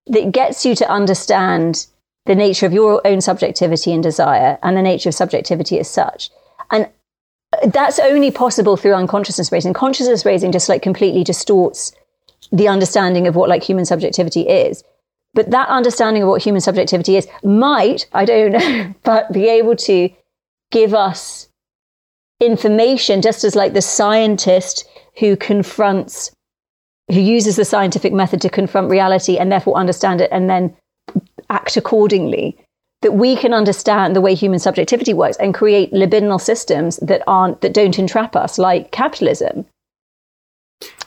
that 0.08 0.32
gets 0.32 0.66
you 0.66 0.74
to 0.74 0.90
understand 0.90 1.86
the 2.26 2.34
nature 2.34 2.66
of 2.66 2.74
your 2.74 3.00
own 3.06 3.22
subjectivity 3.22 3.90
and 3.90 4.02
desire 4.02 4.58
and 4.62 4.76
the 4.76 4.82
nature 4.82 5.08
of 5.08 5.14
subjectivity 5.14 5.80
as 5.80 5.88
such. 5.88 6.28
And 6.70 6.90
that's 7.66 7.98
only 7.98 8.30
possible 8.30 8.76
through 8.76 8.94
unconsciousness 8.94 9.52
raising. 9.52 9.72
Consciousness 9.72 10.24
raising 10.24 10.52
just 10.52 10.68
like 10.68 10.82
completely 10.82 11.24
distorts 11.24 11.92
the 12.52 12.68
understanding 12.68 13.26
of 13.26 13.36
what 13.36 13.48
like 13.48 13.62
human 13.62 13.84
subjectivity 13.84 14.42
is. 14.42 14.82
But 15.34 15.50
that 15.50 15.68
understanding 15.68 16.22
of 16.22 16.28
what 16.28 16.42
human 16.42 16.60
subjectivity 16.60 17.16
is 17.16 17.28
might, 17.42 18.06
I 18.12 18.24
don't 18.24 18.52
know, 18.52 18.94
but 19.02 19.32
be 19.32 19.48
able 19.48 19.76
to 19.76 20.10
give 20.70 20.94
us 20.94 21.48
information 22.40 23.22
just 23.22 23.44
as 23.44 23.56
like 23.56 23.72
the 23.72 23.82
scientist 23.82 24.84
who 25.18 25.36
confronts 25.36 26.30
who 27.10 27.20
uses 27.20 27.56
the 27.56 27.64
scientific 27.64 28.12
method 28.12 28.40
to 28.42 28.50
confront 28.50 28.90
reality 28.90 29.38
and 29.38 29.50
therefore 29.50 29.76
understand 29.76 30.20
it 30.20 30.28
and 30.30 30.48
then 30.48 30.76
act 31.48 31.76
accordingly 31.76 32.56
that 33.02 33.12
we 33.12 33.36
can 33.36 33.54
understand 33.54 34.16
the 34.16 34.20
way 34.20 34.34
human 34.34 34.58
subjectivity 34.58 35.14
works 35.14 35.36
and 35.38 35.54
create 35.54 35.92
libidinal 35.92 36.40
systems 36.40 36.96
that 36.98 37.22
aren't 37.26 37.60
that 37.60 37.74
don't 37.74 37.98
entrap 37.98 38.34
us 38.34 38.58
like 38.58 38.90
capitalism 38.90 39.66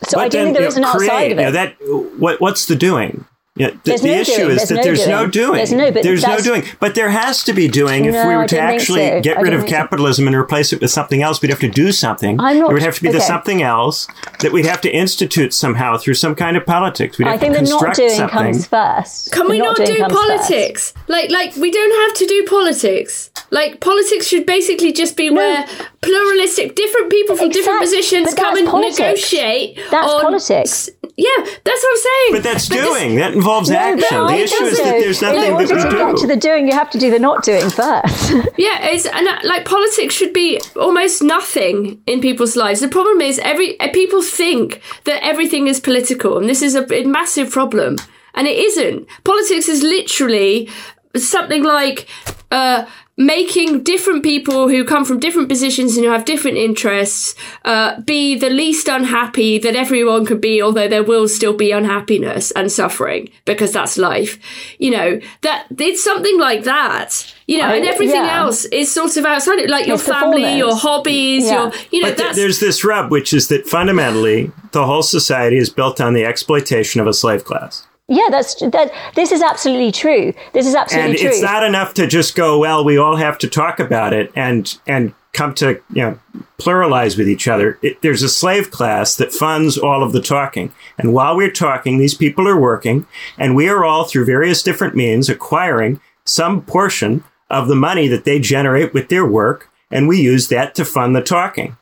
so 0.08 0.20
i 0.20 0.28
don't 0.28 0.32
then, 0.32 0.46
think 0.46 0.58
there 0.58 0.68
is 0.68 0.78
an 0.78 0.84
outside 0.84 1.32
of 1.32 1.38
it 1.38 1.42
you 1.42 1.46
know, 1.48 1.52
that 1.52 1.76
what, 2.18 2.40
what's 2.40 2.66
the 2.66 2.76
doing? 2.76 3.26
Yeah, 3.58 3.72
the, 3.84 3.98
the 3.98 4.08
no 4.08 4.14
issue 4.14 4.36
doing. 4.38 4.52
is 4.52 4.56
There's 4.58 4.70
that 4.70 4.76
no 4.76 4.84
there's 4.84 5.08
no 5.08 5.28
doing. 5.28 5.32
doing. 5.32 5.54
There's 5.58 5.72
no- 5.74 5.92
but 5.92 6.04
There's 6.04 6.24
no 6.26 6.40
doing. 6.40 6.64
But 6.80 6.96
there 6.96 7.10
has 7.10 7.44
to 7.44 7.54
be 7.54 7.68
doing 7.68 8.06
if 8.06 8.14
No, 8.14 8.26
we 8.26 8.34
I 8.34 8.38
were 8.38 8.48
to 8.48 8.58
actually 8.58 9.10
so. 9.10 9.22
get 9.22 9.38
I 9.38 9.42
rid 9.42 9.54
of 9.54 9.60
think 9.62 9.70
so. 9.72 9.76
capitalism 9.76 10.28
and 10.28 10.36
replace 10.38 10.72
it 10.72 10.80
with 10.80 10.90
something 10.90 11.22
else. 11.22 11.42
We'd 11.42 11.50
have 11.50 11.60
to 11.60 11.68
do 11.70 11.92
something. 11.92 12.40
I'm 12.40 12.60
not- 12.60 12.68
there 12.68 12.74
would 12.76 12.82
have 12.84 12.96
to 12.96 13.02
be 13.04 13.10
the 13.12 13.20
something 13.20 13.62
else 13.62 14.08
that 14.40 14.54
we'd 14.54 14.66
have 14.66 14.80
to 14.82 14.90
institute 14.90 15.54
somehow 15.54 15.98
through 15.98 16.14
some 16.14 16.34
kind 16.34 16.56
of 16.56 16.66
politics. 16.66 17.18
We'd 17.18 17.26
have 17.26 17.34
i 17.36 17.38
think 17.38 17.58
to 17.58 17.64
the 17.66 17.70
not 17.70 17.94
doing 17.94 18.10
something. 18.12 18.30
comes 18.54 18.68
first 18.68 19.32
Can 19.34 19.48
The 19.48 19.52
we 19.52 19.60
not 19.60 19.76
doing 19.76 19.96
do 19.96 19.98
comes 19.98 20.14
first. 20.14 20.28
politics? 20.28 20.94
Like, 21.10 21.30
like 21.30 21.54
we 21.58 21.72
don't 21.72 22.10
have 22.10 22.18
to 22.20 22.26
do 22.26 22.46
politics. 22.50 23.32
Like, 23.50 23.82
politics 23.82 24.28
should 24.28 24.46
basically 24.46 24.94
just 24.94 25.18
be 25.18 25.30
where 25.30 25.66
pluralistic, 26.02 26.76
different 26.76 27.12
people 27.12 27.36
from 27.36 27.50
different 27.50 27.82
positions 27.82 28.28
but 28.34 28.38
come 28.42 28.58
and 28.58 28.68
politics. 28.68 28.98
negotiate. 29.00 29.78
That's 29.92 30.10
on 30.10 30.22
politics. 30.22 30.90
S- 31.22 31.26
Yeah, 31.28 31.44
that's 31.64 31.84
what 31.84 31.92
I'm 31.92 32.02
saying. 32.10 32.32
But 32.34 32.44
that's 32.44 32.68
this- 32.70 32.86
doing. 32.86 33.16
that 33.16 33.34
involves 33.34 33.70
No, 33.70 33.78
action. 33.78 34.00
but 34.10 34.28
The 34.28 34.34
I 34.34 34.36
issue 34.38 34.56
think 34.58 34.72
is 34.72 34.78
that 34.80 35.00
there's 35.00 35.22
In 35.22 35.36
nothing 35.36 35.54
order 35.54 35.68
that 35.68 35.76
we 35.76 35.90
to 35.90 35.98
get 35.98 36.18
to 36.18 36.28
the 36.28 36.36
doing, 36.36 36.68
you 36.68 36.74
have 36.74 36.90
to 36.92 37.00
do 37.00 37.12
the 37.12 37.20
not 37.20 37.44
doing 37.44 37.70
first. 37.70 38.32
Yeah, 38.58 38.78
it's 38.92 39.06
and 39.06 39.28
uh, 39.28 39.38
like 39.44 39.66
politics 39.66 40.14
should 40.14 40.34
be 40.34 40.60
almost 40.76 41.22
nothing 41.24 42.02
in 42.08 42.22
people's 42.22 42.56
lives. 42.56 42.80
The 42.80 42.88
problem 42.88 43.22
is 43.22 43.40
every 43.40 43.80
uh, 43.80 43.90
people 43.92 44.22
think 44.22 44.82
that 45.06 45.24
everything 45.24 45.68
is 45.68 45.80
political, 45.80 46.38
and 46.38 46.48
this 46.50 46.62
is 46.62 46.76
a, 46.76 46.84
a 46.94 47.04
massive 47.06 47.50
problem. 47.52 47.98
And 48.34 48.48
it 48.48 48.58
isn't. 48.58 49.08
Politics 49.26 49.68
is 49.68 49.84
literally 49.84 50.70
something 51.16 51.64
like 51.64 52.08
uh, 52.52 52.86
making 53.18 53.84
different 53.84 54.24
people 54.24 54.68
who 54.68 54.84
come 54.84 55.06
from 55.06 55.20
different 55.20 55.48
positions 55.48 55.96
and 55.96 56.06
who 56.06 56.12
have 56.12 56.26
different 56.26 56.58
interests 56.58 57.36
uh, 57.66 58.00
be 58.02 58.36
the 58.38 58.50
least 58.50 58.88
unhappy 58.88 59.58
that 59.60 59.76
everyone 59.76 60.26
could 60.26 60.42
be, 60.42 60.62
although 60.62 60.88
there 60.88 61.04
will 61.04 61.28
still 61.28 61.54
be 61.56 61.72
unhappiness 61.72 62.52
and 62.52 62.72
suffering 62.72 63.30
because 63.46 63.72
that's 63.72 63.98
life. 63.98 64.40
You 64.80 64.92
know 64.92 65.20
that 65.42 65.68
it's 65.78 66.04
something 66.04 66.40
like 66.40 66.64
that. 66.64 67.34
You 67.48 67.58
know, 67.60 67.68
I- 67.68 67.76
and 67.76 67.86
everything 67.86 68.24
yeah. 68.24 68.40
else 68.40 68.66
is 68.66 68.94
sort 68.94 69.16
of 69.18 69.26
outside 69.26 69.60
it, 69.60 69.70
like 69.70 69.88
your 69.88 69.98
family, 69.98 70.58
your 70.58 70.76
hobbies, 70.76 71.46
Yeah. 71.46 71.64
your 71.64 71.72
you 71.92 72.02
know 72.02 72.10
But 72.10 72.18
th- 72.18 72.36
there's 72.36 72.60
this 72.60 72.84
rub, 72.84 73.12
which 73.12 73.34
is 73.34 73.48
that 73.50 73.68
fundamentally 73.68 74.52
the 74.72 74.86
whole 74.86 75.04
society 75.04 75.58
is 75.58 75.70
built 75.70 76.00
on 76.02 76.14
the 76.14 76.26
exploitation 76.26 77.02
of 77.02 77.08
a 77.08 77.14
slave 77.14 77.44
class. 77.46 77.86
Yeah, 78.12 78.28
that's 78.30 78.56
that. 78.56 78.92
This 79.16 79.32
is 79.32 79.42
absolutely 79.42 79.94
true. 79.94 80.34
This 80.52 80.68
is 80.68 80.76
absolutely 80.76 81.16
true. 81.16 81.28
and 81.28 81.30
true. 81.30 81.30
it's 81.30 81.42
not 81.42 81.64
enough 81.64 81.94
to 81.94 82.06
just 82.06 82.36
go 82.36 82.60
well 82.60 82.84
we 82.84 82.98
all 82.98 83.16
have 83.16 83.38
to 83.38 83.48
talk 83.48 83.80
about 83.80 84.12
it 84.12 84.32
and 84.36 84.78
and 84.86 85.14
come 85.32 85.54
to 85.56 85.82
you 85.94 86.02
know 86.02 86.20
pluralize 86.60 87.18
with 87.18 87.30
each 87.30 87.48
other 87.48 87.80
it, 87.82 88.02
there's 88.02 88.22
a 88.22 88.28
slave 88.28 88.70
class 88.70 89.16
that 89.16 89.32
funds 89.32 89.78
all 89.78 90.04
of 90.04 90.12
the 90.12 90.22
talking 90.22 90.74
and 90.98 91.14
while 91.14 91.38
we're 91.38 91.50
talking 91.50 91.98
these 91.98 92.14
people 92.14 92.50
are 92.50 92.60
working 92.60 93.08
and 93.38 93.56
we 93.56 93.70
are 93.70 93.86
all 93.86 94.04
through 94.04 94.26
various 94.26 94.62
different 94.62 94.94
means 94.94 95.30
acquiring 95.30 96.02
some 96.26 96.62
portion 96.62 97.24
of 97.50 97.70
the 97.70 97.76
money 97.76 98.10
that 98.10 98.26
they 98.26 98.40
generate 98.40 98.94
with 98.94 99.08
their 99.08 99.26
work 99.26 99.70
and 99.90 100.10
we 100.10 100.20
use 100.20 100.50
that 100.50 100.76
to 100.76 100.84
fund 100.84 101.16
the 101.16 101.22
talking 101.22 101.78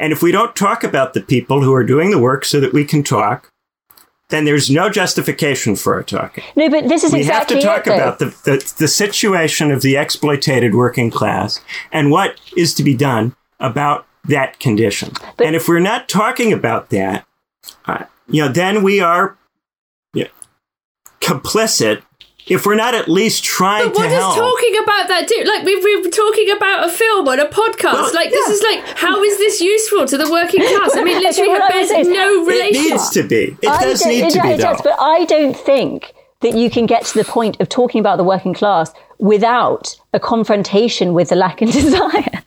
and 0.00 0.12
if 0.12 0.22
we 0.22 0.32
don't 0.32 0.56
talk 0.56 0.82
about 0.82 1.14
the 1.14 1.20
people 1.20 1.62
who 1.62 1.72
are 1.72 1.84
doing 1.84 2.10
the 2.10 2.18
work 2.18 2.44
so 2.44 2.58
that 2.58 2.72
we 2.72 2.84
can 2.84 3.04
talk 3.04 3.52
then 4.30 4.44
there's 4.44 4.70
no 4.70 4.90
justification 4.90 5.74
for 5.74 5.94
our 5.94 6.02
talking 6.02 6.44
no, 6.56 6.68
but 6.68 6.88
this 6.88 7.04
is 7.04 7.12
we 7.12 7.20
exactly 7.20 7.56
have 7.56 7.62
to 7.62 7.66
talk 7.66 7.86
it, 7.86 7.94
about 7.94 8.18
the, 8.18 8.26
the, 8.44 8.74
the 8.78 8.88
situation 8.88 9.70
of 9.70 9.82
the 9.82 9.96
exploited 9.96 10.74
working 10.74 11.10
class 11.10 11.60
and 11.92 12.10
what 12.10 12.40
is 12.56 12.74
to 12.74 12.82
be 12.82 12.94
done 12.94 13.34
about 13.60 14.06
that 14.24 14.60
condition. 14.60 15.12
But- 15.36 15.46
and 15.46 15.56
if 15.56 15.68
we're 15.68 15.80
not 15.80 16.08
talking 16.08 16.52
about 16.52 16.90
that, 16.90 17.26
uh, 17.86 18.04
you 18.28 18.42
know, 18.42 18.52
then 18.52 18.82
we 18.82 19.00
are 19.00 19.36
you 20.12 20.24
know, 20.24 20.30
complicit 21.20 22.02
if 22.50 22.66
we're 22.66 22.74
not 22.74 22.94
at 22.94 23.08
least 23.08 23.44
trying 23.44 23.86
But 23.88 23.96
what 23.96 24.02
to 24.04 24.08
does 24.10 24.22
help. 24.22 24.36
talking 24.36 24.74
about 24.82 25.08
that 25.08 25.26
do? 25.28 25.42
Like 25.44 25.64
we've 25.64 25.82
been 25.82 26.10
talking 26.10 26.50
about 26.50 26.88
a 26.88 26.90
film 26.90 27.28
on 27.28 27.38
a 27.40 27.46
podcast. 27.46 27.92
Well, 27.94 28.14
like 28.14 28.30
this 28.30 28.48
is 28.48 28.62
like 28.62 28.80
how 28.96 29.22
is 29.22 29.38
this 29.38 29.60
useful 29.60 30.06
to 30.06 30.16
the 30.18 30.30
working 30.30 30.60
class? 30.68 30.96
I 30.96 31.02
mean, 31.04 31.18
literally, 31.22 31.48
what 31.50 31.58
it 31.58 31.62
I'm 31.64 31.70
bears 31.70 31.88
saying 31.88 32.06
is- 32.06 32.08
it 32.10 32.72
needs 32.90 33.10
to 33.10 33.22
be. 33.22 33.56
It 33.62 33.68
I 33.68 33.84
does 33.84 34.04
need 34.06 34.24
it, 34.24 34.30
to 34.32 34.40
be, 34.42 34.48
it 34.48 34.56
though. 34.58 34.62
does, 34.72 34.80
but 34.82 34.96
I 34.98 35.24
don't 35.26 35.56
think 35.56 36.14
that 36.40 36.54
you 36.54 36.70
can 36.70 36.86
get 36.86 37.04
to 37.04 37.18
the 37.18 37.24
point 37.24 37.60
of 37.60 37.68
talking 37.68 37.98
about 38.00 38.16
the 38.16 38.24
working 38.24 38.54
class 38.54 38.92
without 39.18 39.96
a 40.12 40.20
confrontation 40.20 41.12
with 41.12 41.30
the 41.30 41.34
lack 41.36 41.60
of 41.62 41.70
desire. 41.72 42.42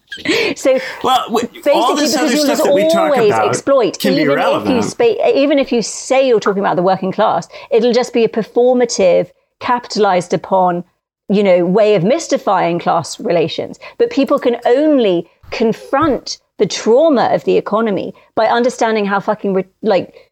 so 0.56 0.80
well, 1.04 1.26
w- 1.28 1.48
basically, 1.48 1.72
all 1.74 1.96
this 1.96 2.12
because 2.14 2.26
other 2.32 2.36
you'll 2.36 2.46
stuff 2.56 2.64
that 2.64 2.74
we 2.74 2.84
talk 2.84 2.96
always 3.14 3.32
about 3.32 3.48
exploit, 3.48 4.00
can 4.00 4.14
be 4.14 4.22
even 4.22 4.22
if 4.22 4.28
you 4.28 4.32
irrelevant. 4.34 4.84
spa- 4.86 5.30
even 5.36 5.60
if 5.60 5.72
you 5.72 5.82
say 5.82 6.28
you're 6.28 6.40
talking 6.40 6.62
about 6.62 6.76
the 6.76 6.82
working 6.84 7.12
class, 7.12 7.48
it'll 7.70 7.94
just 7.94 8.14
be 8.14 8.24
a 8.24 8.30
performative, 8.30 9.30
capitalized 9.62 10.34
upon, 10.34 10.84
you 11.30 11.44
know, 11.44 11.66
way 11.66 11.96
of 11.96 12.04
mystifying 12.04 12.80
class 12.80 13.20
relations. 13.20 13.80
But 13.98 14.12
people 14.12 14.40
can 14.40 14.58
only 14.66 15.30
confront 15.52 16.40
the 16.58 16.66
trauma 16.68 17.30
of 17.34 17.46
the 17.46 17.58
economy 17.58 18.14
by 18.36 18.48
understanding 18.48 19.06
how 19.06 19.20
fucking 19.20 19.66
like 19.82 20.32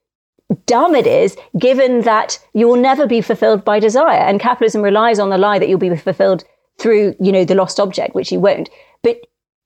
dumb 0.66 0.96
it 0.96 1.08
is, 1.08 1.38
given 1.58 2.02
that 2.02 2.40
you 2.54 2.68
will 2.68 2.76
never 2.76 3.08
be 3.08 3.22
fulfilled 3.22 3.64
by 3.64 3.80
desire. 3.80 4.20
And 4.20 4.40
capitalism 4.40 4.82
relies 4.82 5.20
on 5.20 5.30
the 5.30 5.38
lie 5.38 5.60
that 5.60 5.70
you'll 5.70 5.80
be 5.80 5.96
fulfilled 5.96 6.44
through, 6.80 7.16
you 7.20 7.32
know, 7.32 7.46
the 7.46 7.56
lost 7.56 7.80
object, 7.80 8.16
which 8.16 8.32
you 8.32 8.40
won't. 8.40 8.70
But 9.04 9.18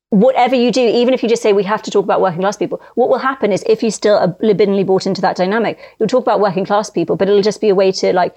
whatever 0.10 0.56
you 0.56 0.72
do, 0.72 0.82
even 0.82 1.14
if 1.14 1.24
you 1.24 1.30
just 1.30 1.42
say 1.42 1.54
we 1.54 1.64
have 1.64 1.82
to 1.84 1.92
talk 1.92 2.04
about 2.04 2.22
working 2.22 2.42
class 2.42 2.58
people, 2.58 2.82
what 2.96 3.10
will 3.10 3.18
happen 3.18 3.52
is 3.52 3.64
if 3.66 3.82
you 3.82 3.92
still 3.92 4.18
are 4.18 4.36
libidinally 4.42 4.86
bought 4.86 5.08
into 5.08 5.22
that 5.22 5.36
dynamic, 5.36 5.80
you'll 6.00 6.10
talk 6.10 6.24
about 6.24 6.40
working 6.40 6.66
class 6.66 6.90
people, 6.90 7.16
but 7.16 7.30
it'll 7.30 7.42
just 7.42 7.62
be 7.62 7.70
a 7.70 7.76
way 7.76 7.92
to 7.92 8.14
like 8.14 8.36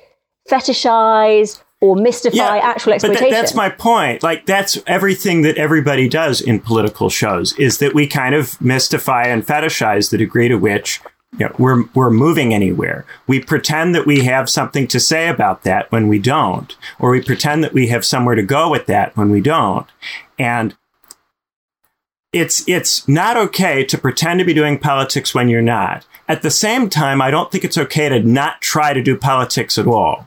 fetishize 0.50 1.62
or 1.80 1.96
mystify 1.96 2.58
actual 2.58 2.94
exploitation. 2.94 3.28
But 3.28 3.34
that's 3.34 3.54
my 3.54 3.68
point. 3.68 4.22
Like 4.22 4.46
that's 4.46 4.78
everything 4.86 5.42
that 5.42 5.56
everybody 5.56 6.08
does 6.08 6.40
in 6.40 6.60
political 6.60 7.10
shows 7.10 7.52
is 7.58 7.78
that 7.78 7.94
we 7.94 8.06
kind 8.06 8.34
of 8.34 8.60
mystify 8.60 9.24
and 9.24 9.46
fetishize 9.46 10.10
the 10.10 10.18
degree 10.18 10.48
to 10.48 10.56
which 10.56 11.00
you 11.38 11.46
know, 11.46 11.54
we're 11.58 11.84
we're 11.94 12.10
moving 12.10 12.54
anywhere. 12.54 13.04
We 13.26 13.40
pretend 13.40 13.94
that 13.94 14.06
we 14.06 14.24
have 14.24 14.48
something 14.48 14.86
to 14.88 15.00
say 15.00 15.28
about 15.28 15.64
that 15.64 15.90
when 15.92 16.08
we 16.08 16.18
don't, 16.18 16.74
or 16.98 17.10
we 17.10 17.20
pretend 17.20 17.62
that 17.62 17.74
we 17.74 17.88
have 17.88 18.04
somewhere 18.04 18.34
to 18.34 18.42
go 18.42 18.70
with 18.70 18.86
that 18.86 19.16
when 19.16 19.30
we 19.30 19.40
don't. 19.40 19.86
And 20.38 20.74
it's 22.32 22.66
it's 22.66 23.06
not 23.06 23.36
okay 23.36 23.84
to 23.84 23.98
pretend 23.98 24.38
to 24.40 24.46
be 24.46 24.54
doing 24.54 24.78
politics 24.78 25.34
when 25.34 25.48
you're 25.48 25.62
not. 25.62 26.06
At 26.28 26.42
the 26.42 26.50
same 26.50 26.88
time, 26.88 27.20
I 27.20 27.30
don't 27.30 27.52
think 27.52 27.64
it's 27.64 27.78
okay 27.78 28.08
to 28.08 28.20
not 28.20 28.60
try 28.62 28.92
to 28.92 29.02
do 29.02 29.16
politics 29.16 29.78
at 29.78 29.86
all. 29.86 30.26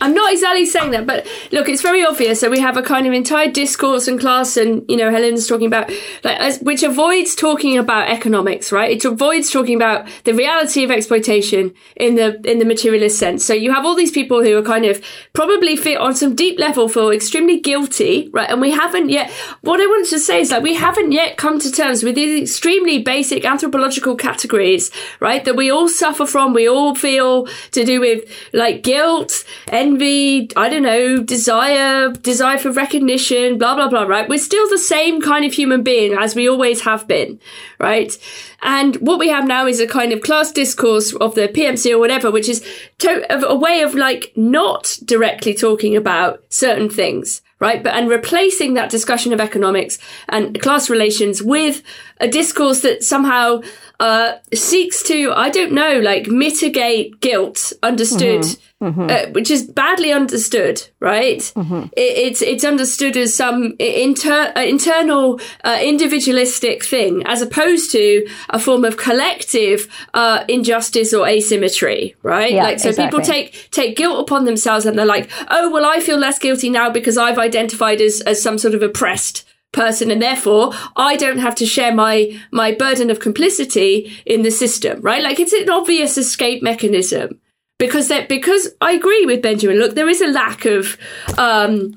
I'm 0.00 0.14
not 0.14 0.32
exactly 0.32 0.64
saying 0.64 0.92
that, 0.92 1.06
but 1.06 1.26
look, 1.52 1.68
it's 1.68 1.82
very 1.82 2.04
obvious 2.04 2.40
that 2.40 2.50
we 2.50 2.58
have 2.60 2.76
a 2.76 2.82
kind 2.82 3.06
of 3.06 3.12
entire 3.12 3.50
discourse 3.50 4.08
and 4.08 4.18
class, 4.18 4.56
and 4.56 4.84
you 4.88 4.96
know, 4.96 5.10
Helen's 5.10 5.46
talking 5.46 5.66
about 5.66 5.90
like 6.24 6.38
as, 6.38 6.58
which 6.60 6.82
avoids 6.82 7.34
talking 7.34 7.76
about 7.76 8.08
economics, 8.08 8.72
right? 8.72 8.90
It 8.90 9.04
avoids 9.04 9.50
talking 9.50 9.76
about 9.76 10.08
the 10.24 10.32
reality 10.32 10.84
of 10.84 10.90
exploitation 10.90 11.74
in 11.96 12.14
the 12.14 12.40
in 12.50 12.58
the 12.58 12.64
materialist 12.64 13.18
sense. 13.18 13.44
So 13.44 13.52
you 13.52 13.72
have 13.72 13.84
all 13.84 13.94
these 13.94 14.10
people 14.10 14.42
who 14.42 14.56
are 14.56 14.62
kind 14.62 14.86
of 14.86 15.04
probably 15.34 15.76
fit 15.76 15.98
on 15.98 16.14
some 16.14 16.34
deep 16.34 16.58
level 16.58 16.88
feel 16.88 17.10
extremely 17.10 17.60
guilty, 17.60 18.30
right? 18.32 18.48
And 18.48 18.60
we 18.60 18.70
haven't 18.70 19.10
yet. 19.10 19.30
What 19.60 19.80
I 19.80 19.86
wanted 19.86 20.08
to 20.10 20.18
say 20.18 20.40
is 20.40 20.48
that 20.48 20.62
we 20.62 20.74
haven't 20.74 21.12
yet 21.12 21.36
come 21.36 21.58
to 21.58 21.70
terms 21.70 22.02
with 22.02 22.14
these 22.14 22.42
extremely 22.42 23.02
basic 23.02 23.44
anthropological 23.44 24.16
categories, 24.16 24.90
right? 25.20 25.44
That 25.44 25.56
we 25.56 25.70
all 25.70 25.88
suffer 25.88 26.24
from, 26.24 26.54
we 26.54 26.68
all 26.68 26.94
feel 26.94 27.46
to 27.72 27.84
do 27.84 28.00
with 28.00 28.24
like 28.52 28.82
guilt 28.82 29.44
and 29.68 29.89
envy, 29.90 30.50
I 30.56 30.68
don't 30.68 30.82
know, 30.82 31.22
desire, 31.22 32.10
desire 32.10 32.58
for 32.58 32.70
recognition, 32.70 33.58
blah, 33.58 33.74
blah, 33.74 33.88
blah, 33.88 34.02
right? 34.02 34.28
We're 34.28 34.38
still 34.38 34.68
the 34.68 34.78
same 34.78 35.20
kind 35.20 35.44
of 35.44 35.52
human 35.52 35.82
being 35.82 36.14
as 36.14 36.34
we 36.34 36.48
always 36.48 36.82
have 36.82 37.06
been, 37.06 37.40
right? 37.78 38.16
And 38.62 38.96
what 38.96 39.18
we 39.18 39.28
have 39.28 39.46
now 39.46 39.66
is 39.66 39.80
a 39.80 39.86
kind 39.86 40.12
of 40.12 40.20
class 40.20 40.52
discourse 40.52 41.14
of 41.14 41.34
the 41.34 41.48
PMC 41.48 41.92
or 41.92 41.98
whatever, 41.98 42.30
which 42.30 42.48
is 42.48 42.64
to- 42.98 43.48
a 43.48 43.56
way 43.56 43.82
of 43.82 43.94
like 43.94 44.32
not 44.36 44.98
directly 45.04 45.54
talking 45.54 45.96
about 45.96 46.42
certain 46.48 46.88
things, 46.88 47.42
right? 47.58 47.82
But, 47.82 47.94
and 47.94 48.08
replacing 48.08 48.74
that 48.74 48.90
discussion 48.90 49.32
of 49.32 49.40
economics 49.40 49.98
and 50.28 50.60
class 50.60 50.88
relations 50.88 51.42
with 51.42 51.82
a 52.20 52.28
discourse 52.28 52.80
that 52.82 53.02
somehow, 53.02 53.62
uh, 53.98 54.34
seeks 54.54 55.02
to, 55.04 55.32
I 55.32 55.50
don't 55.50 55.72
know, 55.72 55.98
like 56.00 56.26
mitigate 56.28 57.20
guilt 57.20 57.72
understood. 57.82 58.42
Mm-hmm 58.42 58.66
Mm-hmm. 58.82 59.10
Uh, 59.10 59.30
which 59.32 59.50
is 59.50 59.64
badly 59.64 60.10
understood, 60.10 60.82
right? 61.00 61.40
Mm-hmm. 61.54 61.82
It, 61.92 62.00
it's 62.00 62.40
it's 62.40 62.64
understood 62.64 63.14
as 63.18 63.36
some 63.36 63.74
inter, 63.78 64.54
uh, 64.56 64.60
internal 64.62 65.38
uh, 65.64 65.78
individualistic 65.82 66.82
thing, 66.82 67.22
as 67.26 67.42
opposed 67.42 67.92
to 67.92 68.26
a 68.48 68.58
form 68.58 68.86
of 68.86 68.96
collective 68.96 69.86
uh, 70.14 70.46
injustice 70.48 71.12
or 71.12 71.28
asymmetry, 71.28 72.16
right? 72.22 72.52
Yeah, 72.52 72.62
like 72.62 72.80
so, 72.80 72.88
exactly. 72.88 73.18
people 73.18 73.20
take 73.20 73.68
take 73.70 73.98
guilt 73.98 74.18
upon 74.18 74.46
themselves, 74.46 74.86
and 74.86 74.98
they're 74.98 75.04
like, 75.04 75.28
"Oh, 75.50 75.70
well, 75.70 75.84
I 75.84 76.00
feel 76.00 76.16
less 76.16 76.38
guilty 76.38 76.70
now 76.70 76.88
because 76.88 77.18
I've 77.18 77.38
identified 77.38 78.00
as 78.00 78.22
as 78.22 78.40
some 78.40 78.56
sort 78.56 78.74
of 78.74 78.82
oppressed." 78.82 79.44
Person 79.72 80.10
and 80.10 80.20
therefore 80.20 80.72
I 80.96 81.16
don't 81.16 81.38
have 81.38 81.54
to 81.56 81.66
share 81.66 81.94
my 81.94 82.38
my 82.50 82.72
burden 82.72 83.10
of 83.10 83.20
complicity 83.20 84.12
in 84.26 84.42
the 84.42 84.50
system 84.50 85.00
right 85.00 85.22
like 85.22 85.38
it's 85.38 85.52
an 85.52 85.70
obvious 85.70 86.18
escape 86.18 86.62
mechanism 86.62 87.40
because 87.80 88.08
that 88.08 88.28
because 88.28 88.68
I 88.80 88.92
agree 88.92 89.26
with 89.26 89.42
Benjamin. 89.42 89.78
Look, 89.78 89.94
there 89.96 90.08
is 90.08 90.20
a 90.20 90.28
lack 90.28 90.66
of 90.66 90.96
um, 91.38 91.94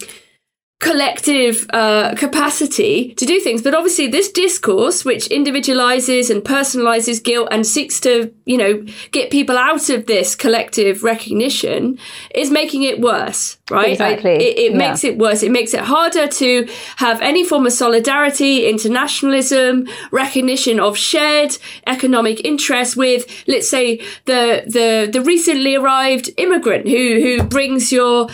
collective 0.80 1.66
uh, 1.72 2.14
capacity 2.16 3.14
to 3.16 3.26
do 3.26 3.40
things. 3.40 3.62
But 3.62 3.74
obviously, 3.74 4.08
this 4.08 4.30
discourse, 4.32 5.06
which 5.06 5.28
individualizes 5.28 6.30
and 6.30 6.44
personalizes 6.44 7.24
guilt 7.24 7.48
and 7.52 7.66
seeks 7.66 8.02
to, 8.02 8.34
you 8.46 8.58
know, 8.58 8.86
get 9.12 9.32
people 9.32 9.58
out 9.58 9.90
of 9.90 10.08
this 10.08 10.36
collective 10.36 11.02
recognition, 11.04 11.98
is 12.36 12.52
making 12.52 12.84
it 12.84 13.00
worse, 13.00 13.58
right? 13.72 13.92
Exactly. 13.92 14.32
It, 14.34 14.58
it 14.58 14.72
Yeah. 14.74 14.78
makes 14.78 15.04
it 15.06 15.18
worse. 15.18 15.42
It 15.42 15.52
makes 15.52 15.74
it 15.74 15.80
harder 15.80 16.28
to 16.28 16.68
have 16.98 17.22
any 17.22 17.46
form 17.46 17.66
of 17.66 17.72
solidarity, 17.72 18.66
internationalism, 18.68 19.88
recognition 20.12 20.82
of 20.82 20.98
shared 20.98 21.58
economic 21.88 22.44
interests 22.46 22.98
with, 22.98 23.26
let's 23.48 23.70
say, 23.70 24.02
the 24.26 24.64
the 24.68 25.10
the 25.12 25.22
recently 25.22 25.76
arrived 25.76 26.30
immigrant 26.36 26.88
who 26.90 27.22
who 27.22 27.44
brings 27.44 27.92
your 27.94 28.28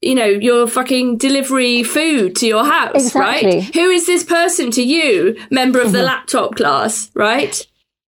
you 0.00 0.14
know, 0.14 0.26
your 0.26 0.66
fucking 0.66 1.18
delivery 1.18 1.82
food 1.82 2.36
to 2.36 2.46
your 2.46 2.64
house, 2.64 2.94
Exactly. 2.94 3.58
right? 3.58 3.74
Who 3.74 3.88
is 3.90 4.06
this 4.06 4.22
person 4.22 4.70
to 4.72 4.82
you, 4.82 5.36
member 5.50 5.80
of 5.80 5.92
the 5.92 5.98
mm-hmm. 5.98 6.06
laptop 6.06 6.54
class, 6.54 7.10
right? 7.14 7.66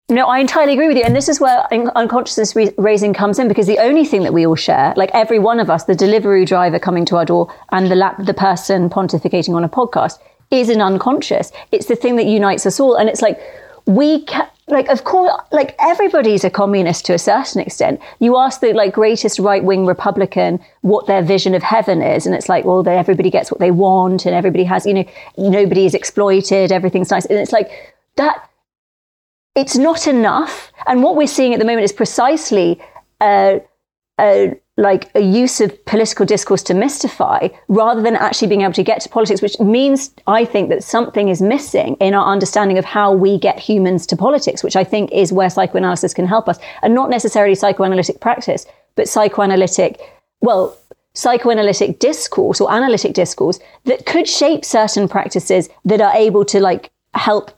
No, 0.08 0.26
I 0.26 0.40
entirely 0.40 0.74
agree 0.74 0.88
with 0.88 0.96
you. 0.96 1.04
And 1.04 1.16
this 1.16 1.28
is 1.28 1.40
where 1.40 1.66
un- 1.72 1.90
unconsciousness 1.96 2.54
re- 2.54 2.72
raising 2.76 3.14
comes 3.14 3.38
in 3.38 3.48
because 3.48 3.66
the 3.66 3.78
only 3.78 4.04
thing 4.04 4.22
that 4.24 4.34
we 4.34 4.46
all 4.46 4.54
share, 4.54 4.92
like 4.96 5.10
every 5.14 5.38
one 5.38 5.58
of 5.58 5.70
us, 5.70 5.84
the 5.84 5.94
delivery 5.94 6.44
driver 6.44 6.78
coming 6.78 7.04
to 7.06 7.16
our 7.16 7.24
door 7.24 7.52
and 7.70 7.90
the, 7.90 7.94
lap- 7.94 8.22
the 8.22 8.34
person 8.34 8.90
pontificating 8.90 9.54
on 9.54 9.64
a 9.64 9.68
podcast, 9.68 10.18
is 10.50 10.68
an 10.68 10.82
unconscious. 10.82 11.50
It's 11.70 11.86
the 11.86 11.96
thing 11.96 12.16
that 12.16 12.26
unites 12.26 12.66
us 12.66 12.78
all. 12.78 12.94
And 12.94 13.08
it's 13.08 13.22
like, 13.22 13.40
we 13.86 14.24
ca- 14.26 14.50
like, 14.72 14.88
of 14.88 15.04
course, 15.04 15.32
like 15.50 15.74
everybody's 15.78 16.44
a 16.44 16.50
communist 16.50 17.04
to 17.06 17.14
a 17.14 17.18
certain 17.18 17.60
extent. 17.60 18.00
You 18.18 18.36
ask 18.36 18.60
the 18.60 18.72
like 18.72 18.92
greatest 18.92 19.38
right 19.38 19.62
wing 19.62 19.86
Republican 19.86 20.60
what 20.80 21.06
their 21.06 21.22
vision 21.22 21.54
of 21.54 21.62
heaven 21.62 22.02
is, 22.02 22.26
and 22.26 22.34
it's 22.34 22.48
like, 22.48 22.64
well, 22.64 22.82
they, 22.82 22.96
everybody 22.96 23.30
gets 23.30 23.50
what 23.50 23.60
they 23.60 23.70
want, 23.70 24.26
and 24.26 24.34
everybody 24.34 24.64
has, 24.64 24.86
you 24.86 24.94
know, 24.94 25.04
nobody 25.36 25.86
is 25.86 25.94
exploited, 25.94 26.72
everything's 26.72 27.10
nice, 27.10 27.26
and 27.26 27.38
it's 27.38 27.52
like 27.52 27.94
that 28.16 28.48
it's 29.54 29.76
not 29.76 30.06
enough. 30.06 30.72
And 30.86 31.02
what 31.02 31.16
we're 31.16 31.26
seeing 31.26 31.52
at 31.52 31.58
the 31.58 31.64
moment 31.64 31.84
is 31.84 31.92
precisely 31.92 32.80
uh, 33.20 33.58
a, 34.18 34.58
like 34.82 35.10
a 35.14 35.20
use 35.20 35.60
of 35.60 35.84
political 35.86 36.26
discourse 36.26 36.62
to 36.64 36.74
mystify 36.74 37.48
rather 37.68 38.02
than 38.02 38.16
actually 38.16 38.48
being 38.48 38.62
able 38.62 38.74
to 38.74 38.82
get 38.82 39.00
to 39.02 39.08
politics, 39.08 39.40
which 39.40 39.58
means 39.60 40.10
I 40.26 40.44
think 40.44 40.68
that 40.68 40.84
something 40.84 41.28
is 41.28 41.40
missing 41.40 41.96
in 42.00 42.14
our 42.14 42.26
understanding 42.26 42.78
of 42.78 42.84
how 42.84 43.12
we 43.12 43.38
get 43.38 43.58
humans 43.58 44.06
to 44.08 44.16
politics, 44.16 44.62
which 44.62 44.76
I 44.76 44.84
think 44.84 45.10
is 45.12 45.32
where 45.32 45.48
psychoanalysis 45.48 46.12
can 46.12 46.26
help 46.26 46.48
us. 46.48 46.58
And 46.82 46.94
not 46.94 47.08
necessarily 47.08 47.54
psychoanalytic 47.54 48.20
practice, 48.20 48.66
but 48.96 49.08
psychoanalytic, 49.08 50.00
well, 50.40 50.76
psychoanalytic 51.14 51.98
discourse 51.98 52.60
or 52.60 52.72
analytic 52.72 53.12
discourse 53.12 53.58
that 53.84 54.06
could 54.06 54.28
shape 54.28 54.64
certain 54.64 55.08
practices 55.08 55.68
that 55.84 56.00
are 56.00 56.14
able 56.14 56.44
to 56.44 56.58
like 56.60 56.90
help 57.14 57.50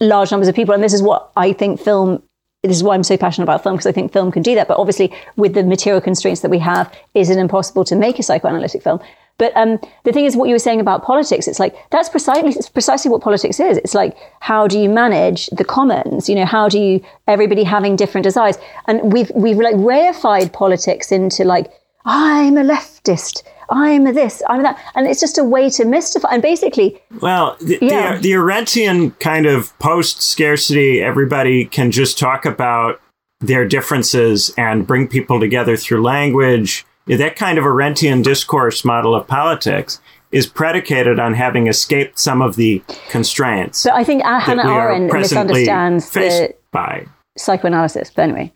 large 0.00 0.30
numbers 0.30 0.48
of 0.48 0.54
people. 0.54 0.74
And 0.74 0.82
this 0.82 0.92
is 0.92 1.02
what 1.02 1.30
I 1.36 1.52
think 1.52 1.80
film, 1.80 2.22
this 2.62 2.76
is 2.76 2.82
why 2.82 2.94
I'm 2.94 3.04
so 3.04 3.16
passionate 3.16 3.44
about 3.44 3.62
film, 3.62 3.76
because 3.76 3.86
I 3.86 3.92
think 3.92 4.12
film 4.12 4.32
can 4.32 4.42
do 4.42 4.54
that. 4.56 4.66
But 4.66 4.78
obviously, 4.78 5.12
with 5.36 5.54
the 5.54 5.62
material 5.62 6.00
constraints 6.00 6.40
that 6.40 6.50
we 6.50 6.58
have, 6.58 6.92
is 7.14 7.30
it 7.30 7.38
impossible 7.38 7.84
to 7.84 7.94
make 7.94 8.18
a 8.18 8.22
psychoanalytic 8.22 8.82
film? 8.82 9.00
But 9.38 9.56
um, 9.56 9.78
the 10.02 10.12
thing 10.12 10.24
is, 10.24 10.36
what 10.36 10.48
you 10.48 10.54
were 10.54 10.58
saying 10.58 10.80
about 10.80 11.04
politics, 11.04 11.46
it's 11.46 11.60
like 11.60 11.76
that's 11.90 12.08
precisely 12.08 12.50
it's 12.50 12.68
precisely 12.68 13.10
what 13.10 13.22
politics 13.22 13.60
is. 13.60 13.78
It's 13.78 13.94
like 13.94 14.16
how 14.40 14.66
do 14.66 14.78
you 14.78 14.88
manage 14.88 15.46
the 15.50 15.64
commons? 15.64 16.28
You 16.28 16.34
know, 16.34 16.44
how 16.44 16.68
do 16.68 16.80
you 16.80 17.00
everybody 17.28 17.62
having 17.62 17.94
different 17.94 18.24
desires? 18.24 18.58
And 18.88 19.12
we've 19.12 19.30
we've 19.36 19.58
like 19.58 19.76
reified 19.76 20.52
politics 20.52 21.12
into 21.12 21.44
like 21.44 21.72
I'm 22.04 22.56
a 22.56 22.64
leftist, 22.64 23.44
I'm 23.70 24.04
this, 24.14 24.42
I'm 24.48 24.62
that, 24.62 24.78
and 24.94 25.06
it's 25.06 25.20
just 25.20 25.38
a 25.38 25.44
way 25.44 25.68
to 25.70 25.84
mystify. 25.84 26.28
And 26.32 26.42
basically, 26.42 27.00
Well, 27.20 27.56
the, 27.60 27.78
Yeah. 27.82 28.16
the, 28.16 28.20
the 28.22 28.32
Arendtian 28.32 29.18
kind 29.20 29.46
of 29.46 29.78
post 29.78 30.22
scarcity, 30.22 31.02
everybody 31.02 31.64
can 31.64 31.90
just 31.90 32.18
talk 32.18 32.44
about 32.46 33.00
their 33.40 33.66
differences 33.66 34.52
and 34.56 34.86
bring 34.86 35.06
people 35.08 35.38
together 35.38 35.76
through 35.76 36.02
language. 36.02 36.84
That 37.06 37.36
kind 37.36 37.58
of 37.58 37.64
Arendtian 37.64 38.22
discourse 38.22 38.84
model 38.84 39.14
of 39.14 39.26
politics 39.26 40.00
is 40.32 40.46
predicated 40.46 41.18
on 41.18 41.34
having 41.34 41.66
escaped 41.68 42.18
some 42.18 42.42
of 42.42 42.56
the 42.56 42.82
constraints 43.08 43.84
but 43.84 43.94
I 43.94 44.04
think 44.04 44.22
Hannah 44.22 44.70
Arendt 44.70 45.10
misunderstands 45.10 46.10
the 46.10 46.54
by. 46.70 47.06
psychoanalysis. 47.38 48.10
But 48.14 48.22
anyway, 48.22 48.52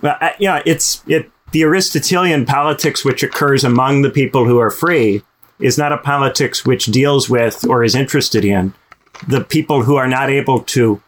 Well, 0.00 0.16
uh, 0.20 0.30
yeah, 0.38 0.62
it's 0.64 1.02
it. 1.08 1.28
The 1.52 1.64
Aristotelian 1.64 2.46
politics, 2.46 3.04
which 3.04 3.22
occurs 3.22 3.62
among 3.62 4.02
the 4.02 4.10
people 4.10 4.46
who 4.46 4.58
are 4.58 4.70
free, 4.70 5.22
is 5.60 5.78
not 5.78 5.92
a 5.92 5.98
politics 5.98 6.66
which 6.66 6.86
deals 6.86 7.30
with 7.30 7.64
or 7.68 7.84
is 7.84 7.94
interested 7.94 8.44
in 8.44 8.74
the 9.28 9.44
people 9.44 9.82
who 9.82 9.96
are 9.96 10.08
not 10.08 10.30
able 10.30 10.60
to 10.60 11.00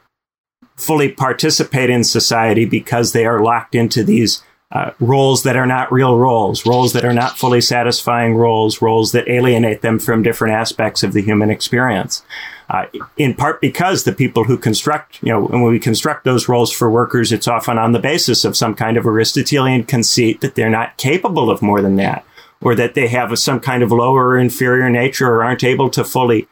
fully 0.77 1.11
participate 1.11 1.91
in 1.91 2.05
society 2.05 2.65
because 2.65 3.13
they 3.13 3.27
are 3.27 3.43
locked 3.43 3.75
into 3.75 4.05
these 4.05 4.43
uh, 4.73 4.91
roles 4.99 5.45
that 5.45 5.57
are 5.57 5.67
not 5.67 5.93
real 5.93 6.19
roles, 6.19 6.67
roles 6.67 6.93
that 6.93 7.05
are 7.05 7.13
not 7.13 7.39
fully 7.39 7.61
satisfying 7.61 8.35
roles, 8.35 8.83
roles 8.83 9.13
that 9.13 9.29
alienate 9.29 9.83
them 9.83 9.99
from 9.99 10.23
different 10.23 10.55
aspects 10.55 11.03
of 11.03 11.13
the 11.13 11.23
human 11.23 11.51
experience. 11.51 12.23
Uh, 12.71 12.87
in 13.19 13.35
part 13.35 13.61
because 13.61 14.05
the 14.05 14.13
people 14.13 14.45
who 14.45 14.57
construct, 14.57 15.23
you 15.23 15.31
know, 15.31 15.45
when 15.45 15.63
we 15.63 15.79
construct 15.79 16.25
those 16.25 16.49
roles 16.49 16.73
for 16.73 16.91
workers, 16.91 17.31
it's 17.31 17.47
often 17.47 17.77
on 17.77 17.93
the 17.93 17.99
basis 17.99 18.45
of 18.45 18.57
some 18.57 18.75
kind 18.75 18.97
of 18.97 19.07
Aristotelian 19.07 19.85
conceit 19.85 20.41
that 20.41 20.55
they're 20.55 20.71
not 20.71 20.97
capable 20.97 21.51
of 21.51 21.61
more 21.61 21.83
than 21.83 21.97
that, 21.97 22.25
or 22.63 22.75
that 22.75 22.95
they 22.95 23.09
have 23.09 23.31
a, 23.31 23.37
some 23.37 23.61
kind 23.61 23.83
of 23.83 23.93
lower 23.93 24.29
or 24.29 24.39
inferior 24.39 24.89
nature 24.89 25.29
or 25.29 25.45
aren't 25.45 25.63
able 25.63 25.91
to 25.91 26.03
fully 26.03 26.49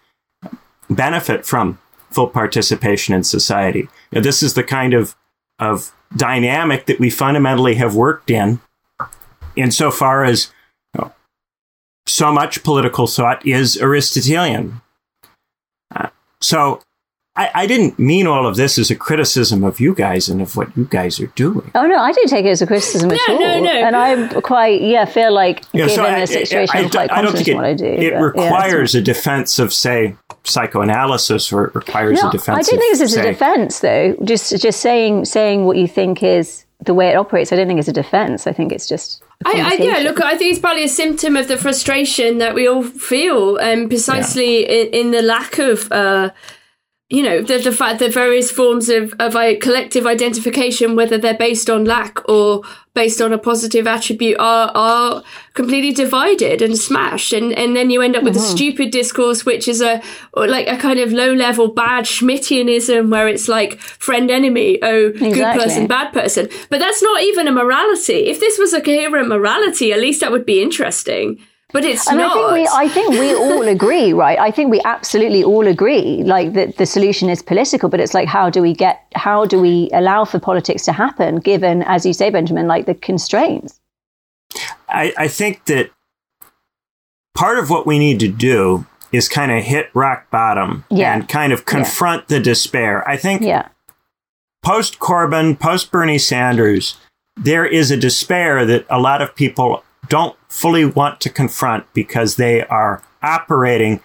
benefit 0.90 1.46
from 1.46 1.78
full 2.10 2.28
participation 2.28 3.14
in 3.14 3.24
society. 3.24 3.88
Now, 4.12 4.20
this 4.20 4.42
is 4.42 4.52
the 4.52 4.64
kind 4.64 4.92
of, 4.92 5.16
of 5.58 5.92
dynamic 6.14 6.84
that 6.86 7.00
we 7.00 7.08
fundamentally 7.08 7.76
have 7.76 7.94
worked 7.94 8.30
in 8.30 8.60
insofar 9.56 10.24
as 10.24 10.52
so 12.06 12.32
much 12.32 12.62
political 12.62 13.06
thought 13.06 13.46
is 13.46 13.80
Aristotelian. 13.80 14.81
So 16.42 16.82
I, 17.34 17.50
I, 17.54 17.66
didn't 17.66 17.98
mean 17.98 18.26
all 18.26 18.46
of 18.46 18.56
this 18.56 18.78
as 18.78 18.90
a 18.90 18.94
criticism 18.94 19.64
of 19.64 19.80
you 19.80 19.94
guys 19.94 20.28
and 20.28 20.42
of 20.42 20.54
what 20.54 20.76
you 20.76 20.84
guys 20.84 21.18
are 21.18 21.28
doing. 21.28 21.70
Oh 21.74 21.86
no, 21.86 21.96
I 21.96 22.12
didn't 22.12 22.28
take 22.28 22.44
it 22.44 22.50
as 22.50 22.60
a 22.60 22.66
criticism 22.66 23.08
no, 23.08 23.14
at 23.14 23.30
all. 23.30 23.38
No, 23.38 23.60
no, 23.60 23.70
And 23.70 23.96
I 23.96 24.40
quite 24.42 24.82
yeah 24.82 25.06
feel 25.06 25.32
like 25.32 25.62
yeah, 25.72 25.86
given 25.86 25.94
so 25.94 26.02
the 26.02 26.08
I, 26.08 26.24
situation, 26.26 26.76
I, 26.76 26.80
I'm 26.82 26.90
quite 26.90 27.10
I 27.10 27.22
don't 27.22 27.32
think 27.32 27.48
it, 27.48 27.54
what 27.54 27.64
I 27.64 27.72
do. 27.72 27.86
It 27.86 28.12
but, 28.12 28.20
requires 28.20 28.94
yeah, 28.94 29.00
a 29.00 29.04
defense 29.04 29.58
of 29.58 29.72
say 29.72 30.14
psychoanalysis, 30.44 31.50
or 31.54 31.66
it 31.66 31.74
requires 31.74 32.22
no, 32.22 32.28
a 32.28 32.32
defense. 32.32 32.68
I 32.68 32.70
don't 32.70 32.80
think 32.80 32.98
this 32.98 33.00
is 33.00 33.14
say, 33.14 33.20
a 33.20 33.32
defense 33.32 33.80
though. 33.80 34.14
Just 34.24 34.60
just 34.60 34.80
saying 34.80 35.24
saying 35.24 35.64
what 35.64 35.78
you 35.78 35.88
think 35.88 36.22
is 36.22 36.66
the 36.84 36.94
way 36.94 37.08
it 37.10 37.16
operates. 37.16 37.52
I 37.52 37.56
don't 37.56 37.66
think 37.66 37.78
it's 37.78 37.88
a 37.88 37.92
defense. 37.92 38.46
I 38.46 38.52
think 38.52 38.72
it's 38.72 38.88
just. 38.88 39.22
I, 39.44 39.52
I, 39.52 39.82
yeah, 39.82 39.98
look, 39.98 40.20
I 40.20 40.36
think 40.36 40.52
it's 40.52 40.60
partly 40.60 40.84
a 40.84 40.88
symptom 40.88 41.36
of 41.36 41.48
the 41.48 41.56
frustration 41.56 42.38
that 42.38 42.54
we 42.54 42.68
all 42.68 42.82
feel, 42.82 43.56
and 43.56 43.82
um, 43.82 43.88
precisely 43.88 44.62
yeah. 44.62 44.84
in, 44.84 44.88
in, 44.88 45.10
the 45.10 45.22
lack 45.22 45.58
of 45.58 45.90
uh, 45.90 46.30
you 47.12 47.22
know 47.22 47.42
the, 47.42 47.58
the 47.58 47.72
fact 47.72 47.98
that 47.98 48.12
various 48.12 48.50
forms 48.50 48.88
of, 48.88 49.14
of 49.20 49.34
collective 49.60 50.06
identification 50.06 50.96
whether 50.96 51.18
they're 51.18 51.36
based 51.36 51.68
on 51.68 51.84
lack 51.84 52.26
or 52.26 52.62
based 52.94 53.20
on 53.20 53.34
a 53.34 53.38
positive 53.38 53.86
attribute 53.86 54.38
are 54.38 54.72
are 54.74 55.22
completely 55.52 55.92
divided 55.92 56.62
and 56.62 56.78
smashed 56.78 57.34
and 57.34 57.52
and 57.52 57.76
then 57.76 57.90
you 57.90 58.00
end 58.00 58.16
up 58.16 58.22
with 58.22 58.34
mm-hmm. 58.34 58.42
a 58.42 58.56
stupid 58.56 58.90
discourse 58.90 59.44
which 59.44 59.68
is 59.68 59.82
a 59.82 60.02
like 60.34 60.66
a 60.66 60.78
kind 60.78 60.98
of 60.98 61.12
low 61.12 61.34
level 61.34 61.68
bad 61.68 62.06
schmittianism 62.06 63.10
where 63.10 63.28
it's 63.28 63.46
like 63.46 63.78
friend 63.78 64.30
enemy 64.30 64.78
oh 64.82 65.08
exactly. 65.08 65.32
good 65.34 65.54
person 65.54 65.86
bad 65.86 66.10
person 66.14 66.48
but 66.70 66.78
that's 66.78 67.02
not 67.02 67.22
even 67.22 67.46
a 67.46 67.52
morality 67.52 68.26
if 68.28 68.40
this 68.40 68.58
was 68.58 68.72
a 68.72 68.80
coherent 68.80 69.28
morality 69.28 69.92
at 69.92 70.00
least 70.00 70.22
that 70.22 70.32
would 70.32 70.46
be 70.46 70.62
interesting 70.62 71.38
but 71.72 71.84
it's 71.84 72.06
and 72.08 72.18
not. 72.18 72.32
I 72.32 72.34
think 72.34 72.52
we, 72.52 72.68
I 72.72 72.88
think 72.88 73.10
we 73.10 73.34
all 73.34 73.62
agree, 73.62 74.12
right? 74.12 74.38
I 74.38 74.50
think 74.50 74.70
we 74.70 74.80
absolutely 74.84 75.42
all 75.42 75.66
agree, 75.66 76.22
like 76.24 76.52
that 76.52 76.76
the 76.76 76.86
solution 76.86 77.28
is 77.28 77.42
political. 77.42 77.88
But 77.88 78.00
it's 78.00 78.14
like, 78.14 78.28
how 78.28 78.50
do 78.50 78.62
we 78.62 78.74
get? 78.74 79.06
How 79.14 79.46
do 79.46 79.60
we 79.60 79.90
allow 79.92 80.24
for 80.24 80.38
politics 80.38 80.84
to 80.84 80.92
happen, 80.92 81.36
given, 81.36 81.82
as 81.82 82.04
you 82.04 82.12
say, 82.12 82.30
Benjamin, 82.30 82.66
like 82.66 82.86
the 82.86 82.94
constraints? 82.94 83.80
I, 84.88 85.14
I 85.16 85.28
think 85.28 85.64
that 85.64 85.90
part 87.34 87.58
of 87.58 87.70
what 87.70 87.86
we 87.86 87.98
need 87.98 88.20
to 88.20 88.28
do 88.28 88.86
is 89.10 89.28
kind 89.28 89.52
of 89.52 89.62
hit 89.62 89.90
rock 89.94 90.30
bottom 90.30 90.84
yeah. 90.90 91.14
and 91.14 91.28
kind 91.28 91.52
of 91.52 91.64
confront 91.64 92.22
yeah. 92.22 92.38
the 92.38 92.44
despair. 92.44 93.06
I 93.08 93.16
think 93.16 93.42
yeah. 93.42 93.68
post 94.62 94.98
Corbyn, 94.98 95.58
post 95.58 95.90
Bernie 95.90 96.18
Sanders, 96.18 96.96
there 97.36 97.66
is 97.66 97.90
a 97.90 97.96
despair 97.96 98.64
that 98.66 98.86
a 98.88 99.00
lot 99.00 99.22
of 99.22 99.34
people 99.34 99.84
don't 100.12 100.36
fully 100.46 100.84
want 100.84 101.22
to 101.22 101.30
confront 101.30 101.90
because 101.94 102.36
they 102.36 102.62
are 102.66 103.02
operating 103.22 103.98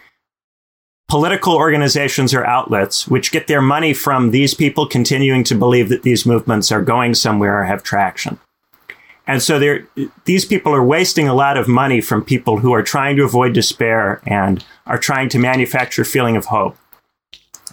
political 1.10 1.54
organizations 1.54 2.34
or 2.34 2.46
outlets 2.46 3.10
which 3.10 3.34
get 3.34 3.48
their 3.48 3.62
money 3.62 3.94
from 3.94 4.32
these 4.32 4.54
people 4.54 4.88
continuing 4.88 5.44
to 5.44 5.54
believe 5.54 5.90
that 5.90 6.04
these 6.04 6.26
movements 6.26 6.72
are 6.72 6.82
going 6.82 7.14
somewhere 7.14 7.60
or 7.60 7.66
have 7.66 7.84
traction. 7.84 8.40
And 9.28 9.44
so 9.44 9.60
these 10.24 10.46
people 10.46 10.74
are 10.74 10.82
wasting 10.82 11.28
a 11.28 11.34
lot 11.34 11.58
of 11.58 11.68
money 11.68 12.00
from 12.00 12.24
people 12.24 12.60
who 12.60 12.72
are 12.72 12.84
trying 12.84 13.18
to 13.18 13.26
avoid 13.26 13.52
despair 13.52 14.22
and 14.26 14.64
are 14.86 14.98
trying 14.98 15.28
to 15.28 15.40
manufacture 15.40 16.04
a 16.04 16.06
feeling 16.06 16.38
of 16.38 16.46
hope. 16.46 16.78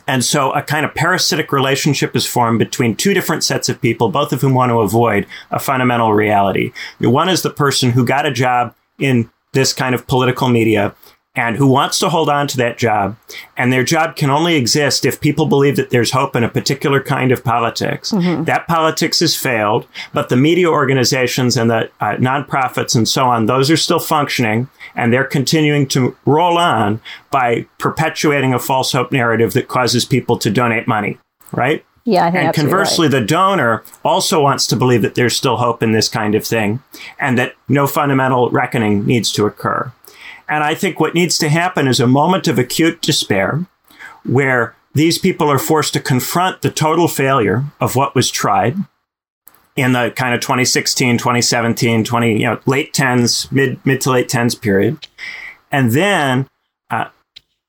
And 0.07 0.25
so 0.25 0.53
a 0.53 0.63
kind 0.63 0.85
of 0.85 0.95
parasitic 0.95 1.53
relationship 1.53 2.15
is 2.15 2.27
formed 2.27 2.59
between 2.59 2.95
two 2.95 3.15
different 3.15 3.43
sets 3.43 3.69
of 3.69 3.81
people, 3.81 4.11
both 4.11 4.33
of 4.33 4.41
whom 4.41 4.55
want 4.55 4.71
to 4.71 4.81
avoid 4.81 5.27
a 5.51 5.59
fundamental 5.59 6.13
reality. 6.13 6.73
One 7.01 7.29
is 7.29 7.43
the 7.43 7.51
person 7.51 7.91
who 7.91 8.05
got 8.05 8.27
a 8.27 8.33
job 8.33 8.75
in 8.99 9.31
this 9.53 9.73
kind 9.73 9.95
of 9.95 10.07
political 10.07 10.49
media 10.49 10.95
and 11.37 11.57
who 11.57 11.67
wants 11.67 11.99
to 11.99 12.09
hold 12.09 12.29
on 12.29 12.47
to 12.47 12.57
that 12.57 12.79
job. 12.79 13.17
And 13.57 13.73
their 13.73 13.83
job 13.83 14.15
can 14.15 14.31
only 14.31 14.55
exist 14.55 15.05
if 15.05 15.21
people 15.21 15.47
believe 15.47 15.77
that 15.77 15.91
there's 15.91 16.13
hope 16.13 16.37
in 16.37 16.45
a 16.45 16.49
particular 16.49 17.03
kind 17.03 17.33
of 17.33 17.43
politics. 17.43 18.13
Mm-hmm. 18.13 18.45
That 18.45 18.69
politics 18.69 19.21
has 19.21 19.35
failed, 19.35 19.87
but 20.13 20.29
the 20.29 20.37
media 20.37 20.69
organizations 20.69 21.57
and 21.57 21.71
the 21.71 21.91
uh, 22.01 22.17
nonprofits 22.17 22.95
and 22.95 23.09
so 23.09 23.25
on, 23.25 23.47
those 23.47 23.71
are 23.71 23.77
still 23.77 23.99
functioning 23.99 24.69
and 24.95 25.13
they're 25.13 25.25
continuing 25.25 25.89
to 25.89 26.17
roll 26.25 26.57
on 26.57 27.01
by 27.31 27.67
perpetuating 27.79 28.55
a 28.55 28.59
false 28.59 28.93
hope 28.93 29.11
narrative 29.11 29.55
that 29.55 29.67
causes 29.67 30.05
people 30.05 30.39
to 30.39 30.51
donate 30.51 30.87
money, 30.87 31.19
right? 31.53 31.85
Yeah, 32.05 32.31
and 32.35 32.55
conversely, 32.55 33.09
right. 33.09 33.21
the 33.21 33.27
donor 33.27 33.83
also 34.05 34.43
wants 34.43 34.67
to 34.67 34.77
believe 34.77 35.01
that 35.03 35.15
there's 35.15 35.35
still 35.35 35.57
hope 35.57 35.83
in 35.83 35.93
this 35.93 36.07
kind 36.07 36.35
of 36.35 36.47
thing 36.47 36.81
and 37.19 37.39
that 37.39 37.55
no 37.67 37.87
fundamental 37.87 38.51
reckoning 38.51 39.07
needs 39.07 39.33
to 39.33 39.47
occur. 39.47 39.91
And 40.49 40.63
I 40.63 40.75
think 40.75 41.01
what 41.01 41.15
needs 41.15 41.39
to 41.39 41.49
happen 41.49 41.87
is 41.87 42.01
a 42.01 42.07
moment 42.07 42.49
of 42.49 42.59
acute 42.59 43.01
despair 43.01 43.65
where 44.25 44.75
these 44.95 45.19
people 45.19 45.51
are 45.51 45.59
forced 45.59 45.93
to 45.95 46.01
confront 46.01 46.63
the 46.63 46.71
total 46.71 47.09
failure 47.09 47.65
of 47.81 47.97
what 47.97 48.15
was 48.15 48.31
tried 48.31 48.77
in 49.77 49.93
the 49.93 50.13
kind 50.15 50.35
of 50.35 50.41
2016, 50.41 51.19
2017, 51.19 52.05
20, 52.05 52.33
you 52.33 52.45
know, 52.45 52.61
late 52.67 52.95
tens, 52.95 53.51
mid, 53.51 53.85
mid 53.85 54.01
to 54.03 54.11
late 54.11 54.29
tens 54.29 54.55
period. 54.55 55.07
And 55.73 55.91
then, 55.91 56.49
uh, 56.91 57.09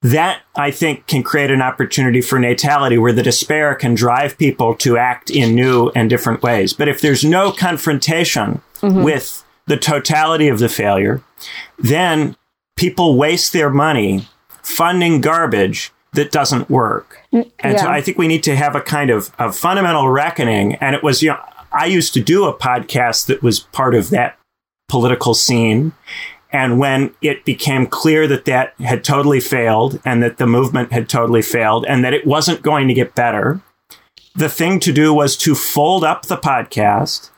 that 0.03 0.41
I 0.55 0.69
think 0.69 1.07
can 1.07 1.23
create 1.23 1.49
an 1.49 1.63
opportunity 1.63 2.21
for 2.21 2.37
natality 2.37 2.99
where 2.99 3.13
the 3.13 3.23
despair 3.23 3.73
can 3.73 3.95
drive 3.95 4.37
people 4.37 4.75
to 4.75 4.97
act 4.97 5.31
in 5.31 5.55
new 5.55 5.89
and 5.95 6.11
different 6.11 6.43
ways. 6.43 6.73
But 6.73 6.87
if 6.87 7.01
there's 7.01 7.25
no 7.25 7.51
confrontation 7.51 8.61
mm-hmm. 8.81 9.01
with 9.01 9.43
the 9.65 9.77
totality 9.77 10.47
of 10.47 10.59
the 10.59 10.69
failure, 10.69 11.23
then 11.79 12.35
people 12.75 13.17
waste 13.17 13.53
their 13.53 13.69
money 13.69 14.27
funding 14.61 15.21
garbage 15.21 15.91
that 16.13 16.31
doesn't 16.31 16.69
work. 16.69 17.21
And 17.31 17.51
yeah. 17.63 17.77
so 17.77 17.87
I 17.87 18.01
think 18.01 18.17
we 18.17 18.27
need 18.27 18.43
to 18.43 18.55
have 18.55 18.75
a 18.75 18.81
kind 18.81 19.09
of, 19.09 19.31
of 19.37 19.55
fundamental 19.55 20.09
reckoning. 20.09 20.75
And 20.75 20.95
it 20.95 21.03
was, 21.03 21.21
you 21.21 21.29
know, 21.29 21.39
I 21.71 21.85
used 21.85 22.13
to 22.13 22.21
do 22.21 22.45
a 22.45 22.57
podcast 22.57 23.27
that 23.27 23.43
was 23.43 23.59
part 23.59 23.95
of 23.95 24.09
that 24.09 24.37
political 24.87 25.33
scene. 25.33 25.93
And 26.51 26.79
when 26.79 27.13
it 27.21 27.43
became 27.43 27.85
clear 27.85 28.27
that 28.27 28.45
that 28.45 28.73
had 28.79 29.03
totally 29.03 29.41
failed 29.41 29.99
and 30.05 30.23
that 30.23 30.37
the 30.37 30.47
movement 30.47 30.91
had 30.93 31.09
totally 31.09 31.41
failed 31.41 31.85
and 31.85 32.03
that 32.05 32.13
it 32.13 32.25
wasn't 32.25 32.61
going 32.61 32.87
to 32.87 32.93
get 32.93 33.13
better, 33.13 33.59
the 34.35 34.49
thing 34.49 34.79
to 34.81 34.93
do 34.93 35.13
was 35.13 35.35
to 35.37 35.53
fold 35.53 36.03
up 36.03 36.25
the 36.25 36.37
podcast 36.37 37.29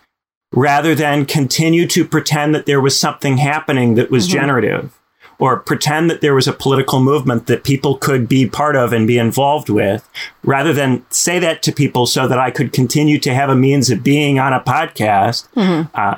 rather 0.53 0.93
than 0.95 1.25
continue 1.25 1.87
to 1.87 2.05
pretend 2.05 2.53
that 2.53 2.65
there 2.65 2.79
was 2.79 2.99
something 2.99 3.37
happening 3.37 3.95
that 3.95 4.11
was 4.11 4.27
mm-hmm. 4.27 4.39
generative 4.39 4.96
or 5.39 5.59
pretend 5.59 6.09
that 6.09 6.21
there 6.21 6.33
was 6.33 6.47
a 6.47 6.53
political 6.53 6.99
movement 6.99 7.47
that 7.47 7.63
people 7.63 7.97
could 7.97 8.27
be 8.27 8.47
part 8.47 8.75
of 8.75 8.91
and 8.91 9.07
be 9.07 9.17
involved 9.17 9.69
with, 9.69 10.07
rather 10.43 10.73
than 10.73 11.05
say 11.09 11.39
that 11.39 11.61
to 11.63 11.71
people 11.71 12.05
so 12.05 12.27
that 12.27 12.39
I 12.39 12.51
could 12.51 12.73
continue 12.73 13.19
to 13.19 13.33
have 13.33 13.49
a 13.49 13.55
means 13.55 13.89
of 13.89 14.03
being 14.03 14.39
on 14.39 14.53
a 14.53 14.59
podcast. 14.59 15.47
Mm-hmm. 15.53 15.89
Uh, 15.93 16.17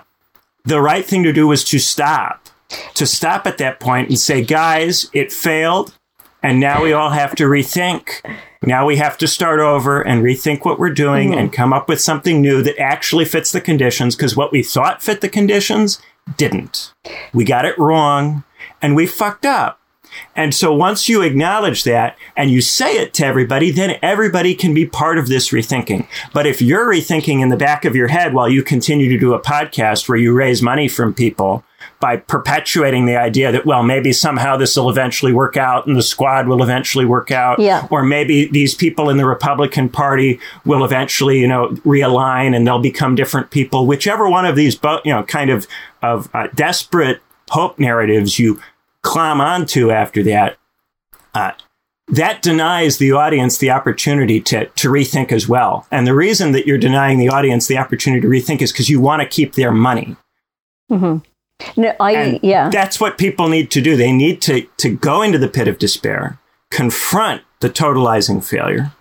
the 0.65 0.81
right 0.81 1.05
thing 1.05 1.23
to 1.23 1.33
do 1.33 1.47
was 1.47 1.63
to 1.65 1.79
stop, 1.79 2.47
to 2.93 3.05
stop 3.05 3.45
at 3.45 3.57
that 3.57 3.79
point 3.79 4.09
and 4.09 4.19
say, 4.19 4.43
guys, 4.43 5.09
it 5.13 5.31
failed. 5.31 5.93
And 6.41 6.61
now 6.61 6.81
we 6.81 6.93
all 6.93 7.09
have 7.09 7.35
to 7.35 7.43
rethink. 7.43 8.21
Now 8.63 8.85
we 8.85 8.95
have 8.97 9.17
to 9.17 9.27
start 9.27 9.59
over 9.59 10.01
and 10.01 10.23
rethink 10.23 10.63
what 10.63 10.79
we're 10.79 10.93
doing 10.93 11.31
mm-hmm. 11.31 11.39
and 11.39 11.53
come 11.53 11.73
up 11.73 11.89
with 11.89 11.99
something 11.99 12.41
new 12.41 12.61
that 12.61 12.79
actually 12.79 13.25
fits 13.25 13.51
the 13.51 13.59
conditions 13.59 14.15
because 14.15 14.37
what 14.37 14.51
we 14.51 14.63
thought 14.63 15.01
fit 15.01 15.19
the 15.19 15.27
conditions 15.27 16.01
didn't. 16.37 16.93
We 17.33 17.43
got 17.43 17.65
it 17.65 17.77
wrong 17.77 18.43
and 18.81 18.95
we 18.95 19.05
fucked 19.05 19.45
up. 19.45 19.79
And 20.35 20.55
so 20.55 20.73
once 20.73 21.07
you 21.07 21.21
acknowledge 21.21 21.83
that 21.83 22.17
and 22.35 22.49
you 22.49 22.61
say 22.61 22.97
it 22.97 23.13
to 23.15 23.25
everybody, 23.25 23.71
then 23.71 23.97
everybody 24.01 24.55
can 24.55 24.73
be 24.73 24.85
part 24.85 25.17
of 25.17 25.27
this 25.27 25.49
rethinking. 25.49 26.07
But 26.33 26.47
if 26.47 26.61
you're 26.61 26.87
rethinking 26.87 27.41
in 27.41 27.49
the 27.49 27.57
back 27.57 27.85
of 27.85 27.95
your 27.95 28.07
head 28.07 28.33
while 28.33 28.49
you 28.49 28.63
continue 28.63 29.09
to 29.09 29.19
do 29.19 29.33
a 29.33 29.41
podcast 29.41 30.09
where 30.09 30.17
you 30.17 30.33
raise 30.33 30.61
money 30.61 30.87
from 30.87 31.13
people 31.13 31.63
by 31.99 32.15
perpetuating 32.15 33.05
the 33.05 33.17
idea 33.17 33.51
that, 33.51 33.65
well, 33.65 33.83
maybe 33.83 34.13
somehow 34.13 34.55
this 34.55 34.75
will 34.77 34.89
eventually 34.89 35.33
work 35.33 35.57
out 35.57 35.85
and 35.85 35.95
the 35.95 36.01
squad 36.01 36.47
will 36.47 36.63
eventually 36.63 37.05
work 37.05 37.29
out. 37.29 37.59
Yeah. 37.59 37.87
Or 37.91 38.03
maybe 38.03 38.47
these 38.47 38.73
people 38.73 39.09
in 39.09 39.17
the 39.17 39.25
Republican 39.25 39.89
Party 39.89 40.39
will 40.65 40.85
eventually, 40.85 41.39
you 41.39 41.47
know, 41.47 41.69
realign 41.85 42.55
and 42.55 42.65
they'll 42.65 42.79
become 42.79 43.15
different 43.15 43.51
people. 43.51 43.85
Whichever 43.85 44.29
one 44.29 44.45
of 44.45 44.55
these, 44.55 44.79
you 45.03 45.11
know, 45.11 45.23
kind 45.23 45.49
of, 45.49 45.67
of 46.01 46.29
uh, 46.33 46.47
desperate 46.55 47.21
hope 47.49 47.79
narratives 47.79 48.39
you 48.39 48.59
climb 49.01 49.41
onto 49.41 49.91
after 49.91 50.23
that, 50.23 50.57
uh, 51.33 51.51
that 52.07 52.41
denies 52.41 52.97
the 52.97 53.11
audience 53.11 53.57
the 53.59 53.69
opportunity 53.69 54.41
to, 54.41 54.65
to 54.65 54.89
rethink 54.89 55.31
as 55.31 55.47
well. 55.47 55.85
And 55.91 56.07
the 56.07 56.15
reason 56.15 56.51
that 56.53 56.65
you're 56.65 56.77
denying 56.77 57.19
the 57.19 57.29
audience 57.29 57.67
the 57.67 57.77
opportunity 57.77 58.21
to 58.21 58.27
rethink 58.27 58.61
is 58.61 58.71
because 58.71 58.89
you 58.89 58.99
want 58.99 59.21
to 59.21 59.27
keep 59.27 59.53
their 59.53 59.71
money. 59.71 60.15
Mm-hmm. 60.91 61.19
No, 61.79 61.93
I 61.99 62.11
and 62.13 62.39
yeah. 62.41 62.69
That's 62.69 62.99
what 62.99 63.17
people 63.17 63.47
need 63.47 63.69
to 63.71 63.81
do. 63.81 63.95
They 63.95 64.11
need 64.11 64.41
to, 64.43 64.61
to 64.77 64.89
go 64.89 65.21
into 65.21 65.37
the 65.37 65.47
pit 65.47 65.67
of 65.67 65.77
despair, 65.77 66.39
confront 66.71 67.43
the 67.59 67.69
totalizing 67.69 68.43
failure, 68.43 68.91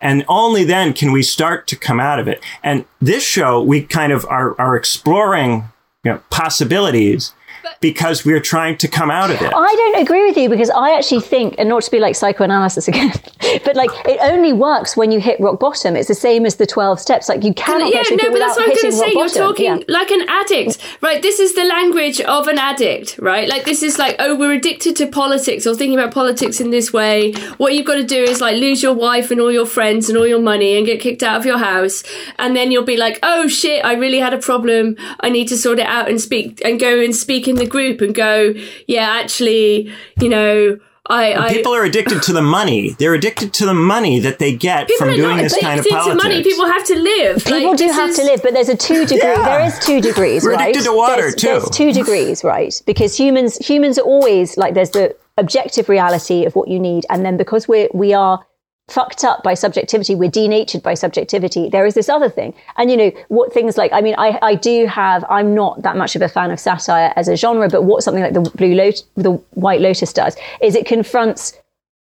and 0.00 0.24
only 0.26 0.64
then 0.64 0.92
can 0.92 1.12
we 1.12 1.22
start 1.22 1.66
to 1.68 1.76
come 1.76 2.00
out 2.00 2.18
of 2.18 2.26
it. 2.26 2.42
And 2.62 2.84
this 3.00 3.22
show, 3.22 3.62
we 3.62 3.82
kind 3.82 4.12
of 4.12 4.24
are, 4.26 4.58
are 4.58 4.74
exploring 4.74 5.64
you 6.04 6.12
know, 6.12 6.22
possibilities 6.30 7.34
because 7.80 8.24
we're 8.24 8.40
trying 8.40 8.76
to 8.78 8.88
come 8.88 9.10
out 9.10 9.30
of 9.30 9.40
it. 9.40 9.52
I 9.54 9.74
don't 9.74 10.02
agree 10.02 10.26
with 10.26 10.36
you 10.36 10.48
because 10.48 10.70
I 10.70 10.96
actually 10.96 11.20
think, 11.20 11.54
and 11.58 11.68
not 11.68 11.82
to 11.82 11.90
be 11.90 11.98
like 11.98 12.14
psychoanalysis 12.14 12.88
again, 12.88 13.12
but 13.64 13.76
like 13.76 13.90
it 14.06 14.18
only 14.22 14.52
works 14.52 14.96
when 14.96 15.10
you 15.10 15.20
hit 15.20 15.40
rock 15.40 15.60
bottom. 15.60 15.96
It's 15.96 16.08
the 16.08 16.14
same 16.14 16.46
as 16.46 16.56
the 16.56 16.66
12 16.66 17.00
steps. 17.00 17.28
Like 17.28 17.44
you 17.44 17.54
cannot 17.54 17.92
yeah, 17.92 18.02
get 18.02 18.06
to 18.06 18.16
no, 18.16 18.16
it 18.16 18.22
but 18.22 18.32
without 18.32 18.46
that's 18.48 18.58
what 18.58 18.66
I 18.66 18.68
was 18.70 18.82
hitting 18.82 18.90
going 18.90 19.02
to 19.02 19.06
say. 19.08 19.18
You're 19.18 19.28
bottom. 19.28 19.42
talking 19.42 19.78
Yeah. 19.78 19.84
like 19.88 20.10
an 20.10 20.28
addict, 20.28 20.98
right? 21.00 21.22
This 21.22 21.40
is 21.40 21.54
the 21.54 21.64
language 21.64 22.20
of 22.20 22.48
an 22.48 22.58
addict, 22.58 23.18
right? 23.18 23.48
Like 23.48 23.64
this 23.64 23.82
is 23.82 23.98
like, 23.98 24.16
oh, 24.18 24.36
we're 24.36 24.52
addicted 24.52 24.96
to 24.96 25.06
politics 25.06 25.66
or 25.66 25.74
thinking 25.74 25.98
about 25.98 26.12
politics 26.12 26.60
in 26.60 26.70
this 26.70 26.92
way. 26.92 27.32
What 27.58 27.74
you've 27.74 27.86
got 27.86 27.96
to 27.96 28.04
do 28.04 28.22
is 28.22 28.40
like 28.40 28.56
lose 28.56 28.82
your 28.82 28.94
wife 28.94 29.30
and 29.30 29.40
all 29.40 29.52
your 29.52 29.66
friends 29.66 30.08
and 30.08 30.18
all 30.18 30.26
your 30.26 30.40
money 30.40 30.76
and 30.76 30.86
get 30.86 31.00
kicked 31.00 31.22
out 31.22 31.36
of 31.38 31.46
your 31.46 31.58
house, 31.58 32.02
and 32.38 32.54
then 32.56 32.70
you'll 32.70 32.84
be 32.84 32.96
like, 32.96 33.18
oh 33.22 33.48
shit, 33.48 33.84
I 33.84 33.94
really 33.94 34.18
had 34.18 34.34
a 34.34 34.38
problem. 34.38 34.96
I 35.20 35.30
need 35.30 35.48
to 35.48 35.56
sort 35.56 35.78
it 35.78 35.86
out 35.86 36.08
and 36.08 36.20
speak 36.20 36.60
and 36.64 36.78
go 36.78 37.00
and 37.00 37.14
speak 37.14 37.48
in 37.50 37.56
the 37.56 37.66
group 37.66 38.00
and 38.00 38.14
go, 38.14 38.54
yeah, 38.86 39.08
actually, 39.22 39.92
you 40.20 40.28
know. 40.28 40.78
I, 41.08 41.34
I, 41.46 41.52
People 41.52 41.74
are 41.74 41.82
addicted 41.82 42.22
to 42.24 42.32
the 42.32 42.42
money. 42.42 42.90
They're 42.90 43.14
addicted 43.14 43.52
to 43.54 43.66
the 43.66 43.74
money 43.74 44.20
that 44.20 44.38
they 44.38 44.54
get 44.54 44.86
people 44.86 45.06
from 45.06 45.16
doing 45.16 45.36
not 45.38 45.42
this 45.42 45.58
kind 45.60 45.80
of 45.80 45.84
addicted 45.84 45.90
to 45.90 46.02
politics. 46.04 46.22
money. 46.24 46.42
People 46.44 46.66
have 46.66 46.84
to 46.86 46.96
live. 46.96 47.44
People 47.44 47.68
Like, 47.70 47.78
do 47.78 47.88
have 47.88 48.10
is- 48.10 48.16
to 48.18 48.22
live, 48.22 48.42
but 48.44 48.52
there's 48.54 48.68
a 48.68 48.76
two 48.76 49.06
degree. 49.06 49.18
Yeah. 49.28 49.42
There 49.44 49.66
is 49.66 49.78
two 49.80 50.00
degrees, 50.00 50.44
We're 50.44 50.52
right? 50.52 50.68
addicted 50.70 50.84
to 50.88 50.96
water, 50.96 51.22
there's, 51.22 51.34
too. 51.34 51.46
There's 51.48 51.70
two 51.70 51.92
degrees, 51.92 52.44
right? 52.44 52.80
Because 52.86 53.16
humans 53.18 53.56
humans 53.56 53.98
are 53.98 54.02
always 54.02 54.56
like 54.56 54.74
there's 54.74 54.90
the 54.90 55.16
objective 55.36 55.88
reality 55.88 56.44
of 56.44 56.54
what 56.54 56.68
you 56.68 56.78
need, 56.78 57.06
and 57.10 57.24
then 57.26 57.36
because 57.36 57.66
we're 57.66 57.88
we 57.92 58.14
are 58.14 58.38
fucked 58.90 59.24
up 59.24 59.42
by 59.42 59.54
subjectivity, 59.54 60.14
we're 60.14 60.30
denatured 60.30 60.82
by 60.82 60.94
subjectivity. 60.94 61.68
There 61.68 61.86
is 61.86 61.94
this 61.94 62.08
other 62.08 62.28
thing, 62.28 62.54
and 62.76 62.90
you 62.90 62.96
know 62.96 63.12
what 63.28 63.52
things 63.52 63.76
like. 63.76 63.92
I 63.92 64.00
mean, 64.00 64.14
I 64.18 64.38
I 64.42 64.54
do 64.54 64.86
have. 64.86 65.24
I'm 65.30 65.54
not 65.54 65.82
that 65.82 65.96
much 65.96 66.16
of 66.16 66.22
a 66.22 66.28
fan 66.28 66.50
of 66.50 66.60
satire 66.60 67.12
as 67.16 67.28
a 67.28 67.36
genre, 67.36 67.68
but 67.68 67.84
what 67.84 68.02
something 68.02 68.22
like 68.22 68.34
the 68.34 68.50
Blue 68.56 68.74
Lotus, 68.74 69.04
the 69.14 69.32
White 69.54 69.80
Lotus 69.80 70.12
does 70.12 70.36
is 70.60 70.74
it 70.74 70.86
confronts 70.86 71.56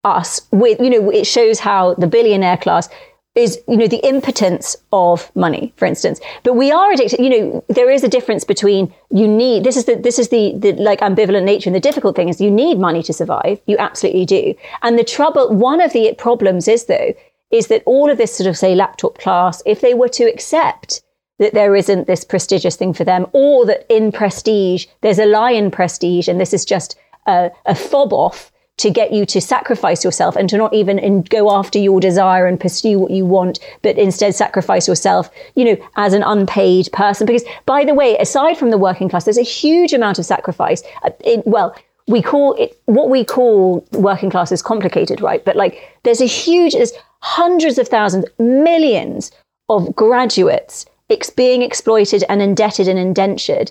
us 0.05 0.43
with 0.51 0.79
you 0.81 0.91
know 0.91 1.11
it 1.11 1.27
shows 1.27 1.59
how 1.59 1.95
the 1.95 2.07
billionaire 2.07 2.59
class 2.59 2.89
is 3.35 3.61
you 3.67 3.77
know 3.77 3.89
the 3.89 4.07
impotence 4.07 4.77
of 4.93 5.35
money 5.35 5.73
for 5.77 5.87
instance. 5.87 6.21
But 6.45 6.55
we 6.55 6.71
are 6.71 6.93
addicted 6.93 7.21
you 7.21 7.31
know 7.31 7.65
there 7.69 7.91
is 7.91 8.05
a 8.05 8.09
difference 8.09 8.45
between 8.45 8.93
you 9.11 9.27
need 9.27 9.65
this 9.65 9.77
is 9.77 9.87
the 9.87 9.97
this 9.97 10.19
is 10.19 10.29
the, 10.29 10.55
the 10.57 10.73
like 10.75 11.01
ambivalent 11.01 11.45
nature. 11.45 11.69
And 11.69 11.75
the 11.75 11.81
difficult 11.81 12.17
thing 12.17 12.29
is 12.29 12.41
you 12.41 12.51
need 12.51 12.79
money 12.79 13.03
to 13.03 13.13
survive. 13.13 13.61
You 13.67 13.77
absolutely 13.79 14.25
do. 14.25 14.55
And 14.83 14.99
the 14.99 15.05
trouble 15.05 15.55
one 15.55 15.81
of 15.81 15.93
the 15.93 16.15
problems 16.17 16.69
is 16.69 16.85
though 16.87 17.15
is 17.51 17.69
that 17.69 17.83
all 17.87 18.11
of 18.11 18.19
this 18.19 18.35
sort 18.37 18.49
of 18.49 18.57
say 18.57 18.75
laptop 18.75 19.19
class 19.19 19.63
if 19.67 19.81
they 19.81 19.95
were 19.95 20.09
to 20.09 20.25
accept 20.25 21.03
that 21.39 21.55
there 21.55 21.75
isn't 21.75 22.07
this 22.07 22.25
prestigious 22.25 22.77
thing 22.77 22.95
for 22.95 23.05
them 23.05 23.27
or 23.33 23.67
that 23.67 23.85
in 23.93 24.13
prestige 24.13 24.87
there's 25.01 25.19
a 25.19 25.27
lie 25.27 25.51
in 25.51 25.71
prestige 25.71 26.29
and 26.29 26.41
this 26.41 26.55
is 26.55 26.65
just 26.65 26.97
a, 27.27 27.51
a 27.67 27.75
fob 27.75 28.13
off 28.13 28.53
to 28.77 28.91
get 28.91 29.13
you 29.13 29.25
to 29.25 29.41
sacrifice 29.41 30.03
yourself 30.03 30.35
and 30.35 30.49
to 30.49 30.57
not 30.57 30.75
even 30.75 30.99
in, 30.99 31.23
go 31.23 31.55
after 31.55 31.79
your 31.79 32.01
desire 32.01 32.47
and 32.47 32.59
pursue 32.59 32.99
what 32.99 33.11
you 33.11 33.25
want, 33.25 33.61
but 33.83 33.97
instead 33.97 34.35
sacrifice 34.35 34.89
yourself, 34.89 35.31
you 35.55 35.65
know, 35.65 35.77
as 35.97 36.13
an 36.13 36.23
unpaid 36.25 36.89
person. 36.93 37.27
Because, 37.27 37.45
by 37.67 37.85
the 37.85 37.95
way, 37.95 38.17
aside 38.19 38.59
from 38.59 38.71
the 38.71 38.79
working 38.79 39.09
class, 39.09 39.25
there's 39.25 39.39
a 39.39 39.43
huge 39.43 39.93
amount 39.93 40.19
of 40.19 40.25
sacrifice. 40.25 40.83
Uh, 41.05 41.11
in, 41.25 41.43
well, 41.47 41.77
we 42.07 42.21
call 42.21 42.55
it 42.55 42.79
what 42.87 43.09
we 43.09 43.25
call 43.25 43.87
working 43.93 44.29
class 44.29 44.51
is 44.53 44.61
complicated, 44.61 45.21
right? 45.21 45.45
But 45.45 45.57
like, 45.57 45.99
there's 46.03 46.21
a 46.21 46.27
huge, 46.27 46.75
there's 46.75 46.93
hundreds 47.21 47.79
of 47.79 47.89
thousands, 47.89 48.27
millions 48.39 49.31
of 49.69 49.95
graduates 49.95 50.85
ex- 51.09 51.31
being 51.31 51.63
exploited 51.63 52.25
and 52.29 52.43
indebted 52.43 52.89
and 52.89 52.99
indentured, 52.99 53.71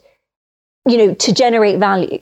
you 0.88 0.98
know, 0.98 1.14
to 1.14 1.34
generate 1.34 1.78
value. 1.78 2.20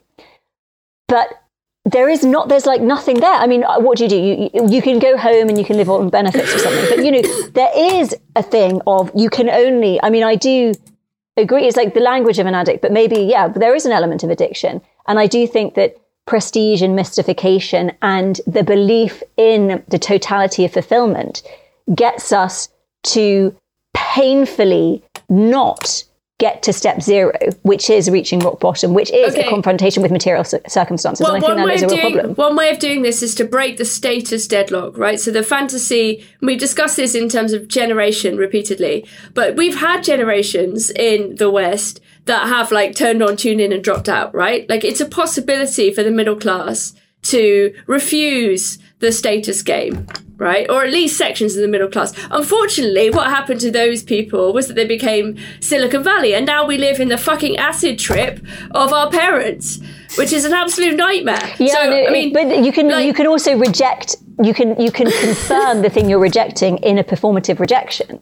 But 1.08 1.41
there 1.86 2.10
is 2.10 2.24
not 2.24 2.48
there's 2.48 2.66
like 2.66 2.82
nothing 2.82 3.20
there. 3.20 3.34
I 3.34 3.48
mean 3.48 3.64
uh, 3.64 3.80
what 3.80 3.98
do 3.98 4.04
you 4.04 4.10
do? 4.10 4.16
You, 4.16 4.50
you, 4.54 4.70
you 4.70 4.82
can 4.82 5.00
go 5.00 5.18
home 5.18 5.50
and 5.50 5.58
you 5.58 5.66
can 5.66 5.78
live 5.78 5.90
on 5.90 6.10
benefits 6.10 6.54
or 6.54 6.60
something. 6.60 6.86
But 6.96 7.04
you 7.06 7.12
know 7.12 7.22
there 7.54 7.72
is 7.76 8.16
a 8.36 8.44
thing 8.44 8.82
of 8.86 9.12
you 9.16 9.30
can 9.30 9.50
only 9.50 10.02
i 10.04 10.10
mean 10.10 10.24
i 10.24 10.36
do 10.36 10.74
agree 11.38 11.66
it's 11.66 11.78
like 11.78 11.94
the 11.94 12.00
language 12.00 12.40
of 12.40 12.46
an 12.46 12.54
addict 12.54 12.82
but 12.82 12.92
maybe 12.92 13.22
yeah 13.22 13.48
there 13.48 13.74
is 13.74 13.86
an 13.86 13.92
element 13.92 14.24
of 14.24 14.30
addiction. 14.30 14.82
And 15.08 15.20
i 15.20 15.28
do 15.28 15.48
think 15.48 15.74
that 15.76 15.98
prestige 16.28 16.82
and 16.82 16.96
mystification 16.96 17.92
and 18.02 18.40
the 18.46 18.64
belief 18.64 19.24
in 19.38 19.84
the 19.88 20.00
totality 20.00 20.64
of 20.66 20.72
fulfillment 20.72 21.42
gets 21.96 22.32
us 22.32 22.70
to 23.04 23.56
painfully 23.94 25.04
not 25.30 26.04
get 26.42 26.64
to 26.64 26.74
step 26.74 27.02
zero, 27.02 27.32
which 27.62 27.90
is 27.90 28.10
reaching 28.10 28.40
rock 28.40 28.60
bottom, 28.60 28.94
which 28.94 29.12
is 29.12 29.34
Okay. 29.34 29.46
a 29.46 29.50
confrontation 29.50 30.02
with 30.04 30.12
material 30.12 30.44
cir- 30.44 30.60
circumstances. 30.68 31.24
Well, 31.24 31.36
and 31.36 31.44
I 31.44 31.48
think 31.48 31.58
that 31.60 31.66
way 31.66 31.76
a 31.76 31.78
real 31.78 31.90
doing 31.90 32.14
problem. 32.14 32.36
one 32.36 32.56
way 32.56 32.70
of 32.72 32.80
doing 32.80 33.04
this 33.04 33.22
is 33.22 33.36
to 33.36 33.46
break 33.46 33.78
the 33.78 33.86
status 33.86 34.48
deadlock, 34.48 34.98
right? 34.98 35.20
So 35.20 35.30
the 35.32 35.44
fantasy 35.44 36.26
we 36.42 36.56
discussed 36.56 36.98
this 36.98 37.14
in 37.16 37.30
terms 37.30 37.54
of 37.54 37.68
generation 37.68 38.38
repeatedly, 38.38 39.06
but 39.34 39.56
we've 39.56 39.76
had 39.78 40.04
generations 40.04 40.90
in 40.92 41.36
the 41.36 41.50
West 41.52 42.02
that 42.26 42.48
have 42.48 42.72
like 42.72 42.96
turned 42.96 43.22
on, 43.24 43.36
tuned 43.38 43.62
in, 43.62 43.72
and 43.72 43.84
dropped 43.84 44.10
out, 44.10 44.34
right? 44.34 44.68
Like 44.70 44.84
it's 44.84 45.02
a 45.02 45.06
possibility 45.06 45.94
for 45.94 46.04
the 46.04 46.12
middle 46.12 46.36
class 46.36 46.94
to 47.24 47.74
refuse 47.88 48.78
the 49.00 49.12
status 49.12 49.62
game, 49.62 50.08
right? 50.38 50.70
Or 50.70 50.84
at 50.84 50.92
least 50.92 51.18
sections 51.18 51.56
of 51.56 51.62
the 51.62 51.68
middle 51.68 51.88
class. 51.90 52.14
Unfortunately, 52.30 53.10
what 53.10 53.28
happened 53.28 53.60
to 53.62 53.72
those 53.72 54.04
people 54.04 54.54
was 54.54 54.68
that 54.68 54.76
they 54.76 54.86
became 54.86 55.38
Silicon 55.60 56.04
Valley, 56.04 56.34
and 56.36 56.46
now 56.46 56.66
we 56.66 56.78
live 56.78 57.00
in 57.00 57.10
the 57.10 57.18
fucking 57.18 57.58
acid 57.58 57.98
trip 58.00 58.40
of 58.72 58.94
our 58.94 59.10
parents, 59.10 59.80
which 60.18 60.32
is 60.34 60.46
an 60.46 60.54
absolute 60.54 60.96
nightmare. 60.96 61.54
Yeah, 61.58 61.74
so, 61.74 61.90
no, 61.90 62.06
I 62.08 62.10
mean, 62.12 62.34
but 62.34 62.64
you 62.64 62.72
can 62.72 62.90
like- 62.90 63.06
you 63.06 63.14
can 63.14 63.28
also 63.28 63.58
reject. 63.58 64.18
You 64.44 64.54
can 64.54 64.80
you 64.80 64.92
can 64.92 65.12
confirm 65.12 65.82
the 65.82 65.90
thing 65.90 66.10
you're 66.10 66.20
rejecting 66.20 66.78
in 66.80 66.98
a 66.98 67.04
performative 67.04 67.60
rejection. 67.60 68.22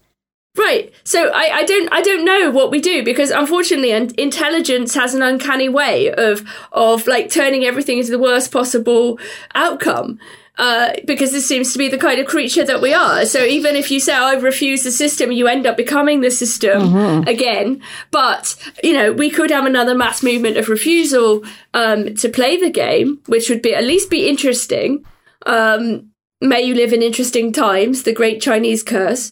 Right. 0.57 0.91
So 1.03 1.29
I, 1.29 1.59
I 1.59 1.63
don't 1.63 1.89
I 1.91 2.01
don't 2.01 2.25
know 2.25 2.49
what 2.51 2.71
we 2.71 2.81
do 2.81 3.03
because 3.03 3.29
unfortunately 3.29 3.91
and 3.91 4.11
intelligence 4.19 4.95
has 4.95 5.13
an 5.13 5.21
uncanny 5.21 5.69
way 5.69 6.11
of 6.11 6.43
of 6.71 7.07
like 7.07 7.29
turning 7.29 7.65
everything 7.65 7.99
into 7.99 8.11
the 8.11 8.19
worst 8.19 8.51
possible 8.51 9.19
outcome. 9.53 10.19
Uh, 10.57 10.93
because 11.05 11.31
this 11.31 11.47
seems 11.47 11.71
to 11.71 11.79
be 11.79 11.87
the 11.87 11.97
kind 11.97 12.19
of 12.19 12.27
creature 12.27 12.65
that 12.65 12.81
we 12.81 12.93
are. 12.93 13.25
So 13.25 13.41
even 13.45 13.77
if 13.77 13.89
you 13.89 14.01
say, 14.01 14.13
I 14.13 14.33
refuse 14.33 14.83
the 14.83 14.91
system, 14.91 15.31
you 15.31 15.47
end 15.47 15.65
up 15.65 15.77
becoming 15.77 16.19
the 16.19 16.29
system 16.29 16.93
again. 17.29 17.81
But, 18.11 18.57
you 18.83 18.91
know, 18.91 19.13
we 19.13 19.29
could 19.29 19.51
have 19.51 19.65
another 19.65 19.95
mass 19.95 20.21
movement 20.21 20.57
of 20.57 20.67
refusal, 20.67 21.45
um, 21.73 22.13
to 22.15 22.27
play 22.27 22.57
the 22.57 22.69
game, 22.69 23.21
which 23.27 23.49
would 23.49 23.61
be 23.61 23.73
at 23.73 23.85
least 23.85 24.09
be 24.09 24.27
interesting. 24.27 25.05
Um, 25.45 26.09
may 26.41 26.61
you 26.61 26.75
live 26.75 26.91
in 26.91 27.03
interesting 27.03 27.53
times, 27.53 28.03
the 28.03 28.11
great 28.11 28.41
Chinese 28.41 28.83
curse 28.83 29.31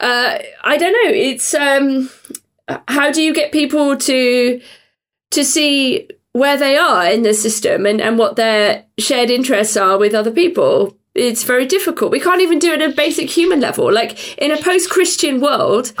uh, 0.00 0.38
I 0.64 0.76
don't 0.76 0.92
know. 0.92 1.10
It's 1.10 1.54
um, 1.54 2.10
how 2.88 3.10
do 3.10 3.22
you 3.22 3.34
get 3.34 3.52
people 3.52 3.96
to 3.96 4.60
to 5.30 5.44
see 5.44 6.08
where 6.32 6.56
they 6.56 6.76
are 6.76 7.10
in 7.10 7.22
the 7.22 7.34
system 7.34 7.86
and, 7.86 8.00
and 8.00 8.18
what 8.18 8.36
their 8.36 8.84
shared 8.98 9.30
interests 9.30 9.76
are 9.76 9.98
with 9.98 10.14
other 10.14 10.30
people? 10.30 10.96
It's 11.14 11.42
very 11.42 11.66
difficult. 11.66 12.12
We 12.12 12.20
can't 12.20 12.42
even 12.42 12.58
do 12.58 12.72
it 12.72 12.80
at 12.80 12.90
a 12.92 12.94
basic 12.94 13.28
human 13.28 13.60
level. 13.60 13.92
Like 13.92 14.38
in 14.38 14.52
a 14.52 14.62
post 14.62 14.88
Christian 14.90 15.40
world, 15.40 15.92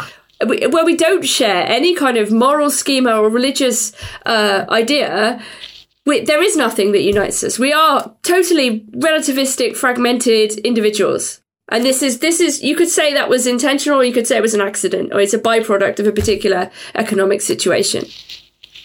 where 0.44 0.84
we 0.84 0.96
don't 0.96 1.26
share 1.26 1.66
any 1.66 1.94
kind 1.94 2.16
of 2.16 2.30
moral 2.30 2.70
schema 2.70 3.16
or 3.16 3.28
religious 3.28 3.92
uh, 4.26 4.64
idea, 4.68 5.42
we, 6.06 6.20
there 6.20 6.42
is 6.42 6.56
nothing 6.56 6.92
that 6.92 7.02
unites 7.02 7.42
us. 7.42 7.58
We 7.58 7.72
are 7.72 8.14
totally 8.22 8.80
relativistic, 8.92 9.76
fragmented 9.76 10.52
individuals. 10.58 11.40
And 11.70 11.84
this 11.84 12.02
is 12.02 12.20
this 12.20 12.40
is 12.40 12.62
you 12.62 12.74
could 12.76 12.88
say 12.88 13.12
that 13.12 13.28
was 13.28 13.46
intentional, 13.46 14.00
or 14.00 14.04
you 14.04 14.12
could 14.12 14.26
say 14.26 14.36
it 14.36 14.42
was 14.42 14.54
an 14.54 14.60
accident, 14.60 15.12
or 15.12 15.20
it's 15.20 15.34
a 15.34 15.38
byproduct 15.38 16.00
of 16.00 16.06
a 16.06 16.12
particular 16.12 16.70
economic 16.94 17.40
situation. 17.42 18.04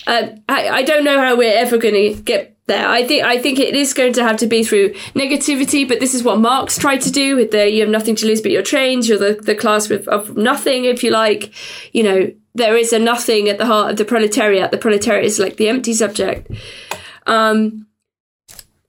uh, 0.08 0.28
I, 0.50 0.70
I 0.70 0.84
don't 0.84 1.04
know 1.04 1.20
how 1.20 1.38
we're 1.38 1.58
ever 1.58 1.78
going 1.78 1.96
to 1.96 2.22
get 2.22 2.58
there. 2.68 2.88
I 2.88 3.06
think 3.06 3.24
I 3.24 3.42
think 3.42 3.60
it 3.60 3.76
is 3.76 3.94
going 3.94 4.14
to 4.14 4.24
have 4.24 4.38
to 4.38 4.48
be 4.48 4.64
through 4.64 4.94
negativity, 5.16 5.88
but 5.88 6.00
this 6.00 6.14
is 6.14 6.24
what 6.24 6.40
Marx 6.40 6.78
tried 6.78 7.02
to 7.02 7.12
do 7.12 7.36
with 7.36 7.52
the 7.52 7.70
you 7.70 7.82
have 7.82 7.90
nothing 7.90 8.16
to 8.16 8.26
lose 8.26 8.42
but 8.42 8.52
your 8.52 8.64
trains. 8.64 9.08
You're 9.08 9.18
the, 9.18 9.42
the 9.42 9.56
class 9.56 9.90
with, 9.90 10.08
of 10.08 10.36
nothing, 10.36 10.86
if 10.86 11.04
you 11.04 11.12
like. 11.12 11.54
You 11.94 12.04
know, 12.04 12.32
there 12.56 12.78
is 12.78 12.94
a 12.94 13.00
nothing 13.00 13.50
at 13.50 13.58
the 13.58 13.66
heart 13.66 13.92
of 13.92 13.98
the 13.98 14.06
proletariat. 14.06 14.72
The 14.72 14.78
proletariat 14.78 15.26
is 15.26 15.40
like 15.40 15.58
the 15.58 15.70
empty 15.70 15.94
subject. 15.94 16.52
Um, 17.26 17.88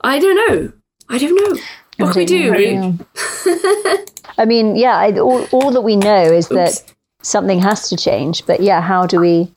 I 0.00 0.18
don't 0.18 0.36
know. 0.48 0.72
I 1.08 1.18
don't 1.18 1.34
know. 1.34 1.60
What 1.96 2.12
can 2.12 2.20
we 2.20 2.26
do? 2.26 2.98
I 4.38 4.44
mean, 4.44 4.76
yeah, 4.76 4.96
I, 4.96 5.12
all, 5.18 5.44
all 5.52 5.70
that 5.70 5.82
we 5.82 5.96
know 5.96 6.24
is 6.24 6.50
Oops. 6.50 6.80
that 6.80 6.94
something 7.22 7.60
has 7.60 7.88
to 7.88 7.96
change. 7.96 8.44
But 8.46 8.60
yeah, 8.60 8.80
how 8.80 9.06
do 9.06 9.20
we? 9.20 9.52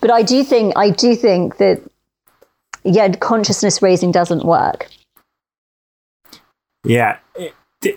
But 0.00 0.10
I 0.10 0.22
do 0.22 0.42
think 0.42 0.76
I 0.76 0.90
do 0.90 1.14
think 1.14 1.58
that 1.58 1.80
yeah, 2.84 3.08
consciousness 3.16 3.82
raising 3.82 4.12
doesn't 4.12 4.44
work. 4.44 4.88
Yeah, 6.84 7.18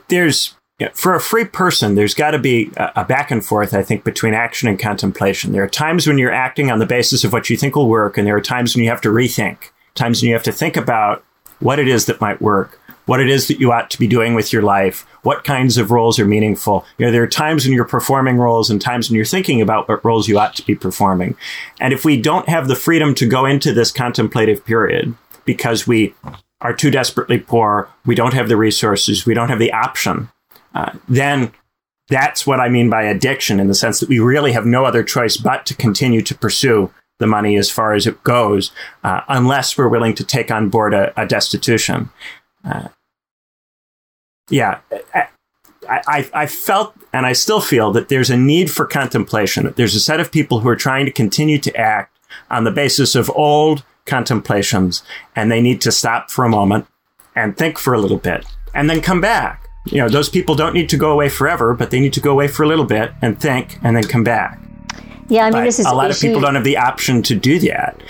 there's 0.07 0.55
for 0.93 1.13
a 1.13 1.19
free 1.19 1.45
person, 1.45 1.95
there's 1.95 2.13
got 2.13 2.31
to 2.31 2.39
be 2.39 2.71
a 2.77 3.03
back 3.03 3.31
and 3.31 3.43
forth, 3.45 3.73
I 3.73 3.83
think, 3.83 4.05
between 4.05 4.33
action 4.33 4.69
and 4.69 4.79
contemplation. 4.79 5.51
There 5.51 5.63
are 5.63 5.67
times 5.67 6.07
when 6.07 6.17
you're 6.17 6.31
acting 6.31 6.71
on 6.71 6.79
the 6.79 6.85
basis 6.85 7.23
of 7.25 7.33
what 7.33 7.49
you 7.49 7.57
think 7.57 7.75
will 7.75 7.89
work, 7.89 8.17
and 8.17 8.25
there 8.25 8.37
are 8.37 8.41
times 8.41 8.75
when 8.75 8.83
you 8.83 8.89
have 8.89 9.01
to 9.01 9.09
rethink, 9.09 9.71
times 9.93 10.21
when 10.21 10.29
you 10.29 10.35
have 10.35 10.43
to 10.43 10.53
think 10.53 10.77
about 10.77 11.23
what 11.59 11.79
it 11.79 11.89
is 11.89 12.05
that 12.05 12.21
might 12.21 12.41
work, 12.41 12.79
what 13.09 13.19
it 13.19 13.27
is 13.27 13.47
that 13.47 13.59
you 13.59 13.71
ought 13.71 13.89
to 13.89 13.97
be 13.97 14.05
doing 14.05 14.35
with 14.35 14.53
your 14.53 14.61
life, 14.61 15.03
what 15.23 15.43
kinds 15.43 15.79
of 15.79 15.89
roles 15.89 16.19
are 16.19 16.27
meaningful. 16.27 16.85
You 16.99 17.07
know, 17.07 17.11
there 17.11 17.23
are 17.23 17.27
times 17.27 17.65
when 17.65 17.73
you're 17.73 17.83
performing 17.83 18.37
roles 18.37 18.69
and 18.69 18.79
times 18.79 19.09
when 19.09 19.15
you're 19.15 19.25
thinking 19.25 19.61
about 19.61 19.89
what 19.89 20.05
roles 20.05 20.27
you 20.27 20.37
ought 20.37 20.55
to 20.57 20.65
be 20.65 20.75
performing. 20.75 21.35
And 21.79 21.91
if 21.91 22.05
we 22.05 22.21
don't 22.21 22.47
have 22.47 22.67
the 22.67 22.75
freedom 22.75 23.15
to 23.15 23.27
go 23.27 23.47
into 23.47 23.73
this 23.73 23.91
contemplative 23.91 24.63
period 24.63 25.15
because 25.43 25.87
we 25.87 26.13
are 26.61 26.71
too 26.71 26.91
desperately 26.91 27.39
poor, 27.39 27.89
we 28.05 28.13
don't 28.13 28.35
have 28.35 28.47
the 28.47 28.57
resources, 28.57 29.25
we 29.25 29.33
don't 29.33 29.49
have 29.49 29.57
the 29.57 29.73
option, 29.73 30.29
uh, 30.75 30.91
then 31.07 31.51
that's 32.09 32.45
what 32.45 32.59
I 32.59 32.69
mean 32.69 32.91
by 32.91 33.01
addiction 33.01 33.59
in 33.59 33.67
the 33.67 33.73
sense 33.73 33.99
that 34.01 34.09
we 34.09 34.19
really 34.19 34.51
have 34.51 34.67
no 34.67 34.85
other 34.85 35.03
choice 35.03 35.35
but 35.35 35.65
to 35.65 35.75
continue 35.75 36.21
to 36.21 36.35
pursue 36.35 36.93
the 37.17 37.25
money 37.25 37.57
as 37.57 37.71
far 37.71 37.93
as 37.93 38.05
it 38.05 38.23
goes, 38.23 38.71
uh, 39.03 39.21
unless 39.27 39.77
we're 39.79 39.89
willing 39.89 40.13
to 40.13 40.23
take 40.23 40.51
on 40.51 40.69
board 40.69 40.93
a, 40.93 41.11
a 41.19 41.25
destitution. 41.25 42.11
Uh, 42.63 42.89
yeah, 44.49 44.79
I, 45.13 45.27
I, 45.89 46.29
I, 46.33 46.45
felt 46.45 46.93
and 47.13 47.25
I 47.25 47.33
still 47.33 47.61
feel 47.61 47.91
that 47.91 48.09
there's 48.09 48.29
a 48.29 48.37
need 48.37 48.69
for 48.69 48.85
contemplation, 48.85 49.63
that 49.63 49.75
there's 49.75 49.95
a 49.95 49.99
set 49.99 50.19
of 50.19 50.31
people 50.31 50.59
who 50.59 50.69
are 50.69 50.75
trying 50.75 51.05
to 51.05 51.11
continue 51.11 51.57
to 51.59 51.75
act 51.75 52.17
on 52.49 52.63
the 52.63 52.71
basis 52.71 53.15
of 53.15 53.31
old 53.35 53.83
contemplations, 54.05 55.03
and 55.35 55.51
they 55.51 55.61
need 55.61 55.81
to 55.81 55.91
stop 55.91 56.29
for 56.29 56.45
a 56.45 56.49
moment 56.49 56.87
and 57.35 57.57
think 57.57 57.77
for 57.77 57.93
a 57.93 57.99
little 57.99 58.17
bit 58.17 58.45
and 58.73 58.89
then 58.89 59.01
come 59.01 59.21
back. 59.21 59.67
You 59.85 59.97
know, 59.97 60.09
those 60.09 60.29
people 60.29 60.55
don't 60.55 60.73
need 60.73 60.89
to 60.89 60.97
go 60.97 61.11
away 61.11 61.29
forever, 61.29 61.73
but 61.73 61.89
they 61.91 61.99
need 61.99 62.13
to 62.13 62.19
go 62.19 62.31
away 62.31 62.47
for 62.47 62.63
a 62.63 62.67
little 62.67 62.85
bit 62.85 63.11
and 63.21 63.39
think 63.39 63.79
and 63.83 63.95
then 63.95 64.03
come 64.03 64.23
back. 64.23 64.59
Yeah, 65.29 65.43
I 65.43 65.45
mean, 65.45 65.53
but 65.53 65.63
this 65.63 65.79
is 65.79 65.85
a 65.85 65.93
lot 65.93 66.11
of 66.11 66.19
people 66.19 66.41
don't 66.41 66.55
have 66.55 66.63
the 66.63 66.77
option 66.77 67.21
to 67.23 67.35
do 67.35 67.59
that. 67.59 68.01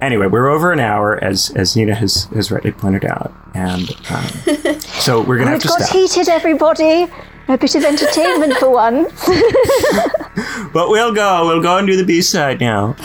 Anyway, 0.00 0.26
we're 0.26 0.48
over 0.48 0.72
an 0.72 0.80
hour, 0.80 1.22
as 1.22 1.50
as 1.56 1.76
Nina 1.76 1.94
has 1.94 2.24
has 2.34 2.50
rightly 2.50 2.72
pointed 2.72 3.04
out, 3.04 3.32
and 3.54 3.90
um, 4.10 4.26
so 4.80 5.22
we're 5.22 5.38
gonna 5.38 5.50
oh, 5.50 5.54
have 5.54 5.62
to 5.62 5.68
got 5.68 5.80
stop. 5.82 5.96
heated, 5.96 6.28
everybody. 6.28 7.06
A 7.48 7.56
bit 7.56 7.76
of 7.76 7.84
entertainment 7.84 8.54
for 8.54 8.70
once. 8.70 9.24
but 10.72 10.88
we'll 10.88 11.14
go. 11.14 11.46
We'll 11.46 11.62
go 11.62 11.78
and 11.78 11.86
do 11.86 11.96
the 11.96 12.04
B 12.04 12.20
side 12.20 12.60
now. 12.60 12.96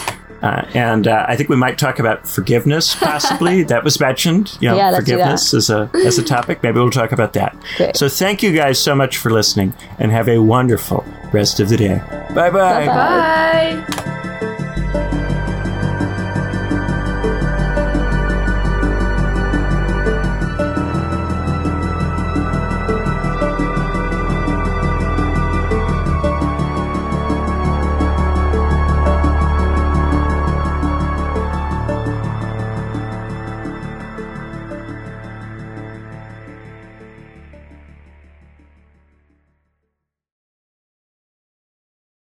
Uh, 0.42 0.66
and 0.74 1.08
uh, 1.08 1.26
I 1.28 1.36
think 1.36 1.50
we 1.50 1.56
might 1.56 1.78
talk 1.78 2.00
about 2.00 2.28
forgiveness, 2.28 2.96
possibly. 2.96 3.62
that 3.66 3.84
was 3.84 4.00
mentioned. 4.00 4.58
You 4.60 4.70
know, 4.70 4.78
yeah, 4.78 4.96
forgiveness 4.96 5.54
as 5.54 5.70
a 5.70 5.90
as 5.94 6.18
a 6.18 6.24
topic. 6.24 6.64
Maybe 6.64 6.80
we'll 6.80 6.90
talk 6.90 7.12
about 7.12 7.34
that. 7.34 7.56
Great. 7.78 7.96
So 7.96 8.10
thank 8.10 8.42
you 8.42 8.52
guys 8.52 8.80
so 8.80 8.96
much 8.96 9.18
for 9.18 9.30
listening, 9.30 9.74
and 10.00 10.12
have 10.12 10.28
a 10.28 10.40
wonderful 10.40 11.06
rest 11.32 11.60
of 11.60 11.70
the 11.70 11.78
day. 11.78 12.02
Bye-bye. 12.34 12.86
Bye 12.86 13.86
bye. 13.86 14.18